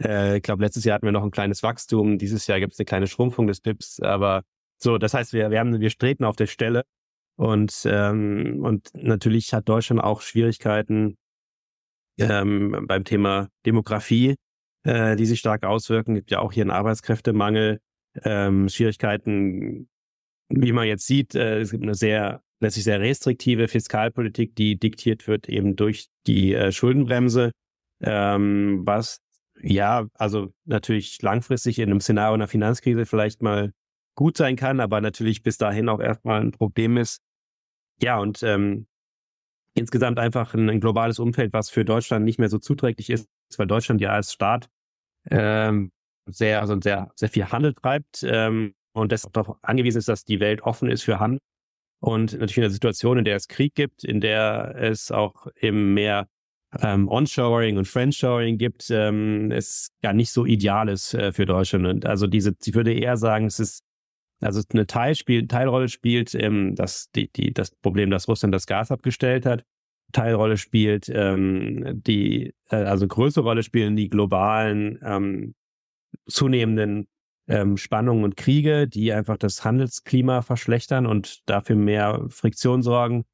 Äh, 0.03 0.37
ich 0.37 0.43
glaube, 0.43 0.63
letztes 0.63 0.83
Jahr 0.83 0.95
hatten 0.95 1.05
wir 1.05 1.11
noch 1.11 1.23
ein 1.23 1.31
kleines 1.31 1.63
Wachstum. 1.63 2.17
Dieses 2.19 2.45
Jahr 2.47 2.59
gibt 2.59 2.73
es 2.73 2.79
eine 2.79 2.85
kleine 2.85 3.07
Schrumpfung 3.07 3.47
des 3.47 3.61
PIPs. 3.61 4.01
Aber 4.01 4.43
so, 4.77 4.97
das 4.97 5.13
heißt, 5.13 5.33
wir, 5.33 5.49
wir, 5.49 5.59
haben, 5.59 5.79
wir 5.79 5.89
streben 5.89 6.25
auf 6.25 6.35
der 6.35 6.47
Stelle. 6.47 6.83
Und, 7.37 7.83
ähm, 7.85 8.59
und 8.63 8.91
natürlich 8.93 9.53
hat 9.53 9.67
Deutschland 9.67 10.03
auch 10.03 10.21
Schwierigkeiten 10.21 11.17
ähm, 12.19 12.85
beim 12.87 13.03
Thema 13.03 13.49
Demografie 13.65 14.35
äh, 14.83 15.15
die 15.15 15.25
sich 15.25 15.39
stark 15.39 15.63
auswirken. 15.63 16.13
Es 16.13 16.19
gibt 16.19 16.31
ja 16.31 16.39
auch 16.39 16.53
hier 16.53 16.63
einen 16.63 16.71
Arbeitskräftemangel, 16.71 17.79
ähm, 18.23 18.69
Schwierigkeiten, 18.69 19.89
wie 20.49 20.71
man 20.71 20.87
jetzt 20.87 21.07
sieht. 21.07 21.35
Äh, 21.35 21.61
es 21.61 21.71
gibt 21.71 21.83
eine 21.83 21.95
sehr 21.95 22.41
letztlich 22.59 22.85
sehr 22.85 22.99
restriktive 22.99 23.67
Fiskalpolitik, 23.67 24.55
die 24.55 24.77
diktiert 24.77 25.27
wird 25.27 25.49
eben 25.49 25.75
durch 25.75 26.07
die 26.25 26.53
äh, 26.53 26.71
Schuldenbremse, 26.71 27.51
ähm, 28.01 28.81
was 28.85 29.19
ja, 29.61 30.07
also 30.15 30.51
natürlich 30.65 31.21
langfristig 31.21 31.79
in 31.79 31.89
einem 31.89 32.01
Szenario 32.01 32.33
einer 32.33 32.47
Finanzkrise 32.47 33.05
vielleicht 33.05 33.41
mal 33.41 33.71
gut 34.15 34.37
sein 34.37 34.55
kann, 34.55 34.79
aber 34.79 35.01
natürlich 35.01 35.43
bis 35.43 35.57
dahin 35.57 35.89
auch 35.89 35.99
erstmal 35.99 36.41
ein 36.41 36.51
Problem 36.51 36.97
ist. 36.97 37.21
Ja, 38.01 38.19
und 38.19 38.43
ähm, 38.43 38.87
insgesamt 39.73 40.19
einfach 40.19 40.53
ein, 40.53 40.69
ein 40.69 40.79
globales 40.79 41.19
Umfeld, 41.19 41.53
was 41.53 41.69
für 41.69 41.85
Deutschland 41.85 42.25
nicht 42.25 42.39
mehr 42.39 42.49
so 42.49 42.59
zuträglich 42.59 43.09
ist, 43.09 43.27
weil 43.57 43.67
Deutschland 43.67 44.01
ja 44.01 44.11
als 44.11 44.33
Staat 44.33 44.69
ähm, 45.29 45.91
sehr, 46.25 46.61
also 46.61 46.79
sehr, 46.81 47.11
sehr 47.15 47.29
viel 47.29 47.45
Handel 47.45 47.73
treibt 47.73 48.23
ähm, 48.23 48.73
und 48.93 49.11
deshalb 49.11 49.33
darauf 49.33 49.57
angewiesen 49.61 49.99
ist, 49.99 50.07
dass 50.07 50.23
die 50.23 50.39
Welt 50.39 50.61
offen 50.61 50.89
ist 50.89 51.03
für 51.03 51.19
Handel. 51.19 51.39
Und 51.99 52.33
natürlich 52.33 52.57
in 52.57 52.63
der 52.63 52.69
Situation, 52.69 53.17
in 53.17 53.25
der 53.25 53.37
es 53.37 53.47
Krieg 53.47 53.75
gibt, 53.75 54.03
in 54.03 54.19
der 54.19 54.75
es 54.77 55.09
auch 55.11 55.47
eben 55.59 55.93
mehr 55.93 56.27
ähm, 56.81 57.07
Onshoring 57.07 57.77
und 57.77 57.87
Friendshoring 57.87 58.57
gibt, 58.57 58.89
ähm, 58.89 59.51
ist 59.51 59.89
gar 60.01 60.13
nicht 60.13 60.31
so 60.31 60.45
ideal 60.45 60.89
ist 60.89 61.13
äh, 61.13 61.31
für 61.31 61.45
Deutschland. 61.45 61.85
Und 61.87 62.05
also 62.05 62.27
diese, 62.27 62.55
ich 62.65 62.73
würde 62.73 62.93
eher 62.93 63.15
sagen, 63.15 63.45
es 63.45 63.59
ist 63.59 63.83
also 64.41 64.61
eine 64.73 64.85
Teilspiel, 64.87 65.47
Teilrolle 65.47 65.87
spielt 65.87 66.35
ähm, 66.35 66.75
das, 66.75 67.09
die, 67.15 67.31
die, 67.31 67.53
das 67.53 67.71
Problem, 67.71 68.09
dass 68.09 68.27
Russland 68.27 68.53
das 68.53 68.67
Gas 68.67 68.91
abgestellt 68.91 69.45
hat. 69.45 69.63
Teilrolle 70.13 70.57
spielt 70.57 71.09
ähm, 71.13 72.01
die, 72.03 72.53
äh, 72.69 72.77
also 72.77 73.07
größere 73.07 73.43
Rolle 73.43 73.63
spielen 73.63 73.95
die 73.95 74.09
globalen 74.09 74.99
ähm, 75.03 75.55
zunehmenden 76.27 77.07
ähm, 77.47 77.75
Spannungen 77.77 78.23
und 78.23 78.37
Kriege, 78.37 78.87
die 78.87 79.11
einfach 79.11 79.37
das 79.37 79.65
Handelsklima 79.65 80.41
verschlechtern 80.41 81.05
und 81.05 81.41
dafür 81.49 81.75
mehr 81.75 82.25
Friktion 82.29 82.81
sorgen. 82.81 83.25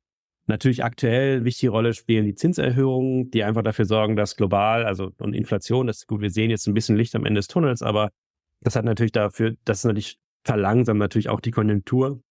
Natürlich 0.48 0.84
aktuell 0.84 1.46
wichtige 1.46 1.72
Rolle 1.72 1.94
spielen 1.94 2.26
die 2.26 2.34
Zinserhöhungen, 2.34 3.30
die 3.30 3.44
einfach 3.44 3.62
dafür 3.62 3.86
sorgen, 3.86 4.16
dass 4.16 4.36
global, 4.36 4.84
also 4.86 5.12
und 5.20 5.34
Inflation, 5.36 5.86
das 5.86 5.98
ist 5.98 6.08
gut, 6.08 6.22
wir 6.22 6.32
sehen 6.32 6.50
jetzt 6.50 6.68
ein 6.68 6.74
bisschen 6.74 6.96
Licht 6.96 7.16
am 7.16 7.26
Ende 7.26 7.40
des 7.40 7.48
Tunnels, 7.48 7.84
aber 7.84 8.10
das 8.62 8.76
hat 8.76 8.84
natürlich 8.84 9.12
dafür, 9.12 9.56
das 9.64 9.80
ist 9.80 9.86
natürlich 9.86 10.18
verlangsamt 10.44 11.00
natürlich 11.00 11.30
auch 11.30 11.40
die 11.40 11.52
Konjunktur 11.52 12.24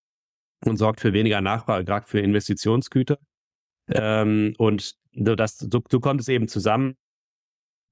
und 0.65 0.77
sorgt 0.79 1.01
für 1.01 1.13
weniger 1.13 1.41
Nachfrage, 1.41 1.85
gerade 1.85 2.09
für 2.09 2.19
Investitionsgüter. 2.19 3.19
Ähm, 3.91 4.55
und 4.59 4.95
so, 5.15 5.35
das, 5.35 5.59
so, 5.59 5.83
so 5.91 6.01
kommt 6.01 6.21
es 6.21 6.29
eben 6.29 6.49
zusammen. 6.49 6.95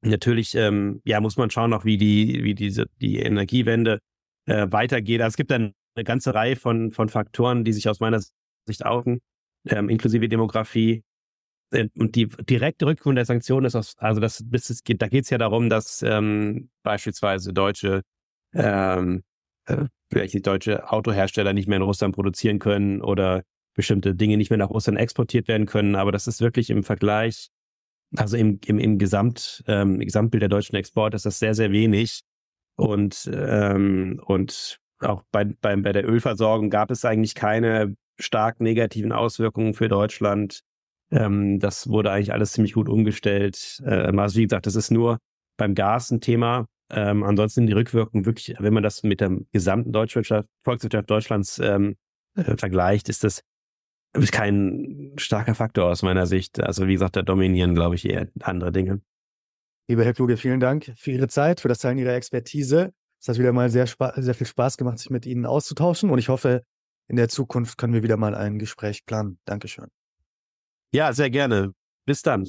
Natürlich, 0.03 0.55
ähm, 0.55 1.01
ja, 1.05 1.21
muss 1.21 1.37
man 1.37 1.51
schauen, 1.51 1.73
auch 1.73 1.85
wie 1.85 1.97
die, 1.97 2.45
wie 2.45 2.55
diese, 2.55 2.87
die 3.01 3.19
Energiewende 3.19 4.01
äh, 4.47 4.67
weitergeht. 4.71 5.21
Also 5.21 5.35
es 5.35 5.37
gibt 5.37 5.51
dann 5.51 5.73
eine 5.95 6.05
ganze 6.05 6.35
Reihe 6.35 6.57
von, 6.57 6.93
von 6.93 7.09
Faktoren, 7.09 7.65
die 7.65 7.73
sich 7.73 7.89
aus 7.89 8.01
meiner 8.01 8.21
Sicht 8.67 8.85
augen, 8.85 9.21
ähm, 9.67 9.89
inklusive 9.89 10.29
Demografie. 10.29 11.03
Äh, 11.73 11.89
und 11.99 12.15
die 12.15 12.29
direkte 12.29 12.87
Rückführung 12.87 13.17
der 13.17 13.25
Sanktionen 13.25 13.67
ist 13.67 13.75
aus, 13.75 13.95
also 13.99 14.21
das, 14.21 14.45
das 14.47 14.83
geht, 14.85 15.03
da 15.03 15.09
geht 15.09 15.25
es 15.25 15.31
ja 15.31 15.39
darum, 15.39 15.71
dass 15.71 16.03
ähm, 16.03 16.71
beispielsweise 16.83 17.53
deutsche 17.53 18.03
ähm, 18.55 19.23
äh, 19.67 19.87
welche 20.11 20.41
deutsche 20.41 20.91
Autohersteller 20.91 21.53
nicht 21.53 21.69
mehr 21.69 21.77
in 21.77 21.83
Russland 21.83 22.15
produzieren 22.15 22.59
können 22.59 23.03
oder 23.03 23.43
bestimmte 23.77 24.15
Dinge 24.15 24.37
nicht 24.37 24.51
mehr 24.51 24.59
nach 24.59 24.71
Russland 24.71 24.99
exportiert 24.99 25.47
werden 25.47 25.67
können. 25.67 25.95
Aber 25.95 26.11
das 26.11 26.27
ist 26.27 26.41
wirklich 26.41 26.71
im 26.71 26.83
Vergleich, 26.83 27.51
also 28.17 28.37
im, 28.37 28.59
im, 28.67 28.79
im 28.79 28.99
Gesamt, 28.99 29.63
ähm, 29.67 30.01
Gesamtbild 30.01 30.43
der 30.43 30.49
deutschen 30.49 30.77
Export 30.77 31.15
ist 31.15 31.27
das 31.27 31.39
sehr, 31.39 31.55
sehr 31.55 31.71
wenig. 31.71 32.23
Und, 32.77 33.31
ähm, 33.33 34.21
und 34.27 34.79
auch 35.01 35.23
bei, 35.31 35.45
bei, 35.45 35.77
bei 35.77 35.93
der 35.93 36.09
Ölversorgung 36.09 36.71
gab 36.71 36.91
es 36.91 37.05
eigentlich 37.05 37.35
keine 37.35 37.97
stark 38.19 38.61
negativen 38.61 39.13
Auswirkungen 39.13 39.75
für 39.75 39.89
Deutschland. 39.89 40.61
Ähm, 41.11 41.61
das 41.61 41.89
wurde 41.89 42.11
eigentlich 42.11 42.33
alles 42.33 42.53
ziemlich 42.53 42.73
gut 42.73 42.89
umgestellt. 42.89 43.83
Ähm, 43.87 44.19
also 44.19 44.39
wie 44.39 44.45
gesagt, 44.45 44.67
das 44.67 44.75
ist 44.75 44.91
nur 44.91 45.19
beim 45.57 45.75
Gas 45.75 46.11
ein 46.11 46.21
Thema. 46.21 46.67
Ähm, 46.91 47.25
ansonsten 47.25 47.67
die 47.67 47.73
Rückwirkungen 47.73 48.27
wirklich, 48.27 48.57
wenn 48.59 48.73
man 48.73 48.83
das 48.83 49.03
mit 49.03 49.21
der 49.21 49.37
gesamten 49.53 49.93
Deutschwirtschaft, 49.93 50.49
Volkswirtschaft 50.65 51.11
Deutschlands 51.11 51.59
ähm, 51.59 51.97
äh, 52.37 52.57
vergleicht, 52.57 53.09
ist 53.09 53.25
das 53.25 53.43
kein 54.33 55.13
starker 55.17 55.55
Faktor 55.55 55.87
aus 55.87 56.03
meiner 56.03 56.27
Sicht. 56.27 56.61
Also 56.61 56.87
wie 56.87 56.93
gesagt, 56.93 57.17
da 57.17 57.23
dominieren, 57.23 57.75
glaube 57.75 57.95
ich, 57.95 58.09
eher 58.09 58.29
andere 58.41 58.73
Dinge. 58.73 59.01
Lieber 59.89 60.05
Herr 60.05 60.15
Kluge, 60.15 60.37
vielen 60.37 60.61
Dank 60.61 60.93
für 60.97 61.13
Ihre 61.13 61.29
Zeit, 61.29 61.61
für 61.61 61.69
das 61.69 61.79
Teilen 61.79 61.99
Ihrer 61.99 62.15
Expertise. 62.15 62.93
Es 63.21 63.29
hat 63.29 63.39
wieder 63.39 63.53
mal 63.53 63.71
sehr, 63.71 63.87
sehr 63.87 64.35
viel 64.35 64.47
Spaß 64.47 64.77
gemacht, 64.77 64.99
sich 64.99 65.11
mit 65.11 65.27
Ihnen 65.27 65.47
auszutauschen 65.47 66.11
und 66.11 66.19
ich 66.19 66.29
hoffe, 66.29 66.63
in 67.09 67.17
der 67.17 67.29
Zukunft 67.29 67.79
können 67.79 67.93
wir 67.93 68.03
wieder 68.03 68.17
mal 68.17 68.35
ein 68.35 68.59
Gespräch 68.59 69.07
planen. 69.07 69.39
Dankeschön. 69.45 69.87
Ja, 70.93 71.13
sehr 71.13 71.31
gerne. 71.31 71.73
Bis 72.05 72.23
dann. 72.23 72.49